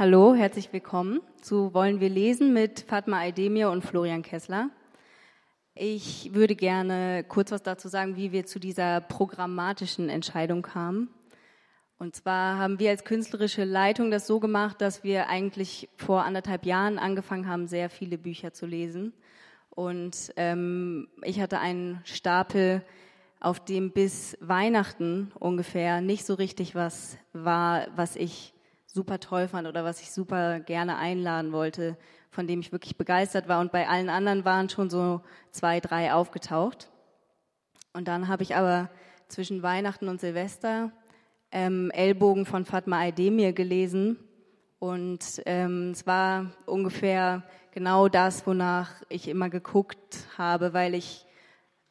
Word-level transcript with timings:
Hallo, 0.00 0.34
herzlich 0.34 0.72
willkommen 0.72 1.20
zu 1.42 1.74
Wollen 1.74 2.00
wir 2.00 2.08
lesen 2.08 2.54
mit 2.54 2.86
Fatma 2.88 3.18
Aydemir 3.18 3.68
und 3.68 3.84
Florian 3.84 4.22
Kessler. 4.22 4.70
Ich 5.74 6.32
würde 6.32 6.56
gerne 6.56 7.22
kurz 7.28 7.50
was 7.50 7.62
dazu 7.62 7.88
sagen, 7.88 8.16
wie 8.16 8.32
wir 8.32 8.46
zu 8.46 8.58
dieser 8.58 9.02
programmatischen 9.02 10.08
Entscheidung 10.08 10.62
kamen. 10.62 11.10
Und 11.98 12.16
zwar 12.16 12.56
haben 12.56 12.78
wir 12.78 12.88
als 12.88 13.04
künstlerische 13.04 13.64
Leitung 13.64 14.10
das 14.10 14.26
so 14.26 14.40
gemacht, 14.40 14.80
dass 14.80 15.04
wir 15.04 15.28
eigentlich 15.28 15.90
vor 15.96 16.24
anderthalb 16.24 16.64
Jahren 16.64 16.98
angefangen 16.98 17.46
haben, 17.46 17.66
sehr 17.66 17.90
viele 17.90 18.16
Bücher 18.16 18.54
zu 18.54 18.64
lesen. 18.64 19.12
Und 19.68 20.32
ähm, 20.36 21.08
ich 21.22 21.42
hatte 21.42 21.58
einen 21.58 22.00
Stapel, 22.04 22.82
auf 23.38 23.62
dem 23.62 23.90
bis 23.92 24.38
Weihnachten 24.40 25.30
ungefähr 25.38 26.00
nicht 26.00 26.24
so 26.24 26.32
richtig 26.32 26.74
was 26.74 27.18
war, 27.34 27.86
was 27.96 28.16
ich 28.16 28.54
super 28.92 29.20
toll 29.20 29.48
fand 29.48 29.68
oder 29.68 29.84
was 29.84 30.00
ich 30.00 30.10
super 30.10 30.60
gerne 30.60 30.96
einladen 30.96 31.52
wollte, 31.52 31.96
von 32.30 32.46
dem 32.46 32.60
ich 32.60 32.72
wirklich 32.72 32.96
begeistert 32.96 33.48
war. 33.48 33.60
Und 33.60 33.72
bei 33.72 33.88
allen 33.88 34.08
anderen 34.08 34.44
waren 34.44 34.68
schon 34.68 34.90
so 34.90 35.22
zwei, 35.50 35.80
drei 35.80 36.12
aufgetaucht. 36.12 36.90
Und 37.92 38.08
dann 38.08 38.28
habe 38.28 38.42
ich 38.42 38.56
aber 38.56 38.90
zwischen 39.28 39.62
Weihnachten 39.62 40.08
und 40.08 40.20
Silvester 40.20 40.92
ähm, 41.52 41.90
Ellbogen 41.92 42.46
von 42.46 42.64
Fatma 42.64 43.00
Aydemir 43.00 43.52
gelesen. 43.52 44.18
Und 44.78 45.42
ähm, 45.46 45.90
es 45.90 46.06
war 46.06 46.52
ungefähr 46.66 47.44
genau 47.72 48.08
das, 48.08 48.46
wonach 48.46 49.02
ich 49.08 49.28
immer 49.28 49.50
geguckt 49.50 50.26
habe, 50.38 50.72
weil 50.72 50.94
ich 50.94 51.26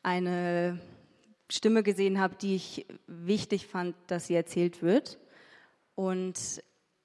eine 0.04 0.80
Stimme 1.50 1.84
gesehen 1.84 2.20
habe, 2.20 2.36
die 2.36 2.56
ich 2.56 2.88
wichtig 3.08 3.68
fand, 3.68 3.96
dass 4.08 4.28
sie 4.28 4.36
erzählt 4.36 4.82
wird. 4.82 5.20
Und 5.96 6.62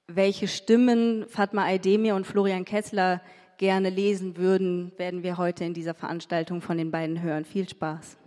welche 0.07 0.47
Stimmen 0.47 1.25
Fatma 1.27 1.65
Aydemir 1.65 2.15
und 2.15 2.27
Florian 2.27 2.65
Kessler 2.65 3.21
gerne 3.57 3.89
lesen 3.89 4.37
würden, 4.37 4.91
werden 4.97 5.23
wir 5.23 5.37
heute 5.37 5.63
in 5.63 5.73
dieser 5.73 5.93
Veranstaltung 5.93 6.61
von 6.61 6.77
den 6.77 6.91
beiden 6.91 7.21
hören. 7.21 7.45
Viel 7.45 7.67
Spaß. 7.67 8.17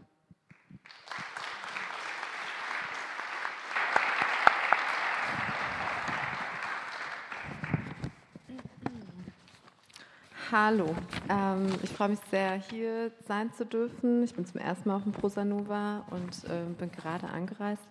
Hallo, 10.50 10.96
ähm, 11.28 11.66
ich 11.82 11.90
freue 11.90 12.08
mich 12.08 12.20
sehr, 12.30 12.54
hier 12.54 13.12
sein 13.26 13.52
zu 13.52 13.66
dürfen. 13.66 14.22
Ich 14.24 14.34
bin 14.34 14.46
zum 14.46 14.58
ersten 14.58 14.88
Mal 14.88 14.96
auf 14.96 15.02
dem 15.02 15.12
Prosanova 15.12 16.06
und 16.10 16.50
äh, 16.50 16.64
bin 16.78 16.90
gerade 16.90 17.28
angereist. 17.28 17.86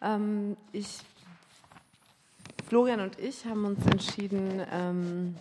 Ähm, 0.00 0.56
ich 0.70 1.00
Florian 2.70 3.00
und 3.00 3.18
ich 3.18 3.44
haben 3.46 3.64
uns 3.64 3.84
entschieden, 3.84 4.64
ähm, 4.70 5.34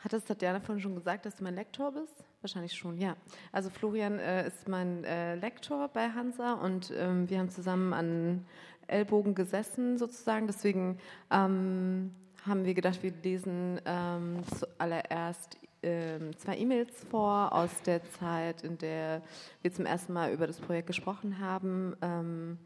hat 0.00 0.12
es 0.12 0.24
Tatjana 0.24 0.58
vorhin 0.58 0.82
schon 0.82 0.96
gesagt, 0.96 1.24
dass 1.24 1.36
du 1.36 1.44
mein 1.44 1.54
Lektor 1.54 1.92
bist? 1.92 2.24
Wahrscheinlich 2.40 2.74
schon, 2.74 2.98
ja. 2.98 3.16
Also 3.52 3.70
Florian 3.70 4.18
äh, 4.18 4.48
ist 4.48 4.66
mein 4.66 5.04
äh, 5.04 5.36
Lektor 5.36 5.86
bei 5.86 6.10
Hansa 6.10 6.54
und 6.54 6.92
ähm, 6.96 7.30
wir 7.30 7.38
haben 7.38 7.50
zusammen 7.50 7.92
an 7.92 8.44
Ellbogen 8.88 9.36
gesessen 9.36 9.96
sozusagen. 9.96 10.48
Deswegen 10.48 10.98
ähm, 11.30 12.12
haben 12.44 12.64
wir 12.64 12.74
gedacht, 12.74 13.00
wir 13.04 13.12
lesen 13.22 13.80
ähm, 13.84 14.42
zuallererst 14.58 15.56
ähm, 15.84 16.36
zwei 16.36 16.58
E-Mails 16.58 17.04
vor 17.04 17.52
aus 17.52 17.70
der 17.82 18.02
Zeit, 18.10 18.64
in 18.64 18.76
der 18.78 19.22
wir 19.62 19.72
zum 19.72 19.86
ersten 19.86 20.12
Mal 20.12 20.32
über 20.32 20.48
das 20.48 20.58
Projekt 20.58 20.88
gesprochen 20.88 21.38
haben. 21.38 21.94
Ähm, 22.02 22.58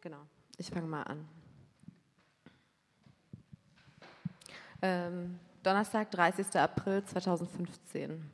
genau, 0.00 0.20
ich 0.56 0.70
fange 0.70 0.86
mal 0.86 1.02
an. 1.02 1.26
Ähm, 4.86 5.38
Donnerstag, 5.62 6.10
30. 6.10 6.60
April 6.60 7.02
2015. 7.02 8.30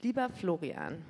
Lieber 0.00 0.30
Florian, 0.30 1.04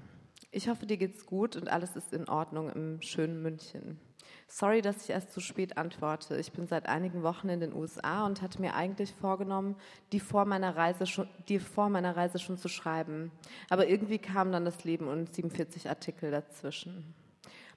ich 0.50 0.68
hoffe, 0.68 0.86
dir 0.86 0.96
geht's 0.96 1.24
gut 1.24 1.54
und 1.54 1.68
alles 1.68 1.94
ist 1.94 2.12
in 2.12 2.28
Ordnung 2.28 2.68
im 2.68 3.00
schönen 3.00 3.42
München. 3.42 4.00
Sorry, 4.48 4.82
dass 4.82 5.04
ich 5.04 5.10
erst 5.10 5.30
zu 5.30 5.38
spät 5.38 5.78
antworte. 5.78 6.36
Ich 6.38 6.50
bin 6.50 6.66
seit 6.66 6.88
einigen 6.88 7.22
Wochen 7.22 7.48
in 7.48 7.60
den 7.60 7.72
USA 7.74 8.26
und 8.26 8.42
hatte 8.42 8.60
mir 8.60 8.74
eigentlich 8.74 9.14
vorgenommen, 9.14 9.76
die 10.10 10.18
vor 10.18 10.44
meiner 10.44 10.74
Reise 10.74 11.06
schon, 11.06 11.28
die 11.48 11.60
vor 11.60 11.90
meiner 11.90 12.16
Reise 12.16 12.40
schon 12.40 12.58
zu 12.58 12.66
schreiben. 12.66 13.30
Aber 13.68 13.86
irgendwie 13.86 14.18
kam 14.18 14.50
dann 14.50 14.64
das 14.64 14.82
Leben 14.82 15.06
und 15.06 15.32
47 15.32 15.88
Artikel 15.88 16.32
dazwischen. 16.32 17.14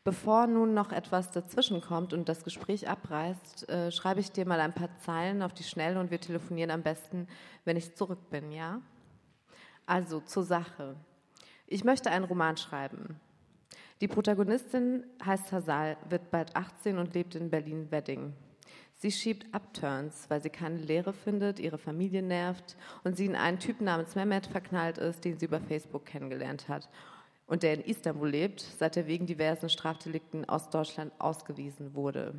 Bevor 0.06 0.48
nun 0.48 0.74
noch 0.74 0.92
etwas 0.92 1.32
dazwischen 1.32 1.80
kommt 1.80 2.12
und 2.12 2.28
das 2.28 2.44
Gespräch 2.44 2.90
abreißt, 2.90 3.70
äh, 3.70 3.90
schreibe 3.90 4.20
ich 4.20 4.34
dir 4.34 4.46
mal 4.46 4.60
ein 4.60 4.74
paar 4.74 4.90
Zeilen 4.98 5.42
auf 5.42 5.54
die 5.54 5.64
Schnelle 5.64 5.98
und 5.98 6.12
wir 6.12 6.20
telefonieren 6.20 6.72
am 6.72 6.84
besten, 6.84 7.26
wenn 7.64 7.78
ich 7.78 7.96
zurück 7.96 8.30
bin, 8.30 8.52
ja? 8.52 8.82
Also 9.86 10.20
zur 10.20 10.44
Sache. 10.44 10.98
Ich 11.68 11.86
möchte 11.86 12.12
einen 12.12 12.26
Roman 12.26 12.58
schreiben. 12.58 13.18
Die 14.02 14.10
Protagonistin 14.10 15.06
heißt 15.26 15.54
Hasal, 15.54 15.96
wird 16.10 16.32
bald 16.32 16.54
18 16.54 16.98
und 16.98 17.14
lebt 17.14 17.36
in 17.36 17.50
Berlin-Wedding. 17.50 18.34
Sie 18.98 19.12
schiebt 19.12 19.56
Upturns, 19.56 20.30
weil 20.30 20.42
sie 20.42 20.50
keine 20.50 20.80
Lehre 20.80 21.14
findet, 21.14 21.60
ihre 21.60 21.78
Familie 21.78 22.22
nervt 22.22 22.76
und 23.06 23.16
sie 23.16 23.26
in 23.26 23.38
einen 23.38 23.60
Typen 23.60 23.86
namens 23.86 24.16
Mehmet 24.16 24.48
verknallt 24.48 24.98
ist, 24.98 25.24
den 25.24 25.40
sie 25.40 25.46
über 25.46 25.62
Facebook 25.62 26.06
kennengelernt 26.06 26.68
hat 26.68 26.90
und 27.48 27.64
der 27.64 27.74
in 27.74 27.82
Istanbul 27.82 28.30
lebt, 28.30 28.62
seit 28.62 28.98
er 28.98 29.08
wegen 29.08 29.26
diversen 29.26 29.70
Strafdelikten 29.70 30.48
aus 30.48 30.70
Deutschland 30.70 31.12
ausgewiesen 31.20 31.94
wurde. 31.94 32.36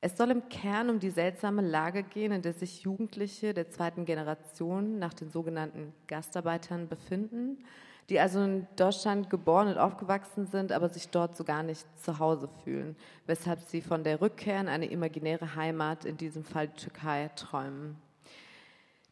Es 0.00 0.16
soll 0.16 0.30
im 0.30 0.48
Kern 0.48 0.90
um 0.90 1.00
die 1.00 1.10
seltsame 1.10 1.62
Lage 1.62 2.02
gehen, 2.02 2.30
in 2.30 2.42
der 2.42 2.52
sich 2.52 2.82
Jugendliche 2.82 3.54
der 3.54 3.70
zweiten 3.70 4.04
Generation 4.04 4.98
nach 4.98 5.14
den 5.14 5.30
sogenannten 5.30 5.92
Gastarbeitern 6.06 6.88
befinden, 6.88 7.64
die 8.08 8.20
also 8.20 8.40
in 8.42 8.66
Deutschland 8.76 9.30
geboren 9.30 9.68
und 9.68 9.78
aufgewachsen 9.78 10.46
sind, 10.46 10.70
aber 10.70 10.90
sich 10.90 11.08
dort 11.08 11.36
so 11.36 11.44
gar 11.44 11.62
nicht 11.62 11.84
zu 11.98 12.18
Hause 12.18 12.48
fühlen, 12.62 12.94
weshalb 13.26 13.60
sie 13.60 13.80
von 13.80 14.04
der 14.04 14.20
Rückkehr 14.20 14.60
in 14.60 14.68
eine 14.68 14.86
imaginäre 14.86 15.56
Heimat, 15.56 16.04
in 16.04 16.16
diesem 16.16 16.44
Fall 16.44 16.68
Türkei, 16.68 17.30
träumen. 17.34 17.96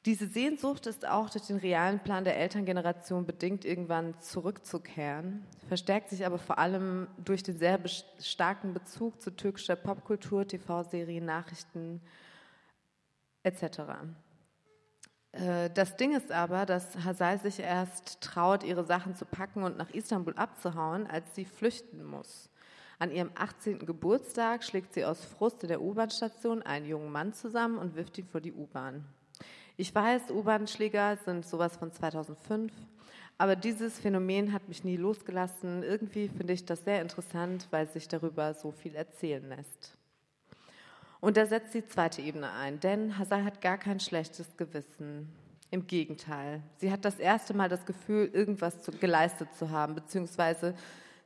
Diese 0.06 0.26
Sehnsucht 0.26 0.87
ist 0.87 1.09
auch 1.09 1.31
durch 1.31 1.47
den 1.47 1.56
realen 1.56 1.98
Plan 1.98 2.25
der 2.25 2.37
Elterngeneration 2.37 3.25
bedingt, 3.25 3.65
irgendwann 3.65 4.20
zurückzukehren, 4.20 5.47
verstärkt 5.66 6.10
sich 6.10 6.26
aber 6.26 6.37
vor 6.38 6.59
allem 6.59 7.06
durch 7.25 7.42
den 7.42 7.56
sehr 7.56 7.81
starken 8.20 8.75
Bezug 8.75 9.22
zu 9.22 9.31
türkischer 9.31 9.76
Popkultur, 9.76 10.47
TV-Serien, 10.47 11.25
Nachrichten 11.25 12.03
etc. 13.44 13.62
Äh, 15.32 15.70
das 15.70 15.97
Ding 15.97 16.14
ist 16.14 16.31
aber, 16.31 16.66
dass 16.66 17.03
Hasai 17.03 17.38
sich 17.38 17.60
erst 17.60 18.20
traut, 18.20 18.62
ihre 18.62 18.84
Sachen 18.84 19.14
zu 19.14 19.25
packen 19.25 19.62
und 19.62 19.78
nach 19.78 19.88
Istanbul 19.88 20.34
abzuhauen, 20.34 21.06
als 21.06 21.34
sie 21.34 21.47
flüchten 21.47 22.04
muss. 22.04 22.50
An 22.98 23.10
ihrem 23.10 23.31
18. 23.37 23.87
Geburtstag 23.87 24.64
schlägt 24.64 24.93
sie 24.93 25.06
aus 25.06 25.25
Frust 25.25 25.62
in 25.62 25.70
der 25.70 25.81
U-Bahn-Station 25.81 26.60
einen 26.60 26.84
jungen 26.84 27.10
Mann 27.10 27.32
zusammen 27.32 27.78
und 27.78 27.97
wirft 27.97 28.19
ihn 28.19 28.26
vor 28.26 28.43
die 28.43 28.53
U-Bahn. 28.53 29.06
Ich 29.77 29.93
weiß, 29.93 30.31
U-Bahn-Schläger 30.31 31.17
sind 31.25 31.45
sowas 31.45 31.77
von 31.77 31.91
2005, 31.91 32.73
aber 33.39 33.57
dieses 33.57 33.99
Phänomen 33.99 34.53
hat 34.53 34.69
mich 34.69 34.85
nie 34.85 34.97
losgelassen. 34.97 35.83
Irgendwie 35.83 36.29
finde 36.29 36.53
ich 36.53 36.65
das 36.65 36.85
sehr 36.85 37.03
interessant, 37.03 37.67
weil 37.73 37.89
sich 37.89 38.07
darüber 38.07 38.55
so 38.55 38.71
viel 38.71 38.95
erzählen 38.95 39.49
lässt. 39.49 39.97
Und 41.21 41.37
da 41.37 41.45
setzt 41.47 41.75
die 41.75 41.85
zweite 41.85 42.23
Ebene 42.23 42.53
ein, 42.53 42.79
denn 42.79 43.19
Hazal 43.19 43.43
hat 43.45 43.61
gar 43.61 43.77
kein 43.77 43.99
schlechtes 43.99 44.57
Gewissen. 44.57 45.33
Im 45.73 45.89
Gegenteil, 45.89 46.62
sie 46.77 46.93
hat 46.93 47.05
das 47.05 47.19
erste 47.19 47.53
Mal 47.53 47.69
das 47.69 47.85
Gefühl, 47.85 48.31
irgendwas 48.33 48.81
zu, 48.81 48.93
geleistet 48.93 49.49
zu 49.56 49.71
haben, 49.71 49.97
beziehungsweise 49.97 50.75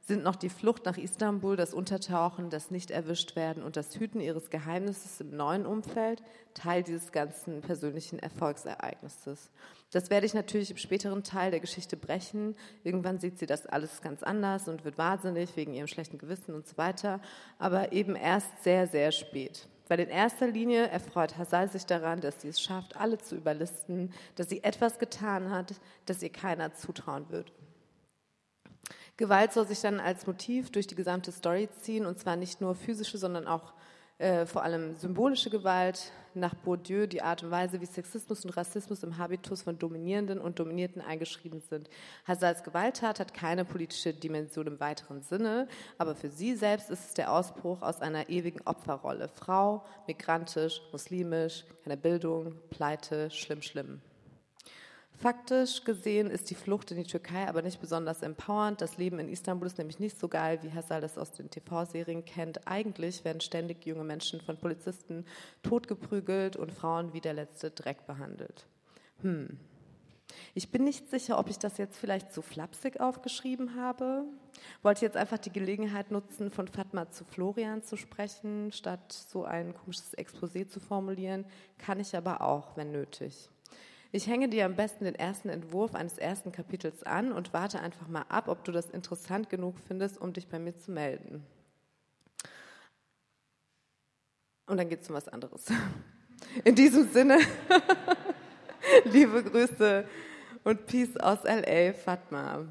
sind 0.09 0.25
noch 0.25 0.37
die 0.37 0.49
Flucht 0.49 0.87
nach 0.87 0.97
Istanbul, 0.97 1.55
das 1.55 1.75
Untertauchen, 1.75 2.49
das 2.51 2.71
Nicht-Erwischt-Werden 2.71 3.63
und 3.63 3.77
das 3.77 3.95
Hüten 3.95 4.21
ihres 4.21 4.51
Geheimnisses 4.51 5.21
im 5.21 5.37
neuen 5.37 5.67
Umfeld 5.67 6.23
Teil 6.55 6.83
dieses 6.83 7.13
ganzen 7.13 7.61
persönlichen 7.61 8.19
Erfolgsereignisses. 8.19 9.51
Das 9.93 10.11
werde 10.11 10.27
ich 10.27 10.35
natürlich 10.35 10.71
im 10.71 10.79
späteren 10.79 11.23
Teil 11.23 11.51
der 11.51 11.61
Geschichte 11.61 11.97
brechen. 11.97 12.57
Irgendwann 12.85 13.19
sieht 13.19 13.39
sie 13.39 13.47
das 13.47 13.67
alles 13.67 14.01
ganz 14.01 14.23
anders 14.23 14.67
und 14.67 14.85
wird 14.85 14.99
wahnsinnig 14.99 15.55
wegen 15.57 15.75
ihrem 15.75 15.87
schlechten 15.87 16.19
Gewissen 16.19 16.55
und 16.55 16.67
so 16.67 16.79
weiter, 16.79 17.21
aber 17.59 17.93
eben 17.93 18.17
erst 18.17 18.65
sehr, 18.65 18.87
sehr 18.87 19.13
spät. 19.13 19.69
Weil 19.89 20.01
in 20.01 20.09
erster 20.09 20.47
Linie 20.47 20.89
erfreut 20.89 21.37
Hasal 21.37 21.69
sich 21.69 21.85
daran, 21.85 22.21
dass 22.21 22.41
sie 22.41 22.49
es 22.49 22.61
schafft, 22.61 22.97
alle 22.97 23.19
zu 23.19 23.37
überlisten, 23.37 24.13
dass 24.37 24.49
sie 24.49 24.65
etwas 24.65 24.99
getan 24.99 25.51
hat, 25.51 25.75
das 26.07 26.23
ihr 26.23 26.33
keiner 26.33 26.75
zutrauen 26.75 27.27
wird. 27.29 27.53
Gewalt 29.19 29.53
soll 29.53 29.67
sich 29.67 29.81
dann 29.81 29.99
als 30.01 30.27
Motiv 30.27 30.71
durch 30.71 30.87
die 30.87 30.95
gesamte 30.95 31.33
Story 31.33 31.69
ziehen 31.83 32.07
und 32.07 32.19
zwar 32.19 32.37
nicht 32.37 32.61
nur 32.61 32.75
physische, 32.75 33.19
sondern 33.19 33.47
auch 33.47 33.75
äh, 34.19 34.47
vor 34.47 34.63
allem 34.63 34.95
symbolische 34.97 35.51
Gewalt, 35.51 36.13
nach 36.35 36.55
Bourdieu 36.55 37.07
die 37.07 37.23
Art 37.23 37.43
und 37.43 37.51
Weise, 37.51 37.81
wie 37.81 37.87
Sexismus 37.87 38.45
und 38.45 38.51
Rassismus 38.51 39.03
im 39.03 39.19
Habitus 39.19 39.63
von 39.63 39.77
Dominierenden 39.77 40.39
und 40.39 40.61
Dominierten 40.61 41.03
eingeschrieben 41.03 41.61
sind. 41.61 41.91
Hazals 42.27 42.63
Gewalttat 42.63 43.19
hat 43.19 43.35
keine 43.35 43.65
politische 43.65 44.15
Dimension 44.15 44.69
im 44.69 44.79
weiteren 44.79 45.23
Sinne, 45.23 45.67
aber 45.99 46.15
für 46.15 46.31
sie 46.31 46.55
selbst 46.55 46.91
ist 46.91 47.07
es 47.07 47.15
der 47.15 47.33
Ausbruch 47.33 47.83
aus 47.83 48.01
einer 48.01 48.29
ewigen 48.29 48.61
Opferrolle. 48.67 49.29
Frau, 49.29 49.85
migrantisch, 50.07 50.81
muslimisch, 50.93 51.65
keine 51.83 51.97
Bildung, 51.97 52.55
Pleite, 52.71 53.31
schlimm, 53.33 53.63
schlimm. 53.63 54.01
Faktisch 55.21 55.83
gesehen 55.83 56.31
ist 56.31 56.49
die 56.49 56.55
Flucht 56.55 56.93
in 56.93 56.97
die 56.97 57.03
Türkei 57.03 57.49
aber 57.49 57.61
nicht 57.61 57.81
besonders 57.81 58.23
empowernd. 58.23 58.81
Das 58.81 58.99
Leben 58.99 59.19
in 59.19 59.29
Istanbul 59.29 59.67
ist 59.67 59.77
nämlich 59.77 59.99
nicht 59.99 60.17
so 60.17 60.29
geil, 60.29 60.61
wie 60.63 60.73
Hassal 60.73 61.01
das 61.01 61.19
aus 61.19 61.33
den 61.33 61.51
TV-Serien 61.51 62.25
kennt. 62.25 62.69
Eigentlich 62.69 63.25
werden 63.25 63.41
ständig 63.41 63.85
junge 63.85 64.05
Menschen 64.05 64.41
von 64.41 64.57
Polizisten 64.57 65.27
totgeprügelt 65.65 66.55
und 66.55 66.71
Frauen 66.71 67.13
wie 67.15 67.21
der 67.21 67.35
letzte 67.35 67.73
Dreck 67.73 68.07
behandelt. 68.07 68.67
Hm. 69.23 69.59
Ich 70.55 70.71
bin 70.71 70.85
nicht 70.85 71.11
sicher, 71.11 71.37
ob 71.41 71.51
ich 71.51 71.59
das 71.59 71.79
jetzt 71.79 71.97
vielleicht 71.97 72.33
zu 72.33 72.41
flapsig 72.41 73.01
aufgeschrieben 73.01 73.75
habe. 73.75 74.23
Wollte 74.83 75.05
jetzt 75.05 75.17
einfach 75.17 75.39
die 75.39 75.53
Gelegenheit 75.53 76.13
nutzen, 76.13 76.53
von 76.53 76.69
Fatma 76.69 77.11
zu 77.11 77.25
Florian 77.25 77.83
zu 77.83 77.97
sprechen, 77.97 78.71
statt 78.71 79.13
so 79.13 79.45
ein 79.45 79.75
komisches 79.75 80.17
Exposé 80.17 80.69
zu 80.69 80.79
formulieren. 80.79 81.45
Kann 81.77 81.99
ich 81.99 82.17
aber 82.17 82.43
auch, 82.43 82.77
wenn 82.77 82.93
nötig. 82.93 83.51
Ich 84.11 84.27
hänge 84.27 84.49
dir 84.49 84.65
am 84.65 84.75
besten 84.75 85.05
den 85.05 85.15
ersten 85.15 85.51
Entwurf 85.51 85.95
eines 85.95 86.17
ersten 86.17 86.51
Kapitels 86.51 87.03
an 87.03 87.31
und 87.31 87.53
warte 87.53 87.81
einfach 87.81 88.09
mal 88.09 88.25
ab, 88.31 88.49
ob 88.49 88.65
du 88.65 88.73
das 88.73 88.89
interessant 88.89 89.51
genug 89.51 89.75
findest, 89.87 90.19
um 90.19 90.33
dich 90.33 90.49
bei 90.49 90.59
mir 90.59 90.75
zu 90.79 90.93
melden. 90.93 91.45
Und 94.67 94.79
dann 94.79 94.89
geht 94.89 95.03
es 95.03 95.11
um 95.11 95.15
was 95.15 95.29
anderes. 95.29 95.67
In 96.65 96.75
diesem 96.75 97.11
Sinne, 97.11 97.39
liebe 99.05 99.43
Grüße 99.43 100.07
und 100.65 100.87
Peace 100.87 101.17
aus 101.19 101.41
LA, 101.45 101.93
Fatma. 101.93 102.65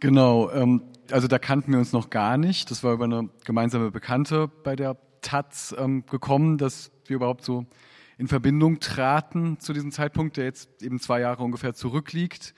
Genau, 0.00 0.50
ähm, 0.52 0.84
also 1.10 1.28
da 1.28 1.38
kannten 1.38 1.72
wir 1.72 1.78
uns 1.78 1.92
noch 1.92 2.08
gar 2.08 2.38
nicht. 2.38 2.70
Das 2.70 2.82
war 2.82 2.94
über 2.94 3.04
eine 3.04 3.28
gemeinsame 3.44 3.90
Bekannte 3.90 4.48
bei 4.48 4.74
der 4.74 4.96
Taz 5.20 5.74
ähm, 5.78 6.06
gekommen, 6.06 6.56
dass 6.56 6.90
wir 7.06 7.16
überhaupt 7.16 7.44
so 7.44 7.66
in 8.18 8.28
Verbindung 8.28 8.80
traten 8.80 9.58
zu 9.58 9.72
diesem 9.72 9.92
Zeitpunkt, 9.92 10.36
der 10.36 10.44
jetzt 10.44 10.82
eben 10.82 11.00
zwei 11.00 11.20
Jahre 11.20 11.42
ungefähr 11.42 11.74
zurückliegt. 11.74 12.54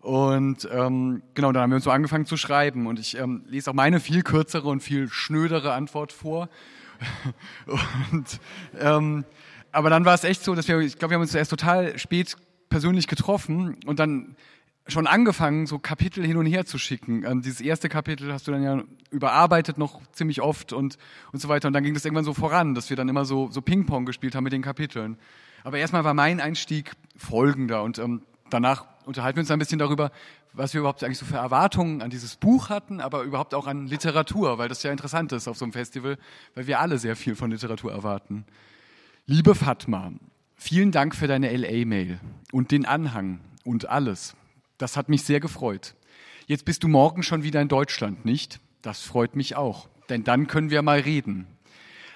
Und 0.00 0.68
ähm, 0.70 1.22
genau, 1.32 1.52
dann 1.52 1.62
haben 1.62 1.70
wir 1.70 1.76
uns 1.76 1.84
so 1.84 1.90
angefangen 1.90 2.26
zu 2.26 2.36
schreiben. 2.36 2.86
Und 2.86 2.98
ich 2.98 3.16
ähm, 3.16 3.44
lese 3.48 3.70
auch 3.70 3.74
meine 3.74 4.00
viel 4.00 4.22
kürzere 4.22 4.68
und 4.68 4.82
viel 4.82 5.08
schnödere 5.08 5.72
Antwort 5.72 6.12
vor. 6.12 6.48
und, 8.12 8.40
ähm, 8.78 9.24
aber 9.72 9.90
dann 9.90 10.04
war 10.04 10.14
es 10.14 10.24
echt 10.24 10.44
so, 10.44 10.54
dass 10.54 10.68
wir, 10.68 10.78
ich 10.80 10.98
glaube, 10.98 11.12
wir 11.12 11.14
haben 11.16 11.22
uns 11.22 11.34
erst 11.34 11.50
total 11.50 11.98
spät 11.98 12.36
persönlich 12.68 13.06
getroffen 13.06 13.76
und 13.86 13.98
dann 13.98 14.36
schon 14.86 15.06
angefangen, 15.06 15.66
so 15.66 15.78
Kapitel 15.78 16.24
hin 16.24 16.36
und 16.36 16.46
her 16.46 16.66
zu 16.66 16.78
schicken. 16.78 17.24
Ähm, 17.24 17.42
dieses 17.42 17.60
erste 17.60 17.88
Kapitel 17.88 18.32
hast 18.32 18.46
du 18.46 18.52
dann 18.52 18.62
ja 18.62 18.82
überarbeitet 19.10 19.78
noch 19.78 20.00
ziemlich 20.12 20.42
oft 20.42 20.72
und, 20.72 20.98
und 21.32 21.40
so 21.40 21.48
weiter. 21.48 21.68
Und 21.68 21.72
dann 21.72 21.84
ging 21.84 21.94
das 21.94 22.04
irgendwann 22.04 22.24
so 22.24 22.34
voran, 22.34 22.74
dass 22.74 22.90
wir 22.90 22.96
dann 22.96 23.08
immer 23.08 23.24
so, 23.24 23.50
so 23.50 23.62
Ping-Pong 23.62 24.04
gespielt 24.04 24.34
haben 24.34 24.44
mit 24.44 24.52
den 24.52 24.62
Kapiteln. 24.62 25.16
Aber 25.62 25.78
erstmal 25.78 26.04
war 26.04 26.12
mein 26.12 26.40
Einstieg 26.40 26.92
folgender 27.16 27.82
und 27.82 27.98
ähm, 27.98 28.22
danach 28.50 28.84
unterhalten 29.06 29.36
wir 29.36 29.40
uns 29.40 29.50
ein 29.50 29.58
bisschen 29.58 29.78
darüber, 29.78 30.10
was 30.52 30.74
wir 30.74 30.80
überhaupt 30.80 31.02
eigentlich 31.02 31.18
so 31.18 31.26
für 31.26 31.36
Erwartungen 31.36 32.02
an 32.02 32.10
dieses 32.10 32.36
Buch 32.36 32.68
hatten, 32.68 33.00
aber 33.00 33.22
überhaupt 33.22 33.54
auch 33.54 33.66
an 33.66 33.86
Literatur, 33.86 34.58
weil 34.58 34.68
das 34.68 34.82
ja 34.82 34.92
interessant 34.92 35.32
ist 35.32 35.48
auf 35.48 35.56
so 35.56 35.64
einem 35.64 35.72
Festival, 35.72 36.18
weil 36.54 36.66
wir 36.66 36.80
alle 36.80 36.98
sehr 36.98 37.16
viel 37.16 37.34
von 37.34 37.50
Literatur 37.50 37.92
erwarten. 37.92 38.44
Liebe 39.26 39.54
Fatma, 39.54 40.12
vielen 40.54 40.92
Dank 40.92 41.16
für 41.16 41.26
deine 41.26 41.54
LA-Mail 41.56 42.20
und 42.52 42.70
den 42.70 42.84
Anhang 42.84 43.40
und 43.64 43.88
alles. 43.88 44.36
Das 44.78 44.96
hat 44.96 45.08
mich 45.08 45.22
sehr 45.22 45.40
gefreut. 45.40 45.94
Jetzt 46.46 46.64
bist 46.64 46.82
du 46.82 46.88
morgen 46.88 47.22
schon 47.22 47.42
wieder 47.42 47.60
in 47.60 47.68
Deutschland, 47.68 48.24
nicht? 48.24 48.60
Das 48.82 49.00
freut 49.00 49.36
mich 49.36 49.56
auch, 49.56 49.88
denn 50.08 50.24
dann 50.24 50.46
können 50.46 50.70
wir 50.70 50.82
mal 50.82 51.00
reden. 51.00 51.46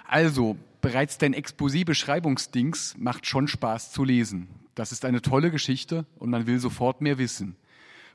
Also, 0.07 0.57
bereits 0.81 1.19
dein 1.19 1.35
Exposé-Beschreibungsdings 1.35 2.97
macht 2.99 3.27
schon 3.27 3.49
Spaß 3.49 3.93
zu 3.93 4.05
lesen. 4.05 4.49
Das 4.75 4.93
ist 4.93 5.05
eine 5.05 5.23
tolle 5.23 5.51
Geschichte 5.51 6.07
und 6.19 6.31
man 6.31 6.47
will 6.47 6.59
sofort 6.59 7.01
mehr 7.01 7.19
wissen. 7.19 7.57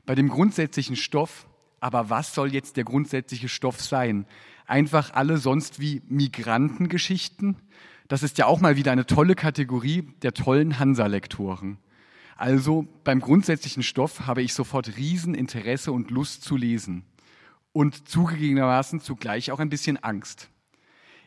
Bei 0.06 0.14
dem 0.14 0.28
grundsätzlichen 0.28 0.96
Stoff, 0.96 1.46
aber 1.80 2.10
was 2.10 2.34
soll 2.34 2.52
jetzt 2.52 2.76
der 2.76 2.84
grundsätzliche 2.84 3.48
Stoff 3.48 3.80
sein? 3.80 4.26
Einfach 4.66 5.12
alle 5.12 5.38
sonst 5.38 5.80
wie 5.80 6.02
Migrantengeschichten? 6.08 7.56
Das 8.08 8.22
ist 8.22 8.38
ja 8.38 8.46
auch 8.46 8.60
mal 8.60 8.76
wieder 8.76 8.92
eine 8.92 9.06
tolle 9.06 9.34
Kategorie 9.34 10.08
der 10.22 10.32
tollen 10.32 10.78
Hansa-Lektoren. 10.78 11.78
Also 12.36 12.86
beim 13.04 13.20
grundsätzlichen 13.20 13.82
Stoff 13.82 14.26
habe 14.26 14.42
ich 14.42 14.54
sofort 14.54 14.96
Rieseninteresse 14.96 15.92
und 15.92 16.10
Lust 16.10 16.42
zu 16.42 16.56
lesen 16.56 17.04
und 17.72 18.08
zugegebenermaßen 18.08 19.00
zugleich 19.00 19.50
auch 19.52 19.60
ein 19.60 19.70
bisschen 19.70 20.02
Angst. 20.02 20.48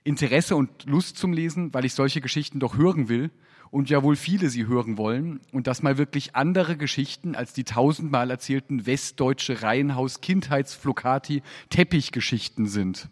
Interesse 0.04 0.56
und 0.56 0.86
Lust 0.86 1.18
zum 1.18 1.34
Lesen, 1.34 1.74
weil 1.74 1.86
ich 1.86 1.94
solche 1.94 2.22
Geschichten 2.22 2.60
doch 2.60 2.78
hören 2.78 3.10
will 3.10 3.30
und 3.72 3.90
ja 3.90 4.04
wohl 4.04 4.16
viele 4.16 4.50
sie 4.50 4.66
hören 4.66 4.98
wollen 4.98 5.42
und 5.52 5.68
das 5.68 5.84
mal 5.84 5.98
wirklich 5.98 6.36
andere 6.36 6.78
Geschichten 6.78 7.36
als 7.36 7.54
die 7.54 7.66
tausendmal 7.66 8.32
erzählten 8.32 8.86
westdeutsche 8.86 9.62
Reihenhaus 9.62 10.22
Kindheitsflokati 10.22 11.42
Teppichgeschichten 11.70 12.68
sind. 12.68 13.10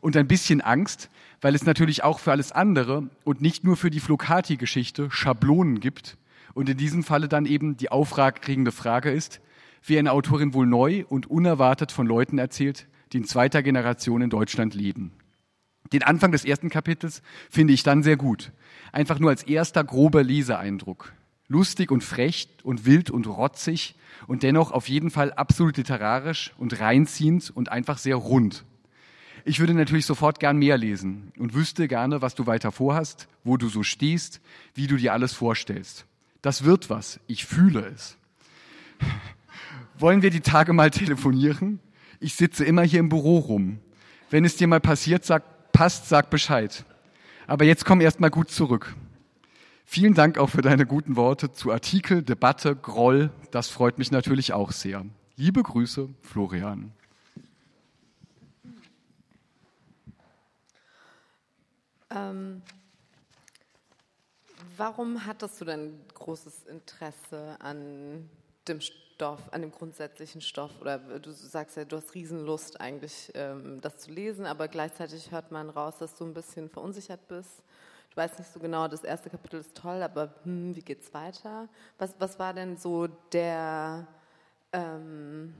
Und 0.00 0.16
ein 0.16 0.28
bisschen 0.28 0.60
Angst, 0.60 1.10
weil 1.40 1.54
es 1.54 1.64
natürlich 1.64 2.02
auch 2.02 2.18
für 2.18 2.32
alles 2.32 2.52
andere 2.52 3.08
und 3.24 3.40
nicht 3.40 3.64
nur 3.64 3.76
für 3.76 3.90
die 3.90 4.00
Flocati-Geschichte 4.00 5.10
Schablonen 5.10 5.80
gibt, 5.80 6.16
und 6.56 6.70
in 6.70 6.78
diesem 6.78 7.04
Falle 7.04 7.28
dann 7.28 7.44
eben 7.44 7.76
die 7.76 7.90
aufragende 7.90 8.72
Frage 8.72 9.10
ist, 9.10 9.42
wie 9.82 9.98
eine 9.98 10.12
Autorin 10.12 10.54
wohl 10.54 10.66
neu 10.66 11.04
und 11.06 11.26
unerwartet 11.30 11.92
von 11.92 12.06
Leuten 12.06 12.38
erzählt, 12.38 12.88
die 13.12 13.18
in 13.18 13.24
zweiter 13.24 13.62
Generation 13.62 14.22
in 14.22 14.30
Deutschland 14.30 14.74
leben. 14.74 15.12
Den 15.92 16.02
Anfang 16.02 16.32
des 16.32 16.46
ersten 16.46 16.70
Kapitels 16.70 17.20
finde 17.50 17.74
ich 17.74 17.82
dann 17.82 18.02
sehr 18.02 18.16
gut. 18.16 18.52
Einfach 18.90 19.18
nur 19.18 19.28
als 19.28 19.42
erster 19.42 19.84
grober 19.84 20.24
Leseeindruck. 20.24 21.12
Lustig 21.46 21.90
und 21.90 22.02
frech 22.02 22.48
und 22.62 22.86
wild 22.86 23.10
und 23.10 23.26
rotzig 23.26 23.94
und 24.26 24.42
dennoch 24.42 24.72
auf 24.72 24.88
jeden 24.88 25.10
Fall 25.10 25.34
absolut 25.34 25.76
literarisch 25.76 26.54
und 26.56 26.80
reinziehend 26.80 27.50
und 27.54 27.70
einfach 27.70 27.98
sehr 27.98 28.16
rund. 28.16 28.64
Ich 29.44 29.60
würde 29.60 29.74
natürlich 29.74 30.06
sofort 30.06 30.40
gern 30.40 30.56
mehr 30.56 30.78
lesen 30.78 31.32
und 31.38 31.52
wüsste 31.52 31.86
gerne, 31.86 32.22
was 32.22 32.34
du 32.34 32.46
weiter 32.46 32.72
vorhast, 32.72 33.28
wo 33.44 33.58
du 33.58 33.68
so 33.68 33.82
stehst, 33.82 34.40
wie 34.74 34.86
du 34.86 34.96
dir 34.96 35.12
alles 35.12 35.34
vorstellst. 35.34 36.06
Das 36.42 36.64
wird 36.64 36.90
was. 36.90 37.20
Ich 37.26 37.44
fühle 37.46 37.86
es. 37.86 38.16
Wollen 39.98 40.22
wir 40.22 40.30
die 40.30 40.40
Tage 40.40 40.72
mal 40.72 40.90
telefonieren? 40.90 41.80
Ich 42.20 42.34
sitze 42.34 42.64
immer 42.64 42.82
hier 42.82 43.00
im 43.00 43.08
Büro 43.08 43.38
rum. 43.38 43.78
Wenn 44.30 44.44
es 44.44 44.56
dir 44.56 44.66
mal 44.66 44.80
passiert, 44.80 45.24
sag, 45.24 45.72
passt, 45.72 46.08
sag 46.08 46.30
Bescheid. 46.30 46.84
Aber 47.46 47.64
jetzt 47.64 47.84
komm 47.84 48.00
erst 48.00 48.20
mal 48.20 48.30
gut 48.30 48.50
zurück. 48.50 48.94
Vielen 49.84 50.14
Dank 50.14 50.36
auch 50.36 50.48
für 50.50 50.62
deine 50.62 50.84
guten 50.84 51.14
Worte 51.16 51.52
zu 51.52 51.70
Artikel, 51.70 52.22
Debatte, 52.22 52.74
Groll. 52.74 53.30
Das 53.52 53.68
freut 53.68 53.98
mich 53.98 54.10
natürlich 54.10 54.52
auch 54.52 54.72
sehr. 54.72 55.06
Liebe 55.36 55.62
Grüße, 55.62 56.08
Florian. 56.22 56.92
Ähm, 62.10 62.62
Warum 64.76 65.24
hattest 65.24 65.60
du 65.60 65.64
denn 65.64 65.98
großes 66.12 66.64
Interesse 66.64 67.56
an 67.60 68.28
dem 68.68 68.80
Stoff, 68.82 69.40
an 69.52 69.62
dem 69.62 69.70
grundsätzlichen 69.70 70.42
Stoff? 70.42 70.70
Oder 70.80 70.98
du 70.98 71.30
sagst 71.32 71.76
ja, 71.76 71.84
du 71.86 71.96
hast 71.96 72.14
Riesenlust 72.14 72.78
eigentlich, 72.78 73.30
ähm, 73.34 73.80
das 73.80 73.98
zu 73.98 74.10
lesen, 74.10 74.44
aber 74.44 74.68
gleichzeitig 74.68 75.30
hört 75.30 75.50
man 75.50 75.70
raus, 75.70 75.94
dass 75.98 76.14
du 76.14 76.24
ein 76.24 76.34
bisschen 76.34 76.68
verunsichert 76.68 77.26
bist. 77.28 77.62
Du 78.10 78.16
weißt 78.18 78.38
nicht 78.38 78.52
so 78.52 78.60
genau, 78.60 78.86
das 78.86 79.02
erste 79.02 79.30
Kapitel 79.30 79.60
ist 79.60 79.74
toll, 79.74 80.02
aber 80.02 80.34
hm, 80.42 80.76
wie 80.76 80.82
geht's 80.82 81.14
weiter? 81.14 81.68
Was, 81.96 82.14
was 82.18 82.38
war 82.38 82.52
denn 82.52 82.76
so 82.76 83.06
der, 83.32 84.06
ähm, 84.72 85.54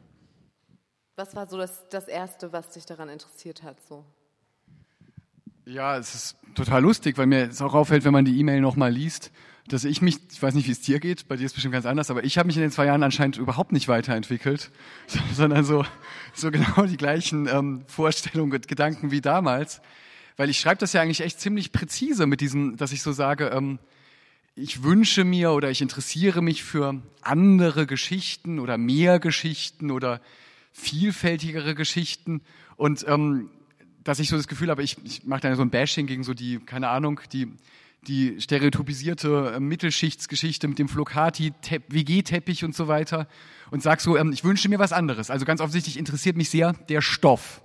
was 1.15 1.35
war 1.35 1.47
so 1.47 1.57
das, 1.57 1.89
das 1.89 2.09
Erste, 2.09 2.53
was 2.53 2.69
dich 2.71 2.85
daran 2.85 3.09
interessiert 3.09 3.63
hat? 3.63 3.81
So? 3.89 4.05
Ja, 5.69 5.97
es 5.99 6.15
ist 6.15 6.37
total 6.55 6.81
lustig, 6.83 7.19
weil 7.19 7.27
mir 7.27 7.49
es 7.49 7.61
auch 7.61 7.75
auffällt, 7.75 8.05
wenn 8.05 8.13
man 8.13 8.25
die 8.25 8.39
E-Mail 8.39 8.61
nochmal 8.61 8.93
liest, 8.93 9.33
dass 9.67 9.83
ich 9.83 10.01
mich, 10.01 10.19
ich 10.31 10.41
weiß 10.41 10.55
nicht, 10.55 10.69
wie 10.69 10.73
es 10.73 10.81
dir 10.81 11.01
geht, 11.01 11.27
bei 11.27 11.35
dir 11.35 11.45
ist 11.45 11.51
es 11.51 11.55
bestimmt 11.55 11.73
ganz 11.73 11.87
anders, 11.87 12.09
aber 12.09 12.23
ich 12.23 12.39
habe 12.39 12.47
mich 12.47 12.55
in 12.55 12.63
den 12.63 12.71
zwei 12.71 12.87
Jahren 12.87 13.03
anscheinend 13.03 13.37
überhaupt 13.37 13.73
nicht 13.73 13.89
weiterentwickelt, 13.89 14.71
sondern 15.35 15.65
so, 15.65 15.85
so 16.35 16.53
genau 16.53 16.87
die 16.87 16.97
gleichen 16.97 17.49
ähm, 17.49 17.83
Vorstellungen 17.89 18.53
und 18.53 18.69
Gedanken 18.69 19.11
wie 19.11 19.21
damals. 19.21 19.81
Weil 20.37 20.51
ich 20.51 20.61
schreibe 20.61 20.79
das 20.79 20.93
ja 20.93 21.03
eigentlich 21.03 21.23
echt 21.23 21.41
ziemlich 21.41 21.73
präzise 21.73 22.27
mit 22.27 22.41
diesem, 22.41 22.77
dass 22.77 22.93
ich 22.93 23.03
so 23.03 23.11
sage, 23.11 23.47
ähm, 23.47 23.81
ich 24.55 24.85
wünsche 24.85 25.25
mir 25.25 25.51
oder 25.51 25.69
ich 25.69 25.83
interessiere 25.83 26.43
mich 26.43 26.63
für 26.63 27.03
andere 27.23 27.89
Geschichten 27.89 28.61
oder 28.61 28.79
mehr 28.79 29.19
Geschichten 29.19 29.91
oder 29.91 30.21
vielfältigere 30.71 31.75
Geschichten. 31.75 32.43
Und 32.77 33.05
ähm, 33.09 33.51
dass 34.07 34.21
ich 34.21 34.29
so 34.29 34.37
das 34.37 34.47
Gefühl 34.47 34.71
habe, 34.71 34.85
ich, 34.85 34.97
ich 35.05 35.25
mache 35.25 35.41
da 35.41 35.57
so 35.57 35.63
ein 35.63 35.71
Bashing 35.71 36.07
gegen 36.07 36.23
so 36.23 36.33
die, 36.33 36.61
keine 36.61 36.89
Ahnung, 36.89 37.21
die, 37.33 37.53
die 38.07 38.41
stereotypisierte 38.41 39.55
äh, 39.57 39.61
Mittelschichtsgeschichte 39.61 40.69
mit 40.69 40.79
dem 40.79 40.89
Flocati, 40.89 41.53
WG-Teppich 41.89 42.65
und 42.65 42.75
so 42.75 42.87
weiter 42.87 43.27
und 43.73 43.83
sag 43.83 44.01
so, 44.01 44.17
ähm, 44.17 44.31
ich 44.33 44.45
wünsche 44.45 44.69
mir 44.69 44.79
was 44.79 44.93
anderes. 44.93 45.29
Also 45.29 45.45
ganz 45.45 45.61
offensichtlich 45.61 45.99
interessiert 45.99 46.37
mich 46.37 46.51
sehr 46.51 46.73
der 46.89 47.01
Stoff 47.01 47.63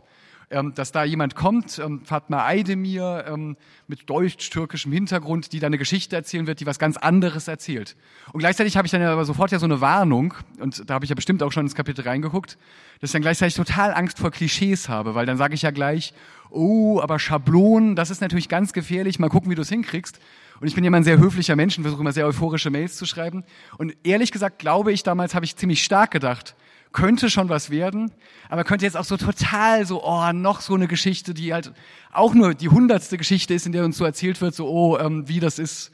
dass 0.75 0.91
da 0.91 1.03
jemand 1.03 1.36
kommt, 1.36 1.79
ähm, 1.79 2.01
Fatma 2.03 2.46
Aydemir 2.46 3.25
ähm, 3.27 3.55
mit 3.88 4.10
deutsch-türkischem 4.10 4.91
Hintergrund, 4.91 5.53
die 5.53 5.60
da 5.60 5.67
eine 5.67 5.77
Geschichte 5.77 6.15
erzählen 6.15 6.48
wird, 6.48 6.60
die 6.60 6.65
was 6.65 6.79
ganz 6.79 6.98
anderes 6.98 7.48
erzählt. 7.48 7.96
Und 8.34 8.39
gleichzeitig 8.39 8.77
habe 8.77 8.86
ich 8.86 8.91
dann 8.91 9.01
aber 9.01 9.25
sofort 9.25 9.51
ja 9.51 9.60
so 9.60 9.65
eine 9.65 9.81
Warnung, 9.81 10.34
und 10.60 10.89
da 10.89 10.96
habe 10.96 11.05
ich 11.05 11.10
ja 11.10 11.15
bestimmt 11.15 11.41
auch 11.43 11.51
schon 11.51 11.65
ins 11.65 11.75
Kapitel 11.75 12.01
reingeguckt, 12.01 12.58
dass 13.00 13.10
ich 13.10 13.13
dann 13.13 13.22
gleichzeitig 13.22 13.55
total 13.55 13.93
Angst 13.93 14.20
vor 14.20 14.31
Klischees 14.31 14.89
habe, 14.89 15.15
weil 15.15 15.25
dann 15.25 15.38
sage 15.38 15.53
ich 15.53 15.62
ja 15.62 15.72
gleich, 15.72 16.13
oh, 16.50 17.00
aber 17.01 17.17
Schablonen, 17.17 17.96
das 17.96 18.10
ist 18.10 18.22
natürlich 18.22 18.50
ganz 18.50 18.74
gefährlich, 18.74 19.20
mal 19.20 19.29
gucken, 19.29 19.50
wie 19.50 19.55
du 19.55 19.62
es 19.62 19.70
hinkriegst. 19.70 20.20
Und 20.60 20.67
ich 20.67 20.75
bin 20.75 20.84
ja 20.84 20.89
immer 20.89 20.98
ein 20.98 21.03
sehr 21.03 21.17
höflicher 21.17 21.55
Mensch 21.55 21.77
und 21.77 21.84
versuche 21.84 22.01
immer 22.01 22.12
sehr 22.12 22.27
euphorische 22.27 22.70
Mails 22.70 22.96
zu 22.96 23.08
schreiben. 23.08 23.43
Und 23.77 23.96
ehrlich 24.03 24.31
gesagt 24.31 24.60
glaube 24.60 24.91
ich, 24.91 25.01
damals 25.01 25.34
habe 25.34 25.43
ich 25.43 25.55
ziemlich 25.55 25.84
stark 25.84 26.12
gedacht, 26.12 26.55
könnte 26.93 27.29
schon 27.29 27.50
was 27.50 27.69
werden, 27.69 28.12
aber 28.50 28.63
könnte 28.63 28.86
jetzt 28.86 28.98
auch 28.98 29.05
so 29.05 29.17
total 29.17 29.86
so, 29.86 30.03
oh, 30.03 30.31
noch 30.33 30.62
so 30.62 30.75
eine 30.75 30.88
Geschichte, 30.88 31.33
die 31.33 31.53
halt 31.53 31.71
auch 32.12 32.33
nur 32.33 32.53
die 32.53 32.69
hundertste 32.69 33.17
Geschichte 33.17 33.53
ist, 33.53 33.65
in 33.65 33.71
der 33.71 33.86
uns 33.86 33.98
so 33.98 34.05
erzählt 34.05 34.41
wird, 34.41 34.53
so, 34.55 34.67
oh, 34.67 34.98
ähm, 34.98 35.27
wie 35.27 35.39
das 35.39 35.60
ist, 35.60 35.91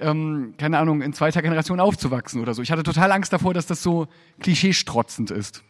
ähm, 0.00 0.54
keine 0.56 0.78
Ahnung, 0.78 1.02
in 1.02 1.12
zweiter 1.12 1.42
Generation 1.42 1.80
aufzuwachsen 1.80 2.40
oder 2.40 2.54
so. 2.54 2.62
Ich 2.62 2.70
hatte 2.70 2.82
total 2.82 3.12
Angst 3.12 3.32
davor, 3.32 3.52
dass 3.52 3.66
das 3.66 3.82
so 3.82 4.06
klischeestrotzend 4.40 5.30
ist. 5.30 5.62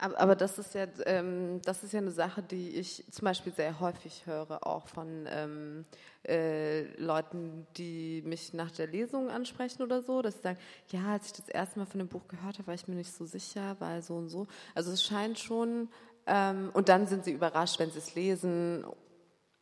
Aber, 0.00 0.34
das 0.34 0.58
ist 0.58 0.74
ja, 0.74 0.86
ähm, 1.04 1.60
das 1.62 1.84
ist 1.84 1.92
ja 1.92 1.98
eine 1.98 2.10
Sache, 2.10 2.42
die 2.42 2.70
ich 2.70 3.04
zum 3.10 3.26
Beispiel 3.26 3.52
sehr 3.52 3.80
häufig 3.80 4.24
höre, 4.24 4.66
auch 4.66 4.88
von 4.88 5.26
ähm, 5.28 5.84
äh, 6.26 6.84
Leuten, 6.96 7.66
die 7.76 8.22
mich 8.24 8.54
nach 8.54 8.70
der 8.70 8.86
Lesung 8.86 9.28
ansprechen 9.28 9.82
oder 9.82 10.00
so, 10.00 10.22
dass 10.22 10.36
sie 10.36 10.42
sagen, 10.42 10.58
ja, 10.88 11.12
als 11.12 11.26
ich 11.26 11.32
das 11.34 11.48
erste 11.50 11.78
Mal 11.78 11.84
von 11.84 11.98
dem 11.98 12.08
Buch 12.08 12.28
gehört 12.28 12.56
habe, 12.58 12.68
war 12.68 12.74
ich 12.74 12.88
mir 12.88 12.94
nicht 12.94 13.12
so 13.12 13.26
sicher, 13.26 13.76
weil 13.78 14.00
so 14.00 14.16
und 14.16 14.30
so. 14.30 14.46
Also 14.74 14.90
es 14.90 15.04
scheint 15.04 15.38
schon, 15.38 15.90
ähm, 16.26 16.70
und 16.72 16.88
dann 16.88 17.06
sind 17.06 17.26
sie 17.26 17.32
überrascht, 17.32 17.78
wenn 17.78 17.90
sie 17.90 17.98
es 17.98 18.14
lesen, 18.14 18.86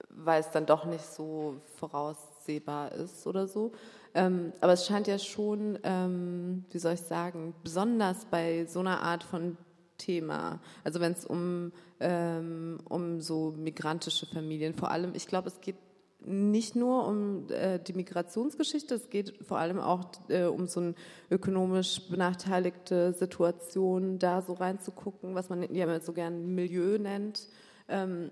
weil 0.08 0.40
es 0.40 0.50
dann 0.52 0.66
doch 0.66 0.84
nicht 0.84 1.04
so 1.04 1.60
voraussehbar 1.76 2.92
ist 2.92 3.26
oder 3.26 3.48
so. 3.48 3.72
Ähm, 4.14 4.52
aber 4.60 4.74
es 4.74 4.86
scheint 4.86 5.08
ja 5.08 5.18
schon, 5.18 5.80
ähm, 5.82 6.64
wie 6.70 6.78
soll 6.78 6.94
ich 6.94 7.02
sagen, 7.02 7.54
besonders 7.64 8.24
bei 8.26 8.66
so 8.66 8.80
einer 8.80 9.02
Art 9.02 9.24
von 9.24 9.56
Thema. 9.98 10.60
Also 10.84 11.00
wenn 11.00 11.12
es 11.12 11.24
um, 11.24 11.72
ähm, 12.00 12.78
um 12.88 13.20
so 13.20 13.54
migrantische 13.56 14.26
Familien, 14.26 14.74
vor 14.74 14.90
allem, 14.90 15.14
ich 15.14 15.26
glaube, 15.26 15.48
es 15.48 15.60
geht 15.60 15.76
nicht 16.20 16.74
nur 16.74 17.06
um 17.06 17.48
äh, 17.50 17.78
die 17.78 17.92
Migrationsgeschichte, 17.92 18.94
es 18.94 19.08
geht 19.08 19.34
vor 19.46 19.58
allem 19.58 19.78
auch 19.78 20.10
äh, 20.28 20.44
um 20.44 20.66
so 20.66 20.80
eine 20.80 20.94
ökonomisch 21.30 22.08
benachteiligte 22.08 23.12
Situation, 23.12 24.18
da 24.18 24.42
so 24.42 24.54
reinzugucken, 24.54 25.34
was 25.34 25.48
man 25.48 25.62
ja 25.74 25.84
immer 25.84 26.00
so 26.00 26.12
gern 26.12 26.54
Milieu 26.54 26.98
nennt. 26.98 27.48
Ähm, 27.88 28.30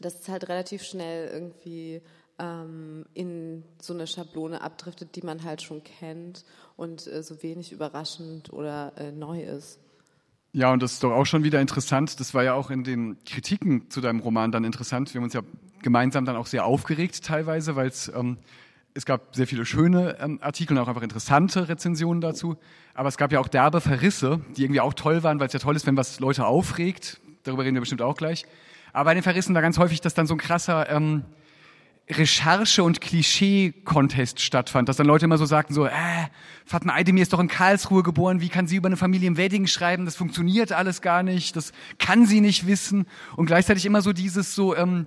das 0.00 0.14
ist 0.20 0.28
halt 0.28 0.48
relativ 0.48 0.82
schnell 0.82 1.28
irgendwie 1.28 2.00
ähm, 2.38 3.06
in 3.14 3.64
so 3.80 3.92
eine 3.92 4.06
Schablone 4.06 4.60
abdriftet, 4.60 5.14
die 5.14 5.22
man 5.22 5.44
halt 5.44 5.62
schon 5.62 5.84
kennt 5.84 6.44
und 6.76 7.06
äh, 7.06 7.22
so 7.22 7.42
wenig 7.42 7.72
überraschend 7.72 8.52
oder 8.52 8.92
äh, 8.96 9.12
neu 9.12 9.42
ist. 9.42 9.78
Ja, 10.56 10.72
und 10.72 10.84
das 10.84 10.92
ist 10.92 11.02
doch 11.02 11.10
auch 11.10 11.24
schon 11.24 11.42
wieder 11.42 11.60
interessant. 11.60 12.20
Das 12.20 12.32
war 12.32 12.44
ja 12.44 12.54
auch 12.54 12.70
in 12.70 12.84
den 12.84 13.16
Kritiken 13.26 13.90
zu 13.90 14.00
deinem 14.00 14.20
Roman 14.20 14.52
dann 14.52 14.62
interessant. 14.62 15.12
Wir 15.12 15.18
haben 15.18 15.24
uns 15.24 15.34
ja 15.34 15.42
gemeinsam 15.82 16.24
dann 16.24 16.36
auch 16.36 16.46
sehr 16.46 16.64
aufgeregt 16.64 17.24
teilweise, 17.24 17.74
weil 17.74 17.88
es 17.88 18.06
ähm, 18.14 18.38
es 18.94 19.04
gab 19.04 19.34
sehr 19.34 19.48
viele 19.48 19.66
schöne 19.66 20.16
ähm, 20.20 20.38
Artikel 20.40 20.76
und 20.76 20.84
auch 20.84 20.86
einfach 20.86 21.02
interessante 21.02 21.68
Rezensionen 21.68 22.20
dazu. 22.20 22.56
Aber 22.94 23.08
es 23.08 23.16
gab 23.16 23.32
ja 23.32 23.40
auch 23.40 23.48
derbe 23.48 23.80
Verrisse, 23.80 24.42
die 24.56 24.62
irgendwie 24.62 24.80
auch 24.80 24.94
toll 24.94 25.24
waren, 25.24 25.40
weil 25.40 25.48
es 25.48 25.52
ja 25.52 25.58
toll 25.58 25.74
ist, 25.74 25.88
wenn 25.88 25.96
was 25.96 26.20
Leute 26.20 26.46
aufregt. 26.46 27.20
Darüber 27.42 27.64
reden 27.64 27.74
wir 27.74 27.80
bestimmt 27.80 28.02
auch 28.02 28.16
gleich. 28.16 28.46
Aber 28.92 29.06
bei 29.06 29.14
den 29.14 29.24
Verrissen 29.24 29.56
war 29.56 29.62
ganz 29.62 29.76
häufig, 29.78 30.02
dass 30.02 30.14
dann 30.14 30.28
so 30.28 30.34
ein 30.34 30.38
krasser 30.38 30.88
ähm, 30.88 31.24
Recherche- 32.10 32.84
und 32.84 33.00
Klischee-Contest 33.00 34.40
stattfand, 34.40 34.88
dass 34.88 34.96
dann 34.96 35.06
Leute 35.06 35.24
immer 35.24 35.38
so 35.38 35.46
sagten, 35.46 35.72
so, 35.72 35.86
äh, 35.86 35.90
Fatma 36.66 36.94
Aydemir 36.94 37.22
ist 37.22 37.32
doch 37.32 37.40
in 37.40 37.48
Karlsruhe 37.48 38.02
geboren, 38.02 38.42
wie 38.42 38.50
kann 38.50 38.66
sie 38.66 38.76
über 38.76 38.88
eine 38.88 38.98
Familie 38.98 39.26
im 39.26 39.38
Wedding 39.38 39.66
schreiben, 39.66 40.04
das 40.04 40.14
funktioniert 40.14 40.72
alles 40.72 41.00
gar 41.00 41.22
nicht, 41.22 41.56
das 41.56 41.72
kann 41.98 42.26
sie 42.26 42.42
nicht 42.42 42.66
wissen. 42.66 43.06
Und 43.36 43.46
gleichzeitig 43.46 43.86
immer 43.86 44.02
so 44.02 44.12
dieses 44.12 44.54
so, 44.54 44.76
ähm, 44.76 45.06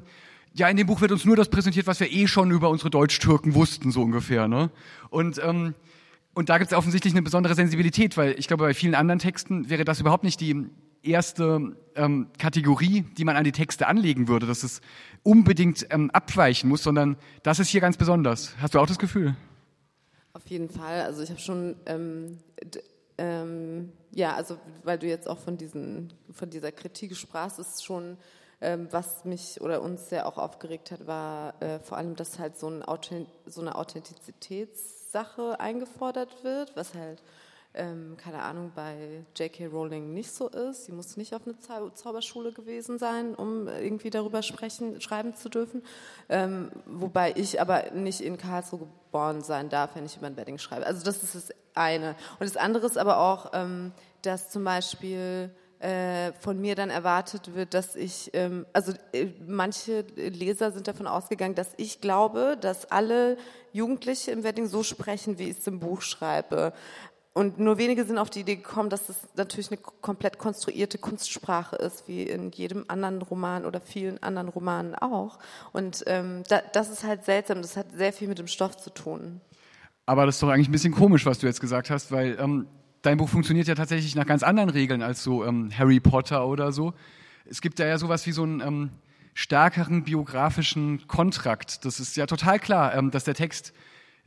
ja, 0.53 0.67
in 0.69 0.77
dem 0.77 0.87
Buch 0.87 1.01
wird 1.01 1.11
uns 1.11 1.23
nur 1.23 1.35
das 1.35 1.49
präsentiert, 1.49 1.85
was 1.85 1.99
wir 1.99 2.11
eh 2.11 2.27
schon 2.27 2.49
über 2.49 2.69
unsere 2.69 2.89
Deutsch-Türken 2.89 3.53
wussten, 3.53 3.91
so 3.91 4.01
ungefähr. 4.01 4.47
Ne? 4.47 4.71
Und, 5.09 5.39
ähm, 5.43 5.75
und 6.33 6.49
da 6.49 6.57
gibt 6.57 6.71
es 6.71 6.77
offensichtlich 6.77 7.13
eine 7.13 7.21
besondere 7.21 7.53
Sensibilität, 7.53 8.17
weil 8.17 8.35
ich 8.39 8.47
glaube, 8.47 8.63
bei 8.63 8.73
vielen 8.73 8.95
anderen 8.95 9.19
Texten 9.19 9.69
wäre 9.69 9.85
das 9.85 9.99
überhaupt 9.99 10.23
nicht 10.23 10.41
die 10.41 10.67
erste 11.03 11.75
ähm, 11.95 12.27
Kategorie, 12.37 13.01
die 13.17 13.25
man 13.25 13.35
an 13.35 13.43
die 13.43 13.51
Texte 13.51 13.87
anlegen 13.87 14.27
würde, 14.27 14.45
dass 14.45 14.63
es 14.63 14.81
unbedingt 15.23 15.87
ähm, 15.89 16.11
abweichen 16.11 16.69
muss, 16.69 16.83
sondern 16.83 17.17
das 17.43 17.59
ist 17.59 17.69
hier 17.69 17.81
ganz 17.81 17.97
besonders. 17.97 18.55
Hast 18.61 18.73
du 18.73 18.79
auch 18.79 18.87
das 18.87 18.99
Gefühl? 18.99 19.35
Auf 20.33 20.45
jeden 20.47 20.69
Fall. 20.69 21.01
Also 21.01 21.23
ich 21.23 21.29
habe 21.29 21.39
schon, 21.39 21.75
ähm, 21.85 22.37
ähm, 23.17 23.91
ja, 24.11 24.35
also 24.35 24.57
weil 24.83 24.99
du 24.99 25.07
jetzt 25.07 25.27
auch 25.27 25.39
von, 25.39 25.57
diesen, 25.57 26.13
von 26.31 26.49
dieser 26.49 26.71
Kritik 26.71 27.15
sprachst, 27.15 27.59
ist 27.59 27.83
schon, 27.83 28.17
ähm, 28.61 28.87
was 28.91 29.25
mich 29.25 29.61
oder 29.61 29.81
uns 29.81 30.09
sehr 30.09 30.27
auch 30.27 30.37
aufgeregt 30.37 30.91
hat, 30.91 31.07
war 31.07 31.61
äh, 31.61 31.79
vor 31.79 31.97
allem, 31.97 32.15
dass 32.15 32.39
halt 32.39 32.57
so, 32.57 32.67
ein 32.67 32.83
Authent 32.83 33.27
so 33.45 33.61
eine 33.61 33.75
Authentizitätssache 33.75 35.59
eingefordert 35.59 36.43
wird, 36.43 36.75
was 36.75 36.93
halt 36.93 37.23
ähm, 37.77 38.17
keine 38.17 38.41
Ahnung, 38.41 38.71
bei 38.75 39.23
J.K. 39.35 39.67
Rowling 39.67 40.13
nicht 40.13 40.31
so 40.31 40.49
ist. 40.49 40.85
Sie 40.85 40.91
muss 40.91 41.15
nicht 41.15 41.33
auf 41.33 41.41
eine 41.45 41.57
Zau 41.59 41.89
Zauberschule 41.89 42.51
gewesen 42.51 42.97
sein, 42.97 43.35
um 43.35 43.67
irgendwie 43.67 44.09
darüber 44.09 44.41
sprechen, 44.41 44.99
schreiben 44.99 45.35
zu 45.35 45.49
dürfen. 45.49 45.83
Ähm, 46.29 46.71
wobei 46.85 47.33
ich 47.35 47.61
aber 47.61 47.91
nicht 47.91 48.21
in 48.21 48.37
Karlsruhe 48.37 48.79
geboren 48.79 49.41
sein 49.41 49.69
darf, 49.69 49.95
wenn 49.95 50.05
ich 50.05 50.17
über 50.17 50.27
ein 50.27 50.37
Wedding 50.37 50.57
schreibe. 50.57 50.85
Also 50.85 51.03
das 51.05 51.23
ist 51.23 51.35
das 51.35 51.49
eine. 51.73 52.15
Und 52.39 52.49
das 52.49 52.57
andere 52.57 52.85
ist 52.85 52.97
aber 52.97 53.19
auch, 53.19 53.51
ähm, 53.53 53.93
dass 54.21 54.49
zum 54.49 54.63
Beispiel 54.63 55.51
äh, 55.79 56.33
von 56.39 56.59
mir 56.59 56.73
dann 56.73 56.89
erwartet 56.89 57.53
wird, 57.53 57.75
dass 57.75 57.95
ich, 57.95 58.31
ähm, 58.33 58.65
also 58.73 58.93
äh, 59.13 59.27
manche 59.45 60.01
Leser 60.15 60.71
sind 60.71 60.87
davon 60.87 61.05
ausgegangen, 61.05 61.53
dass 61.53 61.69
ich 61.77 62.01
glaube, 62.01 62.57
dass 62.59 62.89
alle 62.89 63.37
Jugendliche 63.73 64.31
im 64.31 64.43
Wedding 64.43 64.65
so 64.65 64.81
sprechen, 64.81 65.37
wie 65.37 65.49
ich 65.49 65.59
es 65.59 65.67
im 65.67 65.79
Buch 65.79 66.01
schreibe. 66.01 66.73
Und 67.37 67.59
nur 67.59 67.77
wenige 67.77 68.03
sind 68.03 68.17
auf 68.17 68.31
die 68.31 68.39
Idee 68.39 68.55
gekommen, 68.55 68.89
dass 68.89 69.09
es 69.09 69.17
natürlich 69.35 69.69
eine 69.69 69.77
komplett 69.77 70.39
konstruierte 70.39 70.97
Kunstsprache 70.97 71.75
ist, 71.75 72.07
wie 72.07 72.23
in 72.23 72.49
jedem 72.49 72.85
anderen 72.87 73.21
Roman 73.21 73.63
oder 73.63 73.79
vielen 73.79 74.23
anderen 74.23 74.49
Romanen 74.49 74.95
auch. 74.95 75.37
Und 75.71 76.03
ähm, 76.07 76.41
da, 76.49 76.63
das 76.73 76.89
ist 76.89 77.03
halt 77.03 77.25
seltsam, 77.25 77.61
das 77.61 77.77
hat 77.77 77.91
sehr 77.91 78.11
viel 78.11 78.27
mit 78.27 78.39
dem 78.39 78.47
Stoff 78.47 78.77
zu 78.77 78.89
tun. 78.89 79.39
Aber 80.07 80.25
das 80.25 80.37
ist 80.37 80.41
doch 80.41 80.49
eigentlich 80.49 80.67
ein 80.67 80.71
bisschen 80.71 80.95
komisch, 80.95 81.27
was 81.27 81.37
du 81.37 81.45
jetzt 81.45 81.61
gesagt 81.61 81.91
hast, 81.91 82.11
weil 82.11 82.39
ähm, 82.39 82.65
dein 83.03 83.17
Buch 83.17 83.29
funktioniert 83.29 83.67
ja 83.67 83.75
tatsächlich 83.75 84.15
nach 84.15 84.25
ganz 84.25 84.41
anderen 84.41 84.71
Regeln 84.71 85.03
als 85.03 85.21
so 85.21 85.45
ähm, 85.45 85.69
Harry 85.77 85.99
Potter 85.99 86.47
oder 86.47 86.71
so. 86.71 86.95
Es 87.45 87.61
gibt 87.61 87.77
da 87.77 87.85
ja 87.85 87.99
sowas 87.99 88.25
wie 88.25 88.31
so 88.31 88.41
einen 88.41 88.61
ähm, 88.61 88.89
stärkeren 89.35 90.05
biografischen 90.05 91.07
Kontrakt. 91.07 91.85
Das 91.85 91.99
ist 91.99 92.17
ja 92.17 92.25
total 92.25 92.57
klar, 92.57 92.95
ähm, 92.95 93.11
dass 93.11 93.25
der 93.25 93.35
Text 93.35 93.73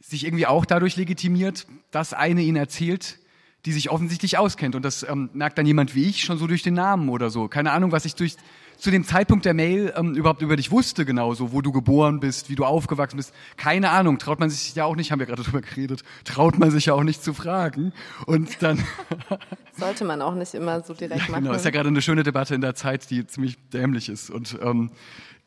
sich 0.01 0.25
irgendwie 0.25 0.47
auch 0.47 0.65
dadurch 0.65 0.97
legitimiert, 0.97 1.67
dass 1.91 2.13
eine 2.13 2.43
ihn 2.43 2.57
erzählt, 2.57 3.19
die 3.67 3.73
sich 3.73 3.91
offensichtlich 3.91 4.39
auskennt. 4.39 4.75
Und 4.75 4.85
das 4.85 5.03
ähm, 5.03 5.31
merkt 5.35 5.59
dann 5.59 5.67
jemand 5.67 5.95
wie 5.95 6.09
ich 6.09 6.23
schon 6.25 6.39
so 6.39 6.47
durch 6.47 6.63
den 6.63 6.75
Namen 6.75 7.09
oder 7.09 7.31
so. 7.31 7.49
Keine 7.49 7.73
Ahnung, 7.73 7.93
was 7.93 8.07
ich 8.07 8.15
durch, 8.15 8.37
zu 8.79 8.91
dem 8.91 9.05
Zeitpunkt 9.05 9.45
der 9.45 9.53
Mail 9.53 9.93
ähm, 9.97 10.15
überhaupt 10.15 10.41
über 10.41 10.57
dich 10.57 10.71
wusste, 10.71 11.05
genauso, 11.05 11.53
wo 11.53 11.61
du 11.61 11.71
geboren 11.71 12.21
bist, 12.21 12.49
wie 12.49 12.55
du 12.55 12.65
aufgewachsen 12.65 13.19
bist. 13.19 13.35
Keine 13.59 13.91
Ahnung, 13.91 14.19
traut 14.19 14.41
man 14.41 14.49
sich 14.49 14.75
ja 14.75 14.87
auch 14.87 14.97
nicht, 14.97 15.13
haben 15.13 15.19
wir 15.19 15.27
gerade 15.27 15.43
drüber 15.43 15.61
geredet, 15.61 16.03
traut 16.25 16.59
man 16.59 16.71
sich 16.71 16.87
ja 16.87 16.95
auch 16.95 17.03
nicht 17.03 17.23
zu 17.23 17.35
fragen. 17.35 17.93
Und 18.25 18.63
dann. 18.63 18.83
Sollte 19.77 20.05
man 20.05 20.23
auch 20.23 20.35
nicht 20.35 20.55
immer 20.55 20.83
so 20.83 20.95
direkt 20.95 21.27
ja, 21.27 21.31
machen. 21.31 21.45
Genau, 21.45 21.55
ist 21.55 21.65
ja 21.65 21.71
gerade 21.71 21.89
eine 21.89 22.01
schöne 22.01 22.23
Debatte 22.23 22.55
in 22.55 22.63
der 22.63 22.75
Zeit, 22.75 23.11
die 23.11 23.27
ziemlich 23.27 23.59
dämlich 23.69 24.09
ist. 24.09 24.31
Und 24.31 24.59
ähm, 24.63 24.91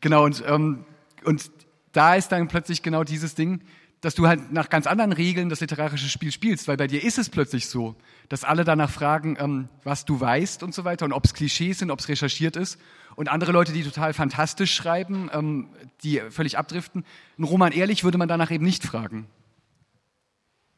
genau, 0.00 0.24
und, 0.24 0.44
ähm, 0.46 0.84
und 1.24 1.50
da 1.90 2.14
ist 2.14 2.30
dann 2.30 2.46
plötzlich 2.46 2.82
genau 2.82 3.02
dieses 3.02 3.34
Ding, 3.34 3.60
dass 4.04 4.14
du 4.14 4.28
halt 4.28 4.52
nach 4.52 4.68
ganz 4.68 4.86
anderen 4.86 5.12
Regeln 5.12 5.48
das 5.48 5.60
literarische 5.60 6.10
Spiel 6.10 6.30
spielst, 6.30 6.68
weil 6.68 6.76
bei 6.76 6.86
dir 6.86 7.02
ist 7.02 7.16
es 7.16 7.30
plötzlich 7.30 7.68
so, 7.68 7.94
dass 8.28 8.44
alle 8.44 8.64
danach 8.64 8.90
fragen, 8.90 9.36
ähm, 9.40 9.68
was 9.82 10.04
du 10.04 10.20
weißt 10.20 10.62
und 10.62 10.74
so 10.74 10.84
weiter 10.84 11.06
und 11.06 11.14
ob 11.14 11.24
es 11.24 11.32
Klischees 11.32 11.78
sind, 11.78 11.90
ob 11.90 12.00
es 12.00 12.08
recherchiert 12.08 12.56
ist. 12.56 12.78
Und 13.16 13.30
andere 13.30 13.52
Leute, 13.52 13.72
die 13.72 13.82
total 13.82 14.12
fantastisch 14.12 14.74
schreiben, 14.74 15.30
ähm, 15.32 15.70
die 16.02 16.20
völlig 16.28 16.58
abdriften, 16.58 17.06
ein 17.38 17.44
Roman 17.44 17.72
ehrlich 17.72 18.04
würde 18.04 18.18
man 18.18 18.28
danach 18.28 18.50
eben 18.50 18.64
nicht 18.64 18.84
fragen. 18.84 19.26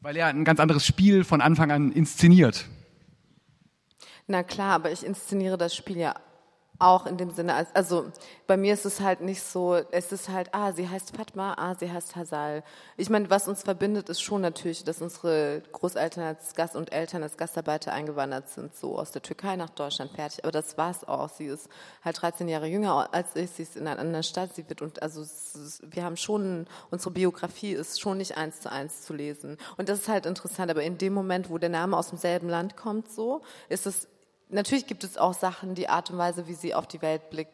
Weil 0.01 0.17
er 0.17 0.29
ein 0.29 0.45
ganz 0.45 0.61
anderes 0.61 0.87
Spiel 0.87 1.25
von 1.25 1.41
Anfang 1.41 1.73
an 1.73 1.91
inszeniert. 1.91 2.69
Na 4.29 4.45
klar, 4.45 4.75
aber 4.75 4.93
ich 4.93 5.05
inszeniere 5.05 5.59
das 5.59 5.75
Spiel 5.75 5.97
ja 5.97 6.15
Auch 6.79 7.07
in 7.07 7.17
dem 7.17 7.31
Sinne, 7.31 7.67
also 7.73 8.07
bei 8.47 8.57
mir 8.59 8.75
ist 8.75 8.85
es 8.85 9.01
halt 9.01 9.23
nicht 9.23 9.43
so, 9.43 9.77
es 9.91 10.13
ist 10.13 10.29
halt, 10.29 10.51
ah, 10.53 10.73
sie 10.73 10.89
heißt 10.89 11.17
Fatma, 11.17 11.55
ah, 11.57 11.75
sie 11.75 11.91
heißt 11.91 12.17
Hazal. 12.17 12.63
Ich 12.99 13.09
meine, 13.09 13.31
was 13.31 13.49
uns 13.49 13.63
verbindet, 13.63 14.11
ist 14.11 14.21
schon 14.21 14.43
natürlich, 14.43 14.85
dass 14.85 15.01
unsere 15.01 15.63
Großeltern 15.73 16.25
als 16.25 16.55
Gast 16.55 16.77
und 16.77 16.93
Eltern 16.93 17.23
als 17.23 17.39
Gastarbeiter 17.39 17.93
eingewandert 17.93 18.51
sind, 18.51 18.77
so 18.77 18.99
aus 18.99 19.11
der 19.11 19.23
Türkei 19.23 19.57
nach 19.57 19.71
Deutschland 19.71 20.13
fertig. 20.13 20.45
Aber 20.45 20.53
das 20.53 20.77
war's 20.77 21.05
auch. 21.05 21.31
Sie 21.31 21.47
ist 21.47 21.69
halt 22.05 22.21
13 22.21 22.47
Jahre 22.49 22.67
jünger 22.67 23.09
als 23.13 23.35
ich, 23.37 23.51
sie 23.51 23.63
ist 23.63 23.77
in 23.77 23.87
einer 23.87 23.99
anderen 23.99 24.23
Stadt, 24.23 24.55
sie 24.55 24.69
wird 24.69 24.83
und 24.83 25.03
also 25.03 25.25
wir 25.83 26.05
haben 26.05 26.17
schon, 26.17 26.67
unsere 26.91 27.11
Biografie 27.11 27.73
ist 27.73 28.01
schon 28.01 28.19
nicht 28.19 28.37
eins 28.37 28.61
zu 28.61 28.71
eins 28.71 29.03
zu 29.03 29.15
lesen. 29.15 29.57
Und 29.79 29.89
das 29.89 30.01
ist 30.01 30.09
halt 30.09 30.27
interessant, 30.27 30.71
aber 30.71 30.83
in 30.83 30.99
dem 30.99 31.15
Moment, 31.15 31.49
wo 31.49 31.57
der 31.57 31.71
Name 31.71 31.97
aus 31.97 32.11
demselben 32.11 32.49
Land 32.49 32.77
kommt, 32.77 33.11
so, 33.11 33.41
ist 33.69 33.87
es 33.87 34.09
natürlich 34.49 34.87
gibt 34.87 35.05
es 35.05 35.17
auch 35.17 35.35
Sachen, 35.35 35.75
die 35.75 35.89
Art 35.89 36.11
und 36.11 36.19
Weise, 36.19 36.47
wie 36.47 36.55
sie 36.55 36.75
auf 36.75 36.87
die 36.87 37.03
Welt 37.03 37.31
blickt, 37.31 37.53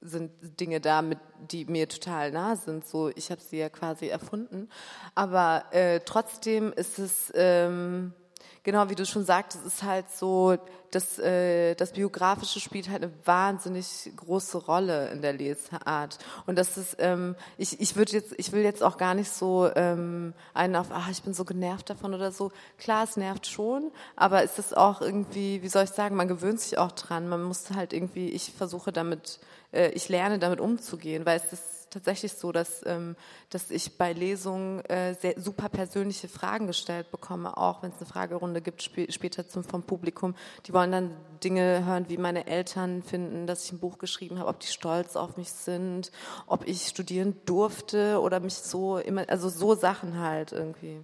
sind 0.00 0.30
Dinge 0.60 0.80
da, 0.80 1.02
mit, 1.02 1.18
die 1.50 1.66
mir 1.66 1.88
total 1.88 2.32
nah 2.32 2.56
sind. 2.56 2.86
So, 2.86 3.10
ich 3.10 3.30
habe 3.30 3.40
sie 3.40 3.58
ja 3.58 3.68
quasi 3.68 4.08
erfunden. 4.08 4.68
Aber 5.14 5.64
äh, 5.72 6.00
trotzdem 6.00 6.72
ist 6.72 6.98
es 6.98 7.30
ähm, 7.34 8.14
genau 8.62 8.88
wie 8.90 8.94
du 8.94 9.06
schon 9.06 9.24
sagtest, 9.24 9.64
ist 9.64 9.82
halt 9.82 10.10
so, 10.10 10.56
dass 10.90 11.18
äh, 11.18 11.74
das 11.76 11.92
Biografische 11.92 12.60
spielt 12.60 12.88
halt 12.88 13.02
eine 13.02 13.12
wahnsinnig 13.24 14.10
große 14.16 14.58
Rolle 14.58 15.08
in 15.10 15.22
der 15.22 15.32
Lesart. 15.32 16.18
Und 16.46 16.56
das 16.56 16.76
ist, 16.76 16.96
ähm, 16.98 17.36
ich, 17.58 17.80
ich 17.80 17.96
würde 17.96 18.12
jetzt, 18.12 18.34
ich 18.36 18.52
will 18.52 18.62
jetzt 18.62 18.82
auch 18.82 18.96
gar 18.98 19.14
nicht 19.14 19.30
so 19.30 19.70
ähm, 19.76 20.34
einen 20.52 20.76
auf, 20.76 20.88
ach, 20.90 21.08
ich 21.10 21.22
bin 21.22 21.32
so 21.32 21.44
genervt 21.44 21.90
davon 21.90 22.14
oder 22.14 22.32
so. 22.32 22.50
Klar, 22.78 23.04
es 23.04 23.16
nervt 23.16 23.46
schon, 23.46 23.92
aber 24.16 24.42
es 24.42 24.58
ist 24.58 24.76
auch 24.76 25.00
irgendwie, 25.00 25.62
wie 25.62 25.68
soll 25.68 25.84
ich 25.84 25.90
sagen, 25.90 26.16
man 26.16 26.28
gewöhnt 26.28 26.60
sich 26.60 26.78
auch 26.78 26.92
dran. 26.92 27.28
Man 27.28 27.42
muss 27.42 27.70
halt 27.70 27.92
irgendwie, 27.92 28.30
ich 28.30 28.52
versuche 28.52 28.92
damit, 28.92 29.38
äh, 29.72 29.90
ich 29.90 30.08
lerne 30.08 30.38
damit 30.38 30.60
umzugehen, 30.60 31.24
weil 31.24 31.38
es 31.38 31.52
ist 31.52 31.79
tatsächlich 31.90 32.32
so, 32.32 32.52
dass, 32.52 32.84
ähm, 32.86 33.16
dass 33.50 33.70
ich 33.70 33.98
bei 33.98 34.12
Lesungen 34.12 34.84
äh, 34.86 35.14
sehr, 35.14 35.40
super 35.40 35.68
persönliche 35.68 36.28
Fragen 36.28 36.66
gestellt 36.66 37.10
bekomme, 37.10 37.56
auch 37.56 37.82
wenn 37.82 37.90
es 37.90 37.98
eine 37.98 38.06
Fragerunde 38.06 38.60
gibt 38.60 38.80
sp 38.82 39.10
später 39.10 39.48
zum, 39.48 39.64
vom 39.64 39.82
Publikum. 39.82 40.34
Die 40.66 40.72
wollen 40.72 40.92
dann 40.92 41.10
Dinge 41.42 41.84
hören, 41.84 42.06
wie 42.08 42.16
meine 42.16 42.46
Eltern 42.46 43.02
finden, 43.02 43.46
dass 43.46 43.64
ich 43.64 43.72
ein 43.72 43.80
Buch 43.80 43.98
geschrieben 43.98 44.38
habe, 44.38 44.48
ob 44.48 44.60
die 44.60 44.68
stolz 44.68 45.16
auf 45.16 45.36
mich 45.36 45.50
sind, 45.50 46.12
ob 46.46 46.66
ich 46.66 46.86
studieren 46.86 47.36
durfte 47.46 48.20
oder 48.20 48.40
mich 48.40 48.54
so 48.54 48.98
immer, 48.98 49.28
also 49.28 49.48
so 49.48 49.74
Sachen 49.74 50.18
halt 50.18 50.52
irgendwie. 50.52 51.00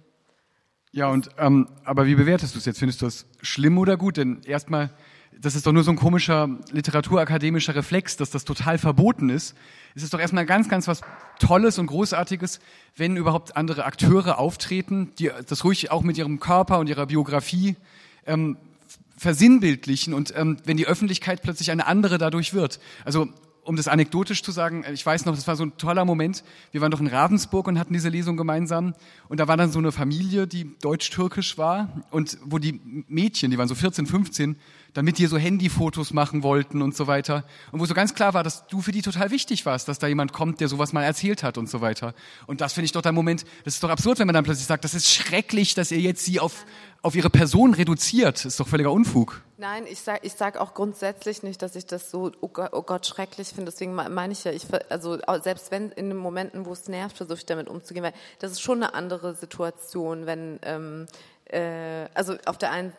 Ja, 0.91 1.09
und 1.09 1.29
ähm, 1.37 1.67
aber 1.83 2.05
wie 2.05 2.15
bewertest 2.15 2.55
du 2.55 2.59
es 2.59 2.65
jetzt? 2.65 2.79
Findest 2.79 3.01
du 3.01 3.05
das 3.05 3.25
schlimm 3.41 3.77
oder 3.77 3.97
gut? 3.97 4.17
Denn 4.17 4.41
erstmal 4.43 4.91
das 5.41 5.55
ist 5.55 5.65
doch 5.67 5.71
nur 5.71 5.83
so 5.83 5.91
ein 5.91 5.97
komischer 5.97 6.49
literaturakademischer 6.71 7.75
Reflex, 7.75 8.17
dass 8.17 8.29
das 8.29 8.45
total 8.45 8.77
verboten 8.77 9.29
ist. 9.29 9.55
Es 9.95 10.03
ist 10.03 10.13
doch 10.13 10.19
erstmal 10.19 10.45
ganz, 10.45 10.69
ganz 10.69 10.87
was 10.87 11.01
Tolles 11.39 11.79
und 11.79 11.87
Großartiges, 11.87 12.59
wenn 12.95 13.15
überhaupt 13.15 13.55
andere 13.55 13.85
Akteure 13.85 14.39
auftreten, 14.39 15.11
die 15.19 15.31
das 15.47 15.63
ruhig 15.63 15.91
auch 15.91 16.03
mit 16.03 16.17
ihrem 16.17 16.39
Körper 16.39 16.79
und 16.79 16.87
ihrer 16.87 17.07
Biografie 17.07 17.75
ähm, 18.25 18.57
versinnbildlichen 19.17 20.13
und 20.13 20.33
ähm, 20.35 20.57
wenn 20.65 20.77
die 20.77 20.87
Öffentlichkeit 20.87 21.41
plötzlich 21.41 21.71
eine 21.71 21.87
andere 21.87 22.17
dadurch 22.17 22.53
wird. 22.53 22.79
Also 23.03 23.29
um 23.67 23.75
das 23.75 23.89
anekdotisch 23.89 24.43
zu 24.43 24.51
sagen, 24.51 24.85
ich 24.93 25.05
weiß 25.05 25.25
noch, 25.25 25.35
das 25.35 25.45
war 25.45 25.57
so 25.57 25.65
ein 25.65 25.77
toller 25.77 26.05
Moment. 26.05 26.45
Wir 26.71 26.79
waren 26.79 26.89
doch 26.89 27.01
in 27.01 27.07
Ravensburg 27.07 27.67
und 27.67 27.77
hatten 27.77 27.91
diese 27.91 28.07
Lesung 28.07 28.37
gemeinsam. 28.37 28.93
Und 29.27 29.41
da 29.41 29.49
war 29.49 29.57
dann 29.57 29.71
so 29.73 29.79
eine 29.79 29.91
Familie, 29.91 30.47
die 30.47 30.77
deutsch-türkisch 30.79 31.57
war 31.57 31.89
und 32.09 32.37
wo 32.45 32.59
die 32.59 32.79
Mädchen, 33.09 33.51
die 33.51 33.57
waren 33.57 33.67
so 33.67 33.75
14, 33.75 34.05
15, 34.05 34.55
dann 34.93 35.03
mit 35.03 35.17
dir 35.17 35.27
so 35.27 35.37
Handyfotos 35.37 36.13
machen 36.13 36.43
wollten 36.43 36.81
und 36.81 36.95
so 36.95 37.07
weiter. 37.07 37.43
Und 37.73 37.81
wo 37.81 37.85
so 37.85 37.93
ganz 37.93 38.13
klar 38.13 38.33
war, 38.33 38.41
dass 38.41 38.67
du 38.67 38.81
für 38.81 38.93
die 38.93 39.01
total 39.01 39.31
wichtig 39.31 39.65
warst, 39.65 39.89
dass 39.89 39.99
da 39.99 40.07
jemand 40.07 40.31
kommt, 40.31 40.61
der 40.61 40.69
sowas 40.69 40.93
mal 40.93 41.03
erzählt 41.03 41.43
hat 41.43 41.57
und 41.57 41.69
so 41.69 41.81
weiter. 41.81 42.13
Und 42.45 42.61
das 42.61 42.71
finde 42.71 42.85
ich 42.85 42.93
doch 42.93 43.01
der 43.01 43.11
Moment, 43.11 43.43
das 43.65 43.73
ist 43.73 43.83
doch 43.83 43.89
absurd, 43.89 44.19
wenn 44.19 44.27
man 44.27 44.33
dann 44.33 44.45
plötzlich 44.45 44.67
sagt, 44.67 44.85
das 44.85 44.93
ist 44.93 45.09
schrecklich, 45.09 45.73
dass 45.73 45.91
ihr 45.91 45.99
jetzt 45.99 46.23
sie 46.23 46.39
auf, 46.39 46.65
auf 47.01 47.17
ihre 47.17 47.29
Person 47.29 47.73
reduziert. 47.73 48.37
Das 48.37 48.45
ist 48.45 48.59
doch 48.61 48.67
völliger 48.69 48.93
Unfug. 48.93 49.41
Nein, 49.59 49.87
ich 49.87 50.01
sage 50.01 50.19
ich 50.21 50.33
sag 50.33 50.57
auch 50.57 50.75
grundsätzlich 50.75 51.41
nicht, 51.41 51.63
dass 51.63 51.75
ich 51.75 51.87
das 51.87 52.11
so, 52.11 52.31
oh 52.41 52.47
Gott, 52.47 52.69
oh 52.73 52.83
Gott 52.83 53.07
schrecklich 53.07 53.47
finde. 53.47 53.71
Deswegen 53.71 53.95
meine 53.95 54.31
ich 54.31 54.43
ja, 54.43 54.51
ich, 54.51 54.67
also 54.89 55.17
selbst 55.41 55.71
wenn 55.71 55.89
in 55.91 56.09
den 56.09 56.17
Momenten, 56.17 56.67
wo 56.67 56.73
es 56.73 56.87
nervt, 56.87 57.17
versuche 57.17 57.39
ich 57.39 57.45
damit 57.47 57.67
umzugehen, 57.67 58.03
weil 58.03 58.13
das 58.37 58.51
ist 58.51 58.61
schon 58.61 58.83
eine 58.83 58.93
andere 58.93 59.33
Situation, 59.33 60.27
wenn, 60.27 60.59
ähm, 60.61 61.07
äh, 61.45 62.07
also 62.13 62.35
auf 62.45 62.59
der 62.59 62.69
einen 62.69 62.93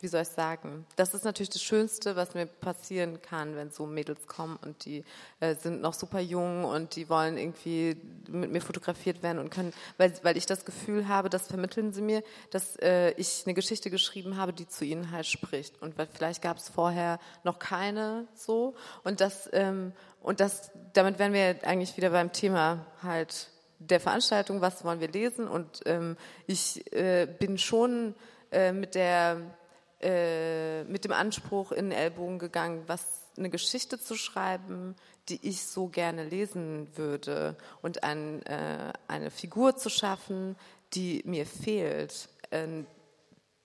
wie 0.00 0.08
soll 0.08 0.22
ich 0.22 0.28
sagen, 0.28 0.86
das 0.96 1.14
ist 1.14 1.24
natürlich 1.24 1.50
das 1.50 1.62
Schönste, 1.62 2.14
was 2.14 2.34
mir 2.34 2.46
passieren 2.46 3.20
kann, 3.20 3.56
wenn 3.56 3.70
so 3.70 3.86
Mädels 3.86 4.26
kommen 4.26 4.58
und 4.62 4.84
die 4.84 5.04
äh, 5.40 5.56
sind 5.56 5.80
noch 5.80 5.94
super 5.94 6.20
jung 6.20 6.64
und 6.64 6.94
die 6.94 7.08
wollen 7.08 7.36
irgendwie 7.36 7.96
mit 8.28 8.52
mir 8.52 8.60
fotografiert 8.60 9.22
werden 9.22 9.38
und 9.38 9.50
können, 9.50 9.72
weil, 9.96 10.12
weil 10.22 10.36
ich 10.36 10.46
das 10.46 10.64
Gefühl 10.64 11.08
habe, 11.08 11.30
das 11.30 11.48
vermitteln 11.48 11.92
sie 11.92 12.02
mir, 12.02 12.22
dass 12.50 12.76
äh, 12.76 13.10
ich 13.12 13.42
eine 13.46 13.54
Geschichte 13.54 13.90
geschrieben 13.90 14.36
habe, 14.36 14.52
die 14.52 14.68
zu 14.68 14.84
ihnen 14.84 15.10
halt 15.10 15.26
spricht. 15.26 15.82
Und 15.82 15.98
weil 15.98 16.06
vielleicht 16.12 16.42
gab 16.42 16.58
es 16.58 16.68
vorher 16.68 17.18
noch 17.42 17.58
keine 17.58 18.28
so 18.34 18.74
und 19.02 19.20
das, 19.20 19.48
ähm, 19.52 19.92
und 20.22 20.40
das, 20.40 20.70
damit 20.92 21.18
wären 21.18 21.32
wir 21.32 21.56
eigentlich 21.62 21.96
wieder 21.96 22.10
beim 22.10 22.32
Thema 22.32 22.86
halt 23.02 23.48
der 23.80 24.00
Veranstaltung, 24.00 24.60
was 24.60 24.84
wollen 24.84 25.00
wir 25.00 25.08
lesen 25.08 25.48
und 25.48 25.82
ähm, 25.86 26.16
ich 26.46 26.92
äh, 26.92 27.26
bin 27.26 27.58
schon 27.58 28.14
äh, 28.50 28.72
mit 28.72 28.94
der 28.94 29.57
äh, 30.00 30.84
mit 30.84 31.04
dem 31.04 31.12
Anspruch 31.12 31.72
in 31.72 31.90
den 31.90 31.98
Ellbogen 31.98 32.38
gegangen, 32.38 32.84
was 32.86 33.04
eine 33.36 33.50
Geschichte 33.50 34.00
zu 34.00 34.14
schreiben, 34.16 34.94
die 35.28 35.40
ich 35.46 35.66
so 35.66 35.88
gerne 35.88 36.24
lesen 36.24 36.88
würde 36.96 37.56
und 37.82 38.04
ein, 38.04 38.44
äh, 38.46 38.92
eine 39.08 39.30
Figur 39.30 39.76
zu 39.76 39.90
schaffen, 39.90 40.56
die 40.94 41.22
mir 41.24 41.46
fehlt. 41.46 42.28
Ähm, 42.50 42.86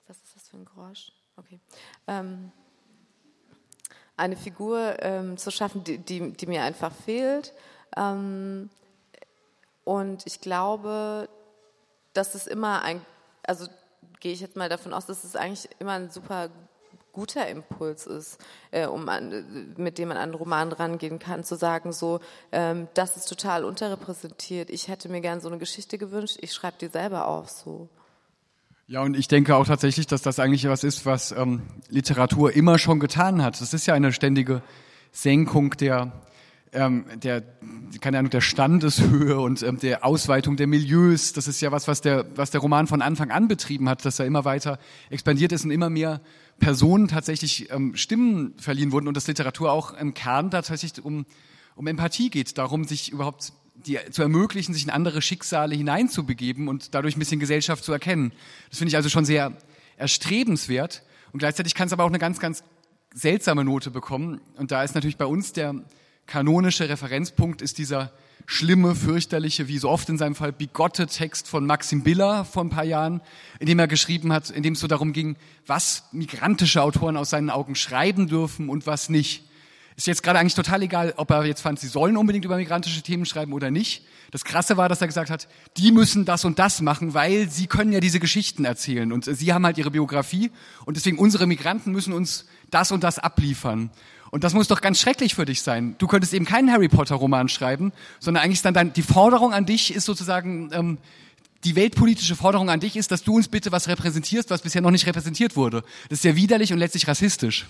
was 0.06 0.16
ist 0.18 0.36
das 0.36 0.48
für 0.48 0.56
ein 0.56 0.64
Geräusch? 0.64 1.12
Okay. 1.36 1.60
Ähm, 2.06 2.52
eine 4.16 4.36
Figur 4.36 4.96
ähm, 5.02 5.36
zu 5.36 5.50
schaffen, 5.50 5.82
die, 5.84 5.98
die, 5.98 6.32
die, 6.32 6.46
mir 6.46 6.62
einfach 6.62 6.92
fehlt. 6.92 7.52
Ähm, 7.96 8.70
und 9.84 10.26
ich 10.26 10.40
glaube, 10.40 11.28
dass 12.12 12.34
es 12.34 12.46
immer 12.46 12.82
ein, 12.82 13.04
also 13.42 13.66
gehe 14.24 14.32
ich 14.32 14.40
jetzt 14.40 14.56
mal 14.56 14.70
davon 14.70 14.94
aus, 14.94 15.04
dass 15.04 15.22
es 15.22 15.36
eigentlich 15.36 15.68
immer 15.78 15.92
ein 15.92 16.10
super 16.10 16.48
guter 17.12 17.46
Impuls 17.46 18.06
ist, 18.06 18.38
äh, 18.70 18.86
um 18.86 19.06
an, 19.10 19.74
mit 19.76 19.98
dem 19.98 20.08
man 20.08 20.16
an 20.16 20.22
einen 20.22 20.34
Roman 20.34 20.72
rangehen 20.72 21.18
kann, 21.18 21.44
zu 21.44 21.56
sagen, 21.56 21.92
so, 21.92 22.20
ähm, 22.50 22.88
das 22.94 23.18
ist 23.18 23.26
total 23.26 23.66
unterrepräsentiert. 23.66 24.70
Ich 24.70 24.88
hätte 24.88 25.10
mir 25.10 25.20
gern 25.20 25.42
so 25.42 25.48
eine 25.48 25.58
Geschichte 25.58 25.98
gewünscht. 25.98 26.38
Ich 26.40 26.54
schreibe 26.54 26.78
die 26.80 26.88
selber 26.88 27.28
auf, 27.28 27.50
so. 27.50 27.90
Ja, 28.86 29.02
und 29.02 29.14
ich 29.14 29.28
denke 29.28 29.56
auch 29.56 29.66
tatsächlich, 29.66 30.06
dass 30.06 30.22
das 30.22 30.38
eigentlich 30.38 30.66
was 30.66 30.84
ist, 30.84 31.04
was 31.04 31.30
ähm, 31.30 31.60
Literatur 31.90 32.54
immer 32.54 32.78
schon 32.78 33.00
getan 33.00 33.42
hat. 33.42 33.60
Das 33.60 33.74
ist 33.74 33.84
ja 33.86 33.92
eine 33.92 34.14
ständige 34.14 34.62
Senkung 35.12 35.72
der 35.72 36.12
ähm, 36.74 37.06
der, 37.22 37.42
keine 38.00 38.18
Ahnung, 38.18 38.30
der 38.30 38.40
Standeshöhe 38.40 39.38
und 39.38 39.62
ähm, 39.62 39.78
der 39.78 40.04
Ausweitung 40.04 40.56
der 40.56 40.66
Milieus. 40.66 41.32
Das 41.32 41.48
ist 41.48 41.60
ja 41.60 41.72
was, 41.72 41.88
was 41.88 42.00
der, 42.00 42.26
was 42.36 42.50
der 42.50 42.60
Roman 42.60 42.86
von 42.86 43.02
Anfang 43.02 43.30
an 43.30 43.48
betrieben 43.48 43.88
hat, 43.88 44.04
dass 44.04 44.18
er 44.18 44.26
immer 44.26 44.44
weiter 44.44 44.78
expandiert 45.10 45.52
ist 45.52 45.64
und 45.64 45.70
immer 45.70 45.90
mehr 45.90 46.20
Personen 46.58 47.08
tatsächlich 47.08 47.70
ähm, 47.70 47.96
Stimmen 47.96 48.54
verliehen 48.58 48.92
wurden 48.92 49.08
und 49.08 49.16
dass 49.16 49.26
Literatur 49.26 49.72
auch 49.72 49.94
im 49.94 50.14
Kern 50.14 50.50
tatsächlich 50.50 51.04
um, 51.04 51.26
um 51.76 51.86
Empathie 51.86 52.30
geht, 52.30 52.58
darum, 52.58 52.84
sich 52.84 53.10
überhaupt 53.10 53.52
die, 53.74 53.98
zu 54.10 54.22
ermöglichen, 54.22 54.72
sich 54.72 54.84
in 54.84 54.90
andere 54.90 55.22
Schicksale 55.22 55.74
hineinzubegeben 55.74 56.68
und 56.68 56.94
dadurch 56.94 57.16
ein 57.16 57.18
bisschen 57.18 57.40
Gesellschaft 57.40 57.84
zu 57.84 57.92
erkennen. 57.92 58.32
Das 58.70 58.78
finde 58.78 58.90
ich 58.90 58.96
also 58.96 59.08
schon 59.08 59.24
sehr 59.24 59.56
erstrebenswert. 59.96 61.02
Und 61.32 61.38
gleichzeitig 61.38 61.74
kann 61.74 61.86
es 61.86 61.92
aber 61.92 62.04
auch 62.04 62.08
eine 62.08 62.18
ganz, 62.18 62.38
ganz 62.38 62.62
seltsame 63.12 63.64
Note 63.64 63.90
bekommen. 63.90 64.40
Und 64.56 64.70
da 64.70 64.82
ist 64.82 64.94
natürlich 64.94 65.16
bei 65.16 65.26
uns 65.26 65.52
der, 65.52 65.74
kanonische 66.26 66.88
Referenzpunkt 66.88 67.62
ist 67.62 67.78
dieser 67.78 68.12
schlimme, 68.46 68.94
fürchterliche, 68.94 69.68
wie 69.68 69.78
so 69.78 69.88
oft 69.88 70.08
in 70.08 70.18
seinem 70.18 70.34
Fall, 70.34 70.52
bigotte 70.52 71.06
Text 71.06 71.48
von 71.48 71.66
Maxim 71.66 72.02
Biller 72.02 72.44
vor 72.44 72.64
ein 72.64 72.70
paar 72.70 72.84
Jahren, 72.84 73.20
in 73.58 73.66
dem 73.66 73.78
er 73.78 73.88
geschrieben 73.88 74.32
hat, 74.32 74.50
in 74.50 74.62
dem 74.62 74.74
es 74.74 74.80
so 74.80 74.86
darum 74.86 75.12
ging, 75.12 75.36
was 75.66 76.04
migrantische 76.12 76.82
Autoren 76.82 77.16
aus 77.16 77.30
seinen 77.30 77.50
Augen 77.50 77.74
schreiben 77.74 78.28
dürfen 78.28 78.68
und 78.68 78.86
was 78.86 79.08
nicht. 79.08 79.44
Ist 79.96 80.08
jetzt 80.08 80.24
gerade 80.24 80.40
eigentlich 80.40 80.54
total 80.54 80.82
egal, 80.82 81.14
ob 81.16 81.30
er 81.30 81.44
jetzt 81.44 81.60
fand, 81.60 81.78
sie 81.78 81.86
sollen 81.86 82.16
unbedingt 82.16 82.44
über 82.44 82.56
migrantische 82.56 83.00
Themen 83.02 83.26
schreiben 83.26 83.52
oder 83.52 83.70
nicht. 83.70 84.04
Das 84.32 84.44
Krasse 84.44 84.76
war, 84.76 84.88
dass 84.88 85.00
er 85.00 85.06
gesagt 85.06 85.30
hat, 85.30 85.46
die 85.76 85.92
müssen 85.92 86.24
das 86.24 86.44
und 86.44 86.58
das 86.58 86.80
machen, 86.80 87.14
weil 87.14 87.48
sie 87.48 87.68
können 87.68 87.92
ja 87.92 88.00
diese 88.00 88.18
Geschichten 88.18 88.64
erzählen 88.64 89.12
und 89.12 89.24
sie 89.24 89.52
haben 89.52 89.64
halt 89.64 89.78
ihre 89.78 89.92
Biografie 89.92 90.50
und 90.84 90.96
deswegen 90.96 91.18
unsere 91.18 91.46
Migranten 91.46 91.92
müssen 91.92 92.12
uns 92.12 92.46
das 92.70 92.90
und 92.90 93.04
das 93.04 93.20
abliefern. 93.20 93.90
Und 94.34 94.42
das 94.42 94.52
muss 94.52 94.66
doch 94.66 94.80
ganz 94.80 95.00
schrecklich 95.00 95.36
für 95.36 95.44
dich 95.44 95.62
sein. 95.62 95.94
Du 95.98 96.08
könntest 96.08 96.34
eben 96.34 96.44
keinen 96.44 96.68
Harry 96.72 96.88
Potter 96.88 97.14
Roman 97.14 97.48
schreiben, 97.48 97.92
sondern 98.18 98.42
eigentlich 98.42 98.56
ist 98.56 98.64
dann 98.64 98.74
dein, 98.74 98.92
die 98.92 99.02
Forderung 99.02 99.52
an 99.52 99.64
dich 99.64 99.94
ist 99.94 100.06
sozusagen, 100.06 100.70
ähm, 100.72 100.98
die 101.62 101.76
weltpolitische 101.76 102.34
Forderung 102.34 102.68
an 102.68 102.80
dich 102.80 102.96
ist, 102.96 103.12
dass 103.12 103.22
du 103.22 103.36
uns 103.36 103.46
bitte 103.46 103.70
was 103.70 103.86
repräsentierst, 103.86 104.50
was 104.50 104.62
bisher 104.62 104.82
noch 104.82 104.90
nicht 104.90 105.06
repräsentiert 105.06 105.54
wurde. 105.54 105.84
Das 106.08 106.18
ist 106.18 106.24
ja 106.24 106.34
widerlich 106.34 106.72
und 106.72 106.80
letztlich 106.80 107.06
rassistisch. 107.06 107.68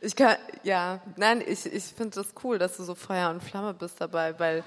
Ich 0.00 0.14
kann, 0.14 0.36
ja, 0.62 1.00
nein, 1.16 1.42
ich, 1.44 1.66
ich 1.66 1.82
finde 1.82 2.14
das 2.14 2.28
cool, 2.44 2.58
dass 2.60 2.76
du 2.76 2.84
so 2.84 2.94
Feuer 2.94 3.30
und 3.30 3.42
Flamme 3.42 3.74
bist 3.74 4.00
dabei, 4.00 4.38
weil 4.38 4.62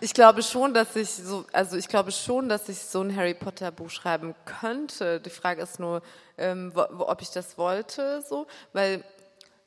ich 0.00 0.14
glaube 0.14 0.42
schon, 0.42 0.74
dass 0.74 0.94
ich 0.96 1.10
so, 1.10 1.44
also 1.52 1.76
ich 1.76 1.88
glaube 1.88 2.12
schon, 2.12 2.48
dass 2.48 2.68
ich 2.68 2.78
so 2.78 3.02
ein 3.02 3.14
Harry 3.14 3.34
Potter 3.34 3.70
Buch 3.70 3.90
schreiben 3.90 4.34
könnte. 4.44 5.20
Die 5.20 5.30
Frage 5.30 5.62
ist 5.62 5.80
nur, 5.80 6.02
ähm, 6.36 6.72
wo, 6.74 7.06
ob 7.06 7.22
ich 7.22 7.30
das 7.30 7.58
wollte, 7.58 8.22
so, 8.28 8.46
weil 8.72 9.04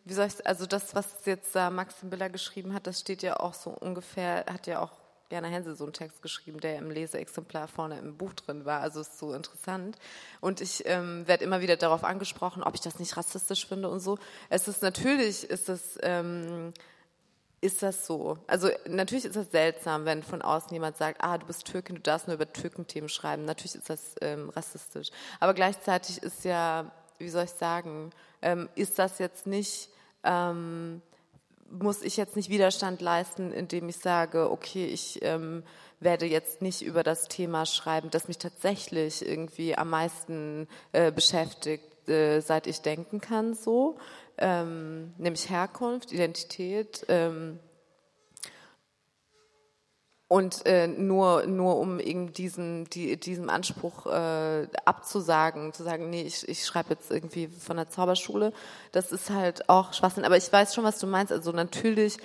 wie 0.06 0.14
soll 0.14 0.28
ich, 0.28 0.46
also 0.48 0.66
das, 0.66 0.96
was 0.96 1.26
jetzt 1.26 1.56
da 1.56 1.70
Maxim 1.70 2.10
Biller 2.10 2.30
geschrieben 2.30 2.74
hat, 2.74 2.88
das 2.88 3.00
steht 3.00 3.22
ja 3.22 3.40
auch 3.40 3.54
so 3.54 3.70
ungefähr, 3.70 4.46
hat 4.52 4.66
ja 4.68 4.82
auch 4.82 4.92
Gerner 5.30 5.48
Hensel 5.48 5.76
so 5.76 5.86
einen 5.86 5.94
Text 5.94 6.22
geschrieben, 6.22 6.60
der 6.60 6.78
im 6.78 6.92
Leseexemplar 6.92 7.70
vorne 7.70 7.98
im 8.00 8.18
Buch 8.18 8.34
drin 8.34 8.66
war. 8.66 8.82
Also 8.82 9.00
ist 9.00 9.18
so 9.18 9.34
interessant. 9.34 9.98
Und 10.42 10.60
ich 10.60 10.84
ähm, 10.86 11.26
werde 11.26 11.46
immer 11.46 11.62
wieder 11.62 11.78
darauf 11.78 12.04
angesprochen, 12.04 12.64
ob 12.64 12.76
ich 12.76 12.82
das 12.82 13.00
nicht 13.00 13.16
rassistisch 13.16 13.66
finde 13.66 13.88
und 13.90 14.02
so. 14.02 14.18
Es 14.50 14.68
ist 14.68 14.82
natürlich, 14.82 15.50
ist 15.50 15.70
es, 15.70 15.98
ähm, 16.02 16.74
ist 17.62 17.84
das 17.84 18.06
so? 18.08 18.38
Also 18.48 18.70
natürlich 18.88 19.26
ist 19.26 19.36
das 19.36 19.52
seltsam, 19.52 20.06
wenn 20.06 20.24
von 20.24 20.42
außen 20.42 20.74
jemand 20.74 20.98
sagt, 20.98 21.24
ah, 21.24 21.38
du 21.38 21.46
bist 21.46 21.66
Türkin, 21.66 21.96
du 21.96 22.02
darfst 22.02 22.28
nur 22.28 22.36
über 22.36 22.52
Türkenthemen 22.52 23.10
schreiben. 23.10 23.46
Natürlich 23.46 23.76
ist 23.76 23.90
das 23.90 24.16
ähm, 24.22 24.50
rassistisch. 24.50 25.10
Aber 25.40 25.54
gleichzeitig 25.54 26.24
ist 26.24 26.44
ja, 26.44 26.92
wie 27.20 27.30
soll 27.30 27.46
ich 27.46 27.52
sagen, 27.52 28.10
ähm, 28.42 28.68
ist 28.76 28.98
das 29.00 29.20
jetzt 29.20 29.46
nicht 29.48 29.90
ähm, 30.24 31.02
muss 31.72 32.02
ich 32.02 32.18
jetzt 32.18 32.36
nicht 32.36 32.50
Widerstand 32.50 33.02
leisten, 33.02 33.52
indem 33.52 33.90
ich 33.90 33.98
sage, 33.98 34.52
okay, 34.52 34.86
ich 34.86 35.20
ähm, 35.24 35.64
werde 36.00 36.26
jetzt 36.26 36.62
nicht 36.62 36.82
über 36.82 37.04
das 37.04 37.28
Thema 37.28 37.66
schreiben, 37.66 38.10
das 38.10 38.28
mich 38.28 38.38
tatsächlich 38.38 39.26
irgendwie 39.26 39.78
am 39.78 39.90
meisten 39.90 40.68
äh, 40.92 41.12
beschäftigt, 41.12 42.10
äh, 42.10 42.42
seit 42.42 42.68
ich 42.68 42.82
denken 42.82 43.22
kann, 43.22 43.54
so, 43.54 43.98
ähm, 44.42 45.14
nämlich 45.18 45.50
Herkunft, 45.50 46.12
Identität. 46.12 47.06
Ähm, 47.08 47.60
und 50.28 50.66
äh, 50.66 50.88
nur, 50.88 51.46
nur 51.46 51.78
um 51.78 52.00
eben 52.00 52.32
diesen, 52.32 52.86
die, 52.86 53.18
diesem 53.18 53.50
Anspruch 53.50 54.06
äh, 54.06 54.66
abzusagen, 54.86 55.74
zu 55.74 55.84
sagen, 55.84 56.10
nee, 56.10 56.22
ich, 56.22 56.48
ich 56.48 56.66
schreibe 56.66 56.92
jetzt 56.92 57.12
irgendwie 57.12 57.48
von 57.48 57.76
der 57.76 57.90
Zauberschule, 57.90 58.54
das 58.94 59.12
ist 59.12 59.30
halt 59.30 59.68
auch 59.68 59.92
Schwachsinn. 59.94 60.24
Aber 60.24 60.38
ich 60.38 60.52
weiß 60.52 60.74
schon, 60.74 60.86
was 60.86 61.00
du 61.00 61.08
meinst. 61.08 61.34
Also 61.34 61.52
natürlich 61.52 62.18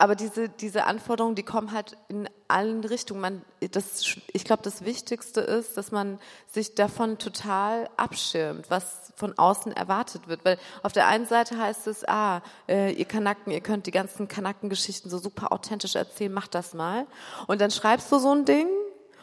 aber 0.00 0.16
diese, 0.16 0.48
diese 0.48 0.84
Anforderungen, 0.84 1.34
die 1.34 1.42
kommen 1.42 1.72
halt 1.72 1.96
in 2.08 2.26
allen 2.48 2.82
Richtungen. 2.84 3.20
Man, 3.20 3.42
das, 3.70 4.16
ich 4.32 4.44
glaube, 4.44 4.62
das 4.62 4.82
Wichtigste 4.82 5.42
ist, 5.42 5.76
dass 5.76 5.92
man 5.92 6.18
sich 6.50 6.74
davon 6.74 7.18
total 7.18 7.90
abschirmt, 7.98 8.70
was 8.70 9.12
von 9.14 9.36
außen 9.36 9.72
erwartet 9.72 10.26
wird. 10.26 10.42
Weil 10.46 10.58
auf 10.82 10.92
der 10.92 11.06
einen 11.06 11.26
Seite 11.26 11.58
heißt 11.58 11.86
es, 11.86 12.08
ah, 12.08 12.40
äh, 12.66 12.92
ihr 12.92 13.04
Kanaken, 13.04 13.52
ihr 13.52 13.60
könnt 13.60 13.86
die 13.86 13.90
ganzen 13.90 14.26
Kanakengeschichten 14.26 15.10
so 15.10 15.18
super 15.18 15.52
authentisch 15.52 15.96
erzählen, 15.96 16.32
macht 16.32 16.54
das 16.54 16.72
mal. 16.72 17.06
Und 17.46 17.60
dann 17.60 17.70
schreibst 17.70 18.10
du 18.10 18.18
so 18.18 18.32
ein 18.32 18.46
Ding 18.46 18.68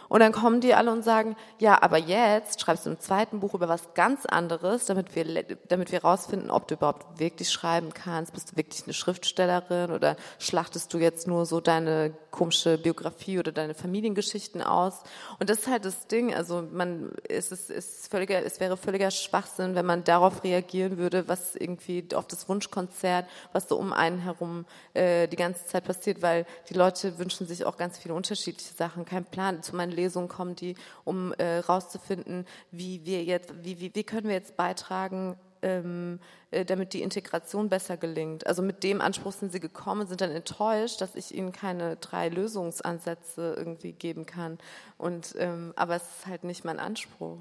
und 0.10 0.22
dann 0.22 0.32
kommen 0.32 0.62
die 0.62 0.74
alle 0.74 0.92
und 0.92 1.04
sagen, 1.04 1.36
ja, 1.60 1.82
aber 1.82 1.98
jetzt 1.98 2.62
schreibst 2.62 2.86
du 2.86 2.92
im 2.92 3.00
zweiten 3.00 3.40
Buch 3.40 3.54
über 3.54 3.68
was 3.68 3.94
ganz 3.94 4.26
anderes, 4.26 4.86
damit 4.86 5.16
wir, 5.16 5.44
damit 5.68 5.92
wir 5.92 6.04
rausfinden, 6.04 6.50
ob 6.50 6.68
du 6.68 6.76
überhaupt 6.76 7.20
wirklich 7.20 7.50
schreiben 7.50 7.94
kannst. 7.94 8.34
Bist 8.34 8.52
du 8.52 8.58
wirklich 8.58 8.84
eine 8.84 8.94
Schriftstellerin 8.94 9.92
oder 9.92 10.16
schlachtest 10.40 10.94
du 10.94 10.98
jetzt 10.98 11.28
nur 11.28 11.46
so 11.46 11.60
deine 11.60 12.14
komische 12.32 12.78
Biografie 12.78 13.40
oder 13.40 13.52
deine 13.52 13.74
Familiengeschichten 13.74 14.62
aus? 14.62 15.02
Und 15.40 15.50
das 15.50 15.60
ist 15.60 15.68
halt 15.68 15.86
das 15.86 16.08
Ding. 16.08 16.34
Also 16.34 16.64
man, 16.72 17.12
es 17.28 17.52
ist, 17.52 17.70
ist 17.70 18.10
völliger, 18.10 18.46
es 18.46 18.60
wäre 18.60 18.78
völliger 18.78 19.12
Schwachsinn, 19.12 19.76
wenn 19.76 19.86
man 19.86 20.04
darauf 20.04 20.44
reagieren 20.44 20.98
würde, 20.98 21.28
was 21.28 21.56
irgendwie 21.56 22.08
auf 22.14 22.28
das 22.28 22.48
Wunschkonzert, 22.48 23.26
was 23.52 23.68
so 23.68 23.78
um 23.78 23.92
einen 23.92 24.20
herum 24.20 24.66
äh, 24.94 25.28
die 25.28 25.36
ganze 25.36 25.66
Zeit 25.66 25.84
passiert, 25.84 26.22
weil 26.22 26.46
die 26.70 26.76
Leute 26.76 27.18
wünschen 27.20 27.48
sich 27.48 27.66
auch 27.66 27.76
ganz 27.76 27.98
viele 27.98 28.14
unterschiedliche 28.14 28.74
Sachen. 28.74 29.04
Kein 29.04 29.26
Plan. 29.26 29.62
Zu 29.64 29.76
meinen 29.76 29.97
Lesungen 29.98 30.30
kommen 30.30 30.56
die, 30.56 30.76
um 31.04 31.34
äh, 31.34 31.60
rauszufinden, 31.60 32.46
wie 32.72 33.06
wir 33.06 33.24
jetzt, 33.24 33.54
wie, 33.64 33.80
wie, 33.80 33.94
wie 33.94 34.04
können 34.04 34.28
wir 34.28 34.36
jetzt 34.36 34.56
beitragen, 34.56 35.36
ähm, 35.62 36.20
äh, 36.52 36.66
damit 36.66 36.94
die 36.94 37.02
Integration 37.02 37.70
besser 37.70 37.98
gelingt. 37.98 38.48
Also 38.48 38.62
mit 38.62 38.84
dem 38.84 39.02
Anspruch 39.02 39.34
sind 39.34 39.52
sie 39.52 39.60
gekommen, 39.60 40.08
sind 40.08 40.22
dann 40.22 40.32
enttäuscht, 40.32 41.02
dass 41.02 41.16
ich 41.16 41.34
ihnen 41.34 41.52
keine 41.52 41.98
drei 41.98 42.30
Lösungsansätze 42.30 43.56
irgendwie 43.58 43.94
geben 43.94 44.26
kann. 44.26 44.58
Und 44.98 45.36
ähm, 45.38 45.74
aber 45.76 45.96
es 45.96 46.04
ist 46.04 46.28
halt 46.28 46.44
nicht 46.44 46.64
mein 46.64 46.80
Anspruch. 46.80 47.40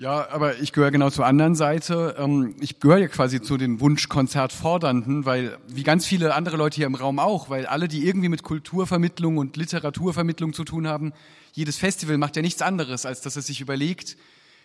Ja, 0.00 0.30
aber 0.30 0.58
ich 0.60 0.72
gehöre 0.72 0.92
genau 0.92 1.10
zur 1.10 1.26
anderen 1.26 1.54
Seite. 1.54 2.16
Ähm, 2.18 2.56
ich 2.58 2.80
gehöre 2.80 2.96
ja 2.96 3.08
quasi 3.08 3.42
zu 3.42 3.58
den 3.58 3.80
Wunschkonzertfordernden, 3.80 5.26
weil 5.26 5.58
wie 5.68 5.82
ganz 5.82 6.06
viele 6.06 6.34
andere 6.34 6.56
Leute 6.56 6.76
hier 6.76 6.86
im 6.86 6.94
Raum 6.94 7.18
auch, 7.18 7.50
weil 7.50 7.66
alle, 7.66 7.86
die 7.86 8.06
irgendwie 8.06 8.30
mit 8.30 8.42
Kulturvermittlung 8.42 9.36
und 9.36 9.58
Literaturvermittlung 9.58 10.54
zu 10.54 10.64
tun 10.64 10.86
haben, 10.86 11.12
jedes 11.52 11.76
Festival 11.76 12.16
macht 12.16 12.34
ja 12.36 12.40
nichts 12.40 12.62
anderes, 12.62 13.04
als 13.04 13.20
dass 13.20 13.36
es 13.36 13.46
sich 13.46 13.60
überlegt, 13.60 14.16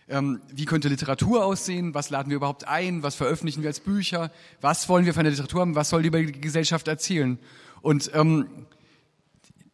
ähm, 0.08 0.39
wie 0.54 0.63
könnte 0.63 0.88
Literatur 0.88 1.43
aussehen, 1.43 1.93
was 1.93 2.10
laden 2.12 2.30
wir 2.30 2.38
überhaupt 2.38 2.65
ein, 2.65 3.04
was 3.04 3.15
veröffentlichen 3.15 3.62
wir 3.62 3.67
als 3.67 3.82
Bücher, 3.82 4.32
was 4.62 4.88
wollen 4.88 5.06
wir 5.06 5.13
von 5.13 5.26
der 5.26 5.32
Literatur 5.32 5.60
haben, 5.60 5.76
was 5.76 5.89
soll 5.89 6.04
die 6.04 6.08
über 6.08 6.24
die 6.24 6.39
Gesellschaft 6.39 6.88
erzählen. 6.88 7.39
Und 7.82 8.10
ähm, 8.13 8.48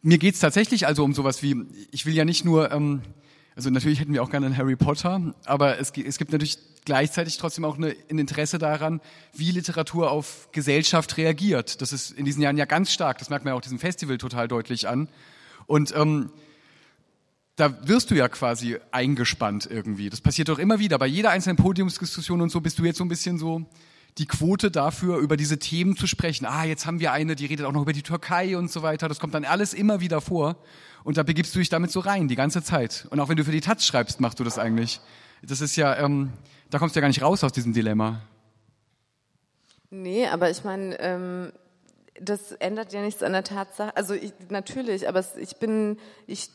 mir 0.00 0.18
geht's 0.18 0.40
tatsächlich 0.40 0.88
also 0.88 1.04
um 1.04 1.14
sowas 1.14 1.40
wie, 1.40 1.66
ich 1.92 2.04
will 2.04 2.14
ja 2.14 2.24
nicht 2.24 2.44
nur... 2.44 2.72
Ähm, 2.72 3.02
also 3.54 3.70
natürlich 3.70 4.00
hätten 4.00 4.14
wir 4.14 4.22
auch 4.22 4.30
gerne 4.30 4.46
einen 4.46 4.56
Harry 4.56 4.76
Potter, 4.76 5.34
aber 5.44 5.78
es, 5.78 5.90
es 5.90 6.18
gibt 6.18 6.32
natürlich 6.32 6.58
gleichzeitig 6.84 7.36
trotzdem 7.36 7.64
auch 7.64 7.76
eine, 7.76 7.94
ein 8.10 8.18
Interesse 8.18 8.58
daran, 8.58 9.00
wie 9.34 9.50
Literatur 9.50 10.10
auf 10.10 10.48
Gesellschaft 10.52 11.16
reagiert. 11.16 11.80
Das 11.80 11.92
ist 11.92 12.10
in 12.10 12.24
diesen 12.24 12.42
Jahren 12.42 12.56
ja 12.56 12.64
ganz 12.64 12.92
stark, 12.92 13.18
das 13.18 13.30
merkt 13.30 13.44
man 13.44 13.52
ja 13.52 13.58
auch 13.58 13.62
diesem 13.62 13.78
Festival 13.78 14.18
total 14.18 14.48
deutlich 14.48 14.88
an. 14.88 15.08
Und 15.66 15.94
ähm, 15.96 16.30
da 17.56 17.86
wirst 17.86 18.10
du 18.10 18.14
ja 18.14 18.28
quasi 18.28 18.78
eingespannt 18.90 19.68
irgendwie. 19.70 20.10
Das 20.10 20.20
passiert 20.20 20.48
doch 20.48 20.58
immer 20.58 20.78
wieder. 20.78 20.98
Bei 20.98 21.06
jeder 21.06 21.30
einzelnen 21.30 21.56
Podiumsdiskussion 21.56 22.40
und 22.40 22.50
so 22.50 22.60
bist 22.60 22.78
du 22.78 22.84
jetzt 22.84 22.98
so 22.98 23.04
ein 23.04 23.08
bisschen 23.08 23.38
so 23.38 23.66
die 24.18 24.26
Quote 24.26 24.70
dafür, 24.70 25.18
über 25.18 25.36
diese 25.36 25.58
Themen 25.58 25.96
zu 25.96 26.06
sprechen. 26.06 26.44
Ah, 26.46 26.64
jetzt 26.64 26.86
haben 26.86 27.00
wir 27.00 27.12
eine, 27.12 27.36
die 27.36 27.46
redet 27.46 27.64
auch 27.66 27.72
noch 27.72 27.82
über 27.82 27.92
die 27.92 28.02
Türkei 28.02 28.56
und 28.56 28.70
so 28.70 28.82
weiter. 28.82 29.08
Das 29.08 29.20
kommt 29.20 29.34
dann 29.34 29.44
alles 29.44 29.74
immer 29.74 30.00
wieder 30.00 30.20
vor. 30.20 30.56
Und 31.04 31.16
da 31.16 31.22
begibst 31.22 31.54
du 31.54 31.58
dich 31.58 31.68
damit 31.68 31.90
so 31.90 32.00
rein, 32.00 32.28
die 32.28 32.36
ganze 32.36 32.62
Zeit. 32.62 33.06
Und 33.10 33.20
auch 33.20 33.28
wenn 33.28 33.36
du 33.36 33.44
für 33.44 33.52
die 33.52 33.60
Taz 33.60 33.84
schreibst, 33.84 34.20
machst 34.20 34.40
du 34.40 34.44
das 34.44 34.58
eigentlich. 34.58 35.00
Das 35.42 35.60
ist 35.60 35.76
ja, 35.76 35.96
ähm, 35.96 36.32
da 36.70 36.78
kommst 36.78 36.94
du 36.94 37.00
ja 37.00 37.02
gar 37.02 37.08
nicht 37.08 37.22
raus 37.22 37.42
aus 37.42 37.52
diesem 37.52 37.72
Dilemma. 37.72 38.22
Nee, 39.90 40.26
aber 40.26 40.50
ich 40.50 40.64
meine, 40.64 40.98
ähm, 41.00 41.52
das 42.20 42.52
ändert 42.52 42.92
ja 42.92 43.02
nichts 43.02 43.22
an 43.22 43.32
der 43.32 43.44
Tatsache. 43.44 43.96
Also 43.96 44.14
ich, 44.14 44.32
natürlich, 44.48 45.08
aber 45.08 45.18
es, 45.18 45.36
ich 45.36 45.56
bin, 45.56 45.98
ich 46.26 46.50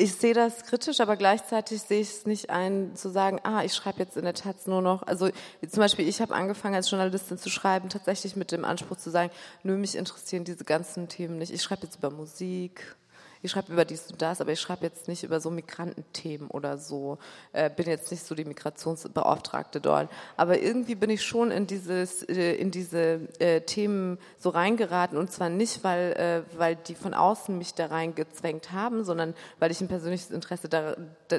ich 0.00 0.14
sehe 0.14 0.32
das 0.32 0.64
kritisch, 0.64 1.00
aber 1.00 1.16
gleichzeitig 1.16 1.82
sehe 1.82 2.00
ich 2.00 2.08
es 2.08 2.26
nicht 2.26 2.48
ein, 2.48 2.96
zu 2.96 3.10
sagen, 3.10 3.38
ah, 3.42 3.62
ich 3.64 3.74
schreibe 3.74 3.98
jetzt 3.98 4.16
in 4.16 4.24
der 4.24 4.34
Taz 4.34 4.66
nur 4.66 4.80
noch. 4.80 5.02
Also 5.02 5.28
zum 5.68 5.80
Beispiel, 5.80 6.08
ich 6.08 6.22
habe 6.22 6.34
angefangen 6.34 6.74
als 6.74 6.90
Journalistin 6.90 7.36
zu 7.36 7.50
schreiben, 7.50 7.90
tatsächlich 7.90 8.34
mit 8.34 8.50
dem 8.50 8.64
Anspruch 8.64 8.96
zu 8.96 9.10
sagen, 9.10 9.30
nö, 9.62 9.76
mich 9.76 9.96
interessieren 9.96 10.44
diese 10.44 10.64
ganzen 10.64 11.08
Themen 11.08 11.36
nicht. 11.36 11.52
Ich 11.52 11.62
schreibe 11.62 11.82
jetzt 11.82 11.96
über 11.96 12.10
Musik, 12.10 12.96
ich 13.42 13.50
schreibe 13.50 13.72
über 13.72 13.84
dies 13.84 14.10
und 14.10 14.20
das, 14.20 14.40
aber 14.40 14.52
ich 14.52 14.60
schreibe 14.60 14.84
jetzt 14.84 15.08
nicht 15.08 15.22
über 15.22 15.40
so 15.40 15.50
Migrantenthemen 15.50 16.50
oder 16.50 16.76
so, 16.76 17.18
äh, 17.52 17.70
bin 17.70 17.86
jetzt 17.86 18.10
nicht 18.10 18.24
so 18.24 18.34
die 18.34 18.44
Migrationsbeauftragte 18.44 19.80
dort. 19.80 20.10
Aber 20.36 20.60
irgendwie 20.60 20.94
bin 20.94 21.08
ich 21.10 21.22
schon 21.22 21.50
in 21.50 21.66
dieses, 21.66 22.22
äh, 22.24 22.54
in 22.54 22.70
diese 22.70 23.28
äh, 23.38 23.62
Themen 23.62 24.18
so 24.38 24.50
reingeraten 24.50 25.16
und 25.16 25.32
zwar 25.32 25.48
nicht, 25.48 25.82
weil, 25.84 26.12
äh, 26.12 26.58
weil 26.58 26.76
die 26.76 26.94
von 26.94 27.14
außen 27.14 27.56
mich 27.56 27.74
da 27.74 27.86
reingezwängt 27.86 28.72
haben, 28.72 29.04
sondern 29.04 29.34
weil 29.58 29.70
ich 29.70 29.80
ein 29.80 29.88
persönliches 29.88 30.30
Interesse 30.30 30.68
da, 30.68 30.96
da, 31.28 31.38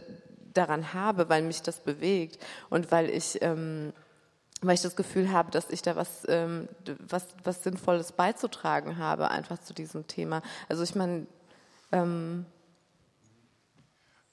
daran 0.53 0.93
habe, 0.93 1.29
weil 1.29 1.43
mich 1.43 1.61
das 1.61 1.79
bewegt 1.79 2.43
und 2.69 2.91
weil 2.91 3.09
ich, 3.09 3.41
ähm, 3.41 3.93
weil 4.61 4.75
ich 4.75 4.81
das 4.81 4.95
Gefühl 4.95 5.31
habe, 5.31 5.51
dass 5.51 5.69
ich 5.69 5.81
da 5.81 5.95
was, 5.95 6.23
ähm, 6.27 6.67
was, 7.07 7.27
was 7.43 7.63
Sinnvolles 7.63 8.11
beizutragen 8.11 8.97
habe, 8.97 9.29
einfach 9.29 9.59
zu 9.59 9.73
diesem 9.73 10.07
Thema. 10.07 10.41
Also 10.67 10.83
ich 10.83 10.95
meine, 10.95 11.25
ähm, 11.91 12.45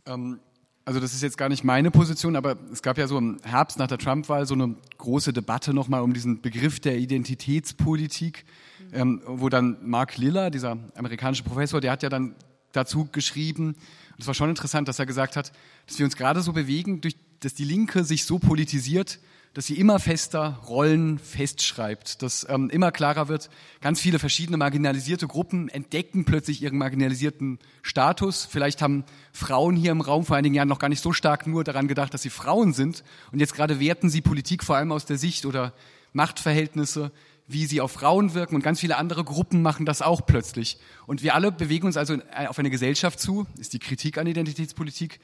ähm, 0.06 0.40
also 0.84 1.00
das 1.00 1.12
ist 1.12 1.22
jetzt 1.22 1.36
gar 1.36 1.50
nicht 1.50 1.64
meine 1.64 1.90
Position, 1.90 2.34
aber 2.34 2.56
es 2.72 2.80
gab 2.80 2.96
ja 2.96 3.06
so 3.06 3.18
im 3.18 3.36
Herbst 3.42 3.78
nach 3.78 3.88
der 3.88 3.98
Trump-Wahl 3.98 4.46
so 4.46 4.54
eine 4.54 4.74
große 4.96 5.34
Debatte 5.34 5.74
nochmal 5.74 6.00
um 6.00 6.14
diesen 6.14 6.40
Begriff 6.40 6.80
der 6.80 6.96
Identitätspolitik, 6.96 8.46
mhm. 8.92 8.94
ähm, 8.94 9.22
wo 9.26 9.50
dann 9.50 9.76
Mark 9.82 10.16
Liller, 10.16 10.50
dieser 10.50 10.78
amerikanische 10.94 11.44
Professor, 11.44 11.82
der 11.82 11.92
hat 11.92 12.02
ja 12.02 12.08
dann 12.08 12.34
dazu 12.72 13.06
geschrieben, 13.12 13.74
und 13.74 14.22
es 14.22 14.26
war 14.26 14.34
schon 14.34 14.48
interessant, 14.48 14.88
dass 14.88 14.98
er 14.98 15.04
gesagt 15.04 15.36
hat, 15.36 15.52
dass 15.86 15.98
wir 15.98 16.06
uns 16.06 16.16
gerade 16.16 16.40
so 16.40 16.54
bewegen, 16.54 17.02
durch, 17.02 17.16
dass 17.40 17.52
die 17.54 17.64
Linke 17.64 18.02
sich 18.02 18.24
so 18.24 18.38
politisiert, 18.38 19.20
dass 19.58 19.66
sie 19.66 19.74
immer 19.74 19.98
fester 19.98 20.60
Rollen 20.68 21.18
festschreibt, 21.18 22.22
dass 22.22 22.46
ähm, 22.48 22.70
immer 22.70 22.92
klarer 22.92 23.26
wird, 23.26 23.50
ganz 23.80 24.00
viele 24.00 24.20
verschiedene 24.20 24.56
marginalisierte 24.56 25.26
Gruppen 25.26 25.68
entdecken 25.68 26.24
plötzlich 26.24 26.62
ihren 26.62 26.78
marginalisierten 26.78 27.58
Status. 27.82 28.46
Vielleicht 28.48 28.82
haben 28.82 29.02
Frauen 29.32 29.74
hier 29.74 29.90
im 29.90 30.00
Raum 30.00 30.24
vor 30.24 30.36
einigen 30.36 30.54
Jahren 30.54 30.68
noch 30.68 30.78
gar 30.78 30.88
nicht 30.88 31.02
so 31.02 31.12
stark 31.12 31.48
nur 31.48 31.64
daran 31.64 31.88
gedacht, 31.88 32.14
dass 32.14 32.22
sie 32.22 32.30
Frauen 32.30 32.72
sind 32.72 33.02
und 33.32 33.40
jetzt 33.40 33.52
gerade 33.52 33.80
werten 33.80 34.10
sie 34.10 34.20
Politik 34.20 34.62
vor 34.62 34.76
allem 34.76 34.92
aus 34.92 35.06
der 35.06 35.18
Sicht 35.18 35.44
oder 35.44 35.72
Machtverhältnisse, 36.12 37.10
wie 37.48 37.66
sie 37.66 37.80
auf 37.80 37.90
Frauen 37.90 38.34
wirken 38.34 38.54
und 38.54 38.62
ganz 38.62 38.78
viele 38.78 38.96
andere 38.96 39.24
Gruppen 39.24 39.60
machen 39.60 39.86
das 39.86 40.02
auch 40.02 40.24
plötzlich. 40.24 40.78
Und 41.08 41.24
wir 41.24 41.34
alle 41.34 41.50
bewegen 41.50 41.86
uns 41.88 41.96
also 41.96 42.16
auf 42.46 42.60
eine 42.60 42.70
Gesellschaft 42.70 43.18
zu, 43.18 43.44
ist 43.58 43.72
die 43.72 43.80
Kritik 43.80 44.18
an 44.18 44.28
Identitätspolitik, 44.28 45.18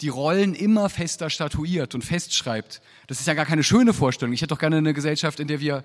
die 0.00 0.08
Rollen 0.08 0.54
immer 0.54 0.88
fester 0.88 1.30
statuiert 1.30 1.94
und 1.94 2.04
festschreibt. 2.04 2.82
Das 3.06 3.20
ist 3.20 3.26
ja 3.26 3.34
gar 3.34 3.46
keine 3.46 3.62
schöne 3.62 3.92
Vorstellung. 3.94 4.32
Ich 4.32 4.42
hätte 4.42 4.54
doch 4.54 4.58
gerne 4.58 4.76
eine 4.76 4.92
Gesellschaft, 4.92 5.40
in 5.40 5.48
der 5.48 5.60
wir 5.60 5.84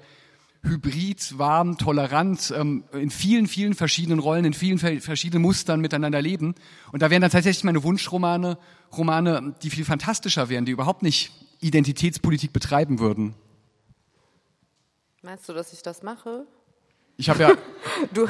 hybrid, 0.63 1.37
warm, 1.39 1.77
tolerant, 1.77 2.53
ähm, 2.55 2.83
in 2.93 3.09
vielen, 3.09 3.47
vielen 3.47 3.73
verschiedenen 3.73 4.19
Rollen, 4.19 4.45
in 4.45 4.53
vielen 4.53 4.77
verschiedenen 4.77 5.41
Mustern 5.41 5.81
miteinander 5.81 6.21
leben. 6.21 6.55
Und 6.91 7.01
da 7.01 7.09
wären 7.09 7.21
dann 7.21 7.31
tatsächlich 7.31 7.63
meine 7.63 7.83
Wunschromane, 7.83 8.57
Romane, 8.95 9.55
die 9.63 9.69
viel 9.69 9.85
fantastischer 9.85 10.49
wären, 10.49 10.65
die 10.65 10.71
überhaupt 10.71 11.01
nicht 11.01 11.31
Identitätspolitik 11.61 12.53
betreiben 12.53 12.99
würden. 12.99 13.33
Meinst 15.23 15.47
du, 15.47 15.53
dass 15.53 15.73
ich 15.73 15.81
das 15.81 16.03
mache? 16.03 16.45
Ich 17.17 17.29
habe 17.29 17.43
ja. 17.43 17.51
Du, 18.13 18.27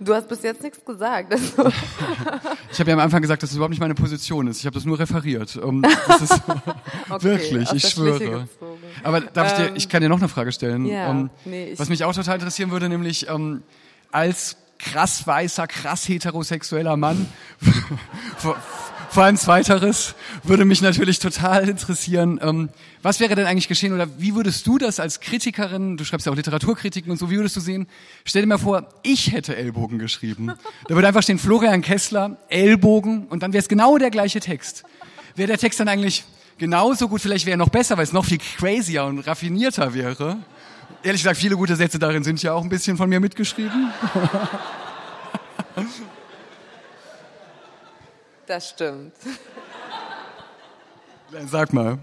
du 0.00 0.14
hast 0.14 0.28
bis 0.28 0.42
jetzt 0.42 0.62
nichts 0.62 0.84
gesagt. 0.84 1.32
Also. 1.32 1.66
ich 2.72 2.80
habe 2.80 2.90
ja 2.90 2.96
am 2.96 3.00
Anfang 3.00 3.20
gesagt, 3.22 3.42
dass 3.42 3.50
es 3.50 3.56
überhaupt 3.56 3.70
nicht 3.70 3.80
meine 3.80 3.94
Position 3.94 4.46
ist. 4.48 4.60
Ich 4.60 4.66
habe 4.66 4.74
das 4.74 4.84
nur 4.84 4.98
referiert. 4.98 5.56
Um, 5.56 5.82
das 6.08 6.22
ist 6.22 6.42
okay, 7.10 7.24
wirklich, 7.24 7.72
ich 7.72 7.88
schwöre. 7.88 8.48
Aber 9.02 9.20
darf 9.20 9.52
ich 9.52 9.58
dir, 9.58 9.68
ähm, 9.68 9.76
ich 9.76 9.88
kann 9.88 10.02
dir 10.02 10.08
noch 10.08 10.18
eine 10.18 10.28
Frage 10.28 10.52
stellen. 10.52 10.86
Ja, 10.86 11.10
um, 11.10 11.30
nee, 11.44 11.74
was 11.76 11.88
mich 11.88 12.04
auch 12.04 12.14
total 12.14 12.34
interessieren 12.36 12.70
würde, 12.70 12.88
nämlich 12.88 13.30
um, 13.30 13.62
als 14.10 14.56
krass 14.78 15.26
weißer, 15.26 15.66
krass 15.66 16.08
heterosexueller 16.08 16.96
Mann 16.96 17.26
vor 19.14 19.22
allem 19.22 19.36
zweiteres 19.36 20.16
würde 20.42 20.64
mich 20.64 20.82
natürlich 20.82 21.20
total 21.20 21.68
interessieren. 21.68 22.40
Ähm, 22.42 22.68
was 23.00 23.20
wäre 23.20 23.36
denn 23.36 23.46
eigentlich 23.46 23.68
geschehen 23.68 23.92
oder 23.92 24.08
wie 24.18 24.34
würdest 24.34 24.66
du 24.66 24.76
das 24.76 24.98
als 24.98 25.20
Kritikerin, 25.20 25.96
du 25.96 26.04
schreibst 26.04 26.26
ja 26.26 26.32
auch 26.32 26.36
Literaturkritiken 26.36 27.12
und 27.12 27.16
so, 27.16 27.30
wie 27.30 27.36
würdest 27.36 27.54
du 27.54 27.60
sehen? 27.60 27.86
Stell 28.24 28.42
dir 28.42 28.48
mal 28.48 28.58
vor, 28.58 28.88
ich 29.04 29.30
hätte 29.30 29.54
Ellbogen 29.54 30.00
geschrieben. 30.00 30.52
Da 30.88 30.94
würde 30.96 31.06
einfach 31.06 31.22
stehen 31.22 31.38
Florian 31.38 31.80
Kessler, 31.80 32.38
Ellbogen 32.48 33.28
und 33.28 33.44
dann 33.44 33.52
wäre 33.52 33.60
es 33.60 33.68
genau 33.68 33.98
der 33.98 34.10
gleiche 34.10 34.40
Text. 34.40 34.82
Wäre 35.36 35.46
der 35.46 35.58
Text 35.58 35.78
dann 35.78 35.86
eigentlich 35.86 36.24
genauso 36.58 37.08
gut, 37.08 37.20
vielleicht 37.20 37.46
wäre 37.46 37.54
er 37.54 37.58
noch 37.58 37.68
besser, 37.68 37.96
weil 37.96 38.04
es 38.04 38.12
noch 38.12 38.24
viel 38.24 38.38
crazier 38.38 39.04
und 39.04 39.20
raffinierter 39.20 39.94
wäre. 39.94 40.38
Ehrlich 41.04 41.22
gesagt, 41.22 41.38
viele 41.38 41.56
gute 41.56 41.76
Sätze 41.76 42.00
darin 42.00 42.24
sind 42.24 42.42
ja 42.42 42.52
auch 42.52 42.64
ein 42.64 42.68
bisschen 42.68 42.96
von 42.96 43.08
mir 43.08 43.20
mitgeschrieben. 43.20 43.92
Das 48.46 48.70
stimmt. 48.70 49.14
Sag 51.46 51.72
mal, 51.72 51.98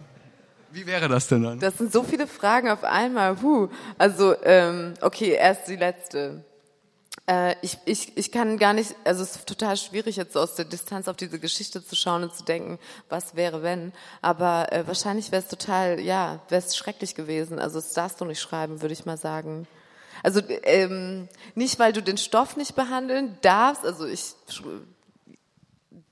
wie 0.72 0.86
wäre 0.86 1.08
das 1.08 1.28
denn 1.28 1.44
dann? 1.44 1.60
Das 1.60 1.78
sind 1.78 1.92
so 1.92 2.04
viele 2.04 2.28
Fragen 2.28 2.70
auf 2.70 2.84
einmal. 2.84 3.36
Puh. 3.36 3.70
Also, 3.98 4.36
ähm, 4.44 4.94
okay, 5.02 5.32
erst 5.32 5.68
die 5.68 5.76
letzte. 5.76 6.44
Äh, 7.28 7.56
ich, 7.62 7.78
ich, 7.86 8.18
ich 8.18 8.32
kann 8.32 8.58
gar 8.58 8.74
nicht, 8.74 8.96
also 9.04 9.22
es 9.24 9.36
ist 9.36 9.48
total 9.48 9.78
schwierig 9.78 10.16
jetzt 10.16 10.36
aus 10.38 10.56
der 10.56 10.66
Distanz 10.66 11.08
auf 11.08 11.18
diese 11.18 11.40
Geschichte 11.40 11.86
zu 11.86 11.96
schauen 11.96 12.24
und 12.24 12.34
zu 12.34 12.44
denken, 12.44 12.80
was 13.10 13.36
wäre 13.36 13.64
wenn. 13.64 13.92
Aber 14.22 14.72
äh, 14.72 14.88
wahrscheinlich 14.88 15.32
wäre 15.32 15.42
es 15.42 15.50
total, 15.50 16.00
ja, 16.00 16.40
wäre 16.50 16.64
es 16.64 16.76
schrecklich 16.76 17.16
gewesen. 17.16 17.60
Also 17.60 17.80
das 17.80 17.94
darfst 17.94 18.22
du 18.22 18.26
nicht 18.26 18.42
schreiben, 18.42 18.82
würde 18.82 18.94
ich 18.94 19.06
mal 19.06 19.18
sagen. 19.18 19.68
Also 20.24 20.42
ähm, 20.64 21.28
nicht, 21.56 21.80
weil 21.80 21.94
du 21.94 22.02
den 22.02 22.18
Stoff 22.18 22.56
nicht 22.56 22.76
behandeln 22.76 23.38
darfst, 23.42 23.86
also 23.86 24.06
ich 24.06 24.36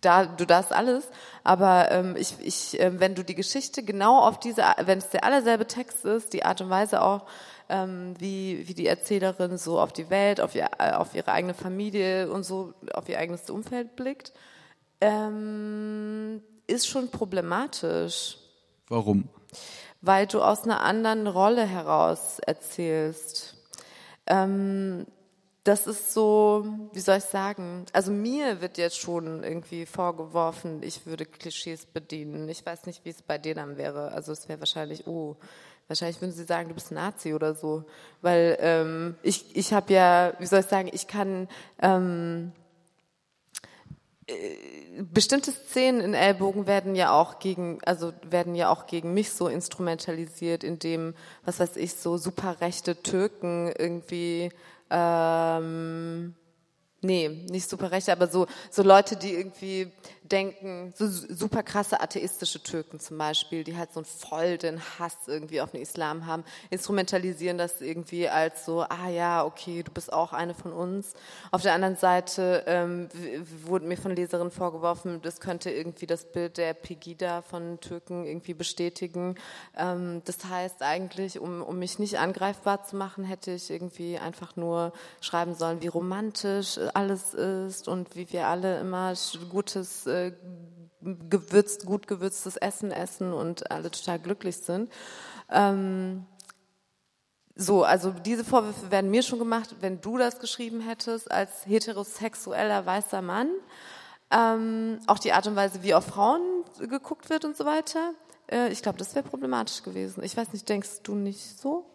da, 0.02 0.26
du 0.26 0.46
darfst 0.46 0.72
alles, 0.72 1.08
aber 1.44 1.92
ähm, 1.92 2.16
ich, 2.18 2.36
ich, 2.42 2.80
äh, 2.80 3.00
wenn 3.00 3.16
du 3.16 3.24
die 3.24 3.36
Geschichte 3.36 3.84
genau 3.84 4.20
auf 4.20 4.40
diese, 4.40 4.64
wenn 4.84 5.00
es 5.00 5.10
der 5.10 5.24
allerselbe 5.24 5.68
Text 5.68 6.06
ist, 6.06 6.34
die 6.34 6.46
Art 6.46 6.62
und 6.62 6.70
Weise 6.70 7.02
auch, 7.02 7.26
ähm, 7.68 8.16
wie, 8.18 8.68
wie 8.68 8.74
die 8.74 8.88
Erzählerin 8.88 9.58
so 9.58 9.80
auf 9.80 9.94
die 9.94 10.10
Welt, 10.10 10.42
auf, 10.42 10.56
ihr, 10.56 10.70
äh, 10.80 10.92
auf 10.92 11.14
ihre 11.14 11.32
eigene 11.32 11.54
Familie 11.54 12.32
und 12.32 12.44
so, 12.44 12.74
auf 12.94 13.10
ihr 13.10 13.20
eigenes 13.20 13.50
Umfeld 13.50 13.96
blickt, 13.96 14.34
ähm, 15.02 16.42
ist 16.68 16.88
schon 16.88 17.10
problematisch. 17.10 18.38
Warum? 18.88 19.30
Weil 20.02 20.28
du 20.28 20.42
aus 20.42 20.64
einer 20.64 20.82
anderen 20.82 21.28
Rolle 21.28 21.66
heraus 21.66 22.40
erzählst. 22.40 23.56
Ähm, 24.26 25.06
das 25.70 25.86
ist 25.86 26.16
so, 26.16 26.66
wie 26.94 27.00
soll 27.00 27.18
ich 27.18 27.26
sagen? 27.26 27.86
Also 27.94 28.12
mir 28.12 28.60
wird 28.60 28.80
jetzt 28.80 28.98
schon 28.98 29.44
irgendwie 29.44 29.86
vorgeworfen, 29.86 30.82
ich 30.82 31.06
würde 31.06 31.28
Klischees 31.28 31.86
bedienen. 31.86 32.50
Ich 32.50 32.66
weiß 32.66 32.88
nicht, 32.88 33.06
wie 33.06 33.10
es 33.10 33.22
bei 33.22 33.38
denen 33.38 33.78
wäre. 33.78 34.12
Also 34.12 34.32
es 34.32 34.50
wäre 34.50 34.60
wahrscheinlich, 34.60 35.06
oh, 35.06 35.36
wahrscheinlich 35.88 36.20
würden 36.22 36.32
sie 36.32 36.46
sagen, 36.46 36.70
du 36.70 36.74
bist 36.74 36.92
Nazi 36.92 37.36
oder 37.36 37.54
so. 37.54 37.84
Weil 38.24 38.58
ähm, 38.62 39.16
ich, 39.22 39.56
ich 39.56 39.72
habe 39.72 39.94
ja, 39.94 40.34
wie 40.40 40.48
soll 40.48 40.62
ich 40.62 40.66
sagen, 40.66 40.90
ich 40.92 41.06
kann 41.06 41.48
ähm, 41.84 42.52
äh, 44.26 45.04
bestimmte 45.04 45.52
Szenen 45.52 46.02
in 46.02 46.14
Ellbogen 46.16 46.66
werden 46.66 46.96
ja 46.96 47.12
auch 47.12 47.38
gegen, 47.38 47.78
also 47.86 48.12
werden 48.28 48.56
ja 48.56 48.72
auch 48.72 48.88
gegen 48.88 49.14
mich 49.14 49.32
so 49.34 49.48
instrumentalisiert, 49.48 50.64
indem, 50.64 51.14
was 51.46 51.60
weiß 51.60 51.78
ich, 51.78 51.94
so 51.94 52.18
superrechte 52.18 53.04
Türken 53.04 53.72
irgendwie 53.78 54.50
ähm, 54.90 56.36
nee, 57.02 57.30
nicht 57.50 57.70
super 57.70 57.92
recht, 57.92 58.10
aber 58.10 58.28
so, 58.28 58.48
so 58.72 58.84
Leute, 58.84 59.16
die 59.16 59.34
irgendwie 59.34 59.92
denken, 60.32 60.94
so 60.96 61.08
super 61.08 61.64
krasse 61.64 62.00
atheistische 62.02 62.62
Türken 62.62 63.00
zum 63.00 63.18
Beispiel, 63.18 63.64
die 63.64 63.78
halt 63.78 63.92
so 63.94 64.00
einen 64.00 64.06
voll 64.06 64.58
den 64.58 64.80
Hass 65.00 65.16
irgendwie 65.28 65.62
auf 65.62 65.72
den 65.72 65.82
Islam 65.82 66.26
haben, 66.26 66.44
instrumentalisieren 66.70 67.58
das 67.58 67.82
irgendwie 67.82 68.30
als 68.30 68.66
so, 68.66 68.82
ah 68.82 69.10
ja, 69.10 69.44
okay, 69.44 69.84
du 69.84 69.92
bist 69.92 70.14
auch 70.14 70.34
eine 70.34 70.54
von 70.54 70.72
uns. 70.72 71.14
Auf 71.52 71.62
der 71.62 71.74
anderen 71.74 71.96
Seite 71.96 72.64
ähm, 72.68 73.10
wurde 73.66 73.86
mir 73.86 73.98
von 73.98 74.16
Leserinnen 74.16 74.52
vorgeworfen, 74.52 75.22
das 75.22 75.40
könnte 75.40 75.72
irgendwie 75.72 76.06
das 76.06 76.26
Bild 76.26 76.58
der 76.58 76.74
Pegida 76.74 77.42
von 77.42 77.80
Türken 77.80 78.26
irgendwie 78.26 78.54
bestätigen. 78.54 79.36
Ähm, 79.76 80.22
das 80.26 80.46
heißt 80.46 80.82
eigentlich, 80.82 81.40
um, 81.40 81.62
um 81.62 81.80
mich 81.80 82.00
nicht 82.00 82.20
angreifbar 82.20 82.84
zu 82.84 82.96
machen, 82.96 83.24
hätte 83.24 83.52
ich 83.52 83.70
irgendwie 83.70 84.20
einfach 84.20 84.56
nur 84.56 84.94
schreiben 85.22 85.56
sollen, 85.56 85.82
wie 85.82 85.88
romantisch 85.88 86.78
alles 86.96 87.34
ist 87.34 87.88
und 87.88 88.16
wie 88.16 88.32
wir 88.32 88.48
alle 88.48 88.80
immer 88.80 89.14
gutes 89.50 90.06
äh, 90.08 90.34
gewürzt, 91.02 91.86
gut 91.86 92.08
gewürztes 92.08 92.58
Essen 92.58 92.92
essen 92.92 93.34
und 93.34 93.72
alle 93.72 93.92
total 93.92 94.20
glücklich 94.20 94.58
sind. 94.58 94.92
Ähm, 95.50 96.26
so, 97.56 97.84
also 97.84 98.12
diese 98.12 98.46
Vorwürfe 98.46 98.90
werden 98.92 99.12
mir 99.12 99.22
schon 99.22 99.40
gemacht, 99.40 99.76
wenn 99.82 100.00
du 100.02 100.18
das 100.18 100.40
geschrieben 100.40 100.80
hättest 100.82 101.30
als 101.32 101.66
heterosexueller 101.66 102.86
weißer 102.86 103.22
Mann. 103.22 103.50
Ähm, 104.32 105.00
auch 105.08 105.20
die 105.20 105.34
Art 105.34 105.48
und 105.48 105.56
Weise, 105.56 105.84
wie 105.84 105.94
auf 105.94 106.06
Frauen 106.06 106.64
geguckt 106.80 107.30
wird 107.30 107.46
und 107.46 107.58
so 107.58 107.66
weiter. 107.66 108.14
Äh, 108.50 108.72
ich 108.72 108.82
glaube, 108.82 108.98
das 108.98 109.16
wäre 109.16 109.28
problematisch 109.28 109.84
gewesen. 109.84 110.24
Ich 110.24 110.38
weiß 110.38 110.54
nicht, 110.54 110.70
denkst 110.70 111.02
du 111.04 111.16
nicht 111.16 111.60
so? 111.60 111.86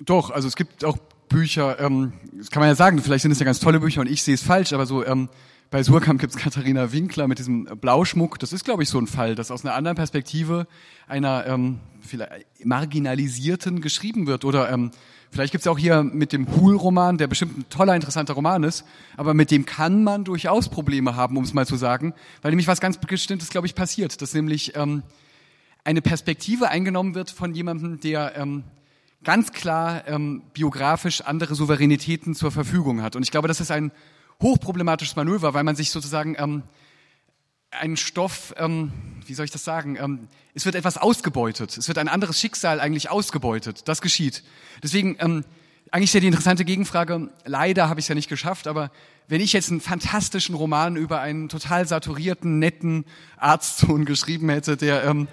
Doch, 0.00 0.30
also 0.30 0.48
es 0.48 0.56
gibt 0.56 0.84
auch 0.84 0.96
Bücher, 1.28 1.80
ähm, 1.80 2.12
das 2.32 2.50
kann 2.50 2.60
man 2.60 2.68
ja 2.68 2.74
sagen, 2.74 3.00
vielleicht 3.00 3.22
sind 3.22 3.32
es 3.32 3.38
ja 3.38 3.44
ganz 3.44 3.60
tolle 3.60 3.80
Bücher 3.80 4.00
und 4.00 4.08
ich 4.08 4.22
sehe 4.22 4.34
es 4.34 4.42
falsch, 4.42 4.72
aber 4.72 4.86
so 4.86 5.04
ähm, 5.04 5.28
bei 5.70 5.82
Surkamp 5.82 6.20
gibt 6.20 6.34
es 6.34 6.38
Katharina 6.42 6.92
Winkler 6.92 7.26
mit 7.26 7.38
diesem 7.38 7.64
Blauschmuck. 7.64 8.38
Das 8.38 8.52
ist, 8.52 8.64
glaube 8.64 8.82
ich, 8.82 8.88
so 8.88 8.98
ein 8.98 9.06
Fall, 9.06 9.34
dass 9.34 9.50
aus 9.50 9.64
einer 9.64 9.74
anderen 9.74 9.96
Perspektive 9.96 10.66
einer 11.08 11.46
ähm, 11.46 11.80
vielleicht 12.00 12.46
marginalisierten 12.64 13.80
geschrieben 13.80 14.26
wird. 14.26 14.44
Oder 14.44 14.70
ähm, 14.70 14.92
vielleicht 15.32 15.52
gibt 15.52 15.62
es 15.62 15.66
auch 15.66 15.78
hier 15.78 16.02
mit 16.02 16.32
dem 16.32 16.46
Pool-Roman, 16.46 17.18
der 17.18 17.26
bestimmt 17.26 17.58
ein 17.58 17.68
toller, 17.70 17.94
interessanter 17.96 18.34
Roman 18.34 18.62
ist, 18.62 18.84
aber 19.16 19.34
mit 19.34 19.50
dem 19.50 19.66
kann 19.66 20.04
man 20.04 20.24
durchaus 20.24 20.68
Probleme 20.68 21.16
haben, 21.16 21.36
um 21.36 21.44
es 21.44 21.54
mal 21.54 21.66
zu 21.66 21.76
sagen, 21.76 22.14
weil 22.42 22.52
nämlich 22.52 22.68
was 22.68 22.80
ganz 22.80 22.98
Bestimmtes, 22.98 23.50
glaube 23.50 23.66
ich, 23.66 23.74
passiert, 23.74 24.22
dass 24.22 24.32
nämlich 24.32 24.76
ähm, 24.76 25.02
eine 25.82 26.02
Perspektive 26.02 26.68
eingenommen 26.68 27.14
wird 27.14 27.30
von 27.30 27.52
jemandem, 27.54 27.98
der 27.98 28.36
ähm, 28.36 28.64
ganz 29.24 29.52
klar 29.52 30.06
ähm, 30.06 30.42
biografisch 30.52 31.22
andere 31.22 31.54
Souveränitäten 31.54 32.34
zur 32.34 32.50
Verfügung 32.50 33.02
hat. 33.02 33.16
Und 33.16 33.22
ich 33.22 33.30
glaube, 33.30 33.48
das 33.48 33.60
ist 33.60 33.70
ein 33.70 33.90
hochproblematisches 34.42 35.16
Manöver, 35.16 35.54
weil 35.54 35.64
man 35.64 35.76
sich 35.76 35.90
sozusagen 35.90 36.36
ähm, 36.38 36.62
einen 37.70 37.96
Stoff, 37.96 38.54
ähm, 38.56 38.92
wie 39.26 39.34
soll 39.34 39.44
ich 39.44 39.50
das 39.50 39.64
sagen, 39.64 39.96
ähm, 40.00 40.28
es 40.54 40.64
wird 40.64 40.74
etwas 40.74 40.96
ausgebeutet. 40.96 41.76
Es 41.76 41.88
wird 41.88 41.98
ein 41.98 42.08
anderes 42.08 42.38
Schicksal 42.38 42.80
eigentlich 42.80 43.10
ausgebeutet. 43.10 43.88
Das 43.88 44.00
geschieht. 44.00 44.44
Deswegen, 44.82 45.16
ähm, 45.18 45.44
eigentlich 45.94 46.12
ja 46.12 46.18
die 46.18 46.26
interessante 46.26 46.64
Gegenfrage, 46.64 47.30
leider 47.44 47.88
habe 47.88 48.00
ich 48.00 48.06
es 48.06 48.08
ja 48.08 48.16
nicht 48.16 48.28
geschafft, 48.28 48.66
aber 48.66 48.90
wenn 49.28 49.40
ich 49.40 49.52
jetzt 49.52 49.70
einen 49.70 49.80
fantastischen 49.80 50.56
Roman 50.56 50.96
über 50.96 51.20
einen 51.20 51.48
total 51.48 51.86
saturierten, 51.86 52.58
netten 52.58 53.04
Arztsohn 53.36 54.04
geschrieben 54.04 54.48
hätte, 54.48 54.76
der, 54.76 55.04
ähm, 55.04 55.28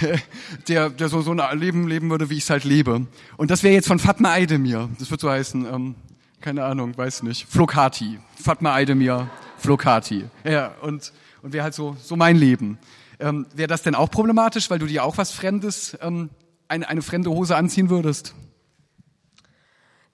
der, 0.68 0.88
der 0.88 1.10
so, 1.10 1.20
so 1.20 1.32
ein 1.32 1.58
Leben 1.58 1.86
leben 1.86 2.08
würde, 2.08 2.30
wie 2.30 2.38
ich 2.38 2.44
es 2.44 2.50
halt 2.50 2.64
lebe. 2.64 3.06
Und 3.36 3.50
das 3.50 3.62
wäre 3.62 3.74
jetzt 3.74 3.88
von 3.88 3.98
Fatma 3.98 4.32
Aydemir. 4.32 4.88
Das 4.98 5.10
wird 5.10 5.20
so 5.20 5.28
heißen, 5.28 5.66
ähm, 5.66 5.94
keine 6.40 6.64
Ahnung, 6.64 6.96
weiß 6.96 7.22
nicht. 7.22 7.46
Flokati. 7.46 8.18
Fatma 8.42 8.72
Aydemir, 8.74 9.28
Flokati. 9.58 10.24
Ja, 10.44 10.72
und, 10.80 11.12
und 11.42 11.52
wäre 11.52 11.64
halt 11.64 11.74
so, 11.74 11.94
so 12.02 12.16
mein 12.16 12.36
Leben. 12.36 12.78
Ähm, 13.20 13.44
wäre 13.54 13.68
das 13.68 13.82
denn 13.82 13.94
auch 13.94 14.10
problematisch, 14.10 14.70
weil 14.70 14.78
du 14.78 14.86
dir 14.86 15.04
auch 15.04 15.18
was 15.18 15.32
Fremdes, 15.32 15.94
ähm, 16.00 16.30
eine, 16.68 16.88
eine 16.88 17.02
fremde 17.02 17.28
Hose 17.28 17.54
anziehen 17.54 17.90
würdest? 17.90 18.34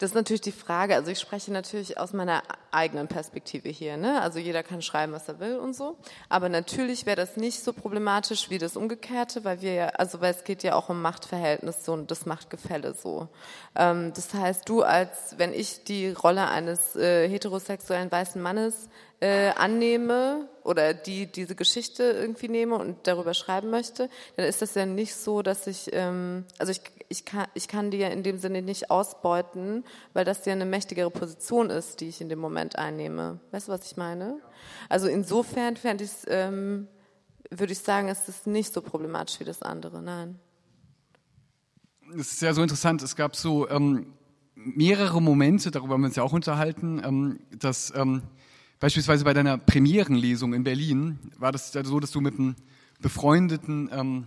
Das 0.02 0.10
ist 0.10 0.14
natürlich 0.16 0.40
die 0.40 0.50
Frage. 0.50 0.96
Also 0.96 1.12
ich 1.12 1.20
spreche 1.20 1.52
natürlich 1.52 1.96
aus 1.96 2.12
meiner 2.12 2.42
eigenen 2.72 3.06
Perspektive 3.06 3.68
hier. 3.68 3.96
Ne? 3.96 4.20
Also 4.20 4.40
jeder 4.40 4.64
kann 4.64 4.82
schreiben, 4.82 5.12
was 5.12 5.28
er 5.28 5.38
will 5.38 5.54
und 5.58 5.76
so. 5.76 5.96
Aber 6.28 6.48
natürlich 6.48 7.06
wäre 7.06 7.14
das 7.14 7.36
nicht 7.36 7.62
so 7.62 7.72
problematisch 7.72 8.50
wie 8.50 8.58
das 8.58 8.76
Umgekehrte, 8.76 9.44
weil 9.44 9.62
wir 9.62 9.74
ja, 9.74 9.86
also 9.90 10.20
weil 10.20 10.32
es 10.32 10.42
geht 10.42 10.64
ja 10.64 10.74
auch 10.74 10.88
um 10.88 11.00
Machtverhältnisse 11.02 11.92
und 11.92 12.10
das 12.10 12.26
Machtgefälle 12.26 12.94
so. 12.94 13.28
Ähm, 13.76 14.12
das 14.12 14.34
heißt, 14.34 14.68
du 14.68 14.82
als, 14.82 15.38
wenn 15.38 15.54
ich 15.54 15.84
die 15.84 16.10
Rolle 16.10 16.48
eines 16.48 16.96
äh, 16.96 17.28
heterosexuellen 17.28 18.10
weißen 18.10 18.42
Mannes 18.42 18.88
äh, 19.22 19.50
annehme 19.50 20.48
oder 20.64 20.94
die 20.94 21.30
diese 21.30 21.54
Geschichte 21.54 22.02
irgendwie 22.02 22.48
nehme 22.48 22.74
und 22.74 23.06
darüber 23.06 23.34
schreiben 23.34 23.70
möchte, 23.70 24.10
dann 24.36 24.46
ist 24.46 24.62
das 24.62 24.74
ja 24.74 24.84
nicht 24.84 25.14
so, 25.14 25.42
dass 25.42 25.68
ich, 25.68 25.90
ähm, 25.92 26.44
also 26.58 26.72
ich, 26.72 26.80
ich, 27.08 27.24
kann, 27.24 27.46
ich 27.54 27.68
kann 27.68 27.92
die 27.92 27.98
ja 27.98 28.08
in 28.08 28.24
dem 28.24 28.38
Sinne 28.38 28.62
nicht 28.62 28.90
ausbeuten, 28.90 29.84
weil 30.12 30.24
das 30.24 30.44
ja 30.44 30.52
eine 30.52 30.64
mächtigere 30.64 31.12
Position 31.12 31.70
ist, 31.70 32.00
die 32.00 32.08
ich 32.08 32.20
in 32.20 32.28
dem 32.28 32.40
Moment 32.40 32.76
einnehme. 32.76 33.38
Weißt 33.52 33.68
du, 33.68 33.72
was 33.72 33.86
ich 33.86 33.96
meine? 33.96 34.40
Also 34.88 35.06
insofern 35.06 35.76
fände 35.76 36.02
ich 36.02 36.10
ähm, 36.26 36.88
würde 37.48 37.74
ich 37.74 37.78
sagen, 37.78 38.08
ist 38.08 38.28
es 38.28 38.44
nicht 38.44 38.74
so 38.74 38.82
problematisch 38.82 39.38
wie 39.38 39.44
das 39.44 39.62
andere, 39.62 40.02
nein. 40.02 40.40
Es 42.18 42.32
ist 42.32 42.42
ja 42.42 42.52
so 42.54 42.62
interessant, 42.62 43.02
es 43.02 43.14
gab 43.14 43.36
so 43.36 43.68
ähm, 43.68 44.14
mehrere 44.56 45.22
Momente, 45.22 45.70
darüber 45.70 45.94
haben 45.94 46.00
wir 46.00 46.08
uns 46.08 46.16
ja 46.16 46.24
auch 46.24 46.32
unterhalten, 46.32 47.00
ähm, 47.04 47.38
dass 47.56 47.92
ähm, 47.94 48.22
Beispielsweise 48.82 49.22
bei 49.22 49.32
deiner 49.32 49.58
Premierenlesung 49.58 50.54
in 50.54 50.64
Berlin 50.64 51.16
war 51.38 51.52
das 51.52 51.70
so, 51.70 52.00
dass 52.00 52.10
du 52.10 52.20
mit 52.20 52.36
einem 52.36 52.56
befreundeten, 53.00 53.88
ähm, 53.92 54.26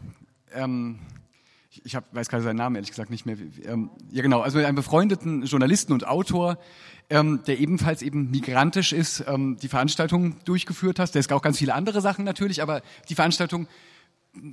ähm, 0.54 1.00
ich 1.84 1.94
hab, 1.94 2.16
weiß 2.16 2.30
gerade 2.30 2.42
seinen 2.42 2.56
Namen 2.56 2.78
ehrlich 2.78 2.92
gesagt 2.92 3.10
nicht 3.10 3.26
mehr, 3.26 3.36
ähm, 3.66 3.90
ja 4.12 4.22
genau, 4.22 4.40
also 4.40 4.58
mit 4.58 4.66
einem 4.66 4.78
befreundeten 4.78 5.44
Journalisten 5.44 5.92
und 5.92 6.08
Autor, 6.08 6.58
ähm, 7.10 7.42
der 7.46 7.60
ebenfalls 7.60 8.02
eben 8.02 8.32
migrantisch 8.32 8.94
ist, 8.94 9.26
ähm, 9.28 9.58
die 9.62 9.68
Veranstaltung 9.68 10.38
durchgeführt 10.46 11.00
hast. 11.00 11.16
Der 11.16 11.20
ist 11.20 11.34
auch 11.34 11.42
ganz 11.42 11.58
viele 11.58 11.74
andere 11.74 12.00
Sachen 12.00 12.24
natürlich, 12.24 12.62
aber 12.62 12.82
die 13.10 13.16
Veranstaltung 13.16 13.68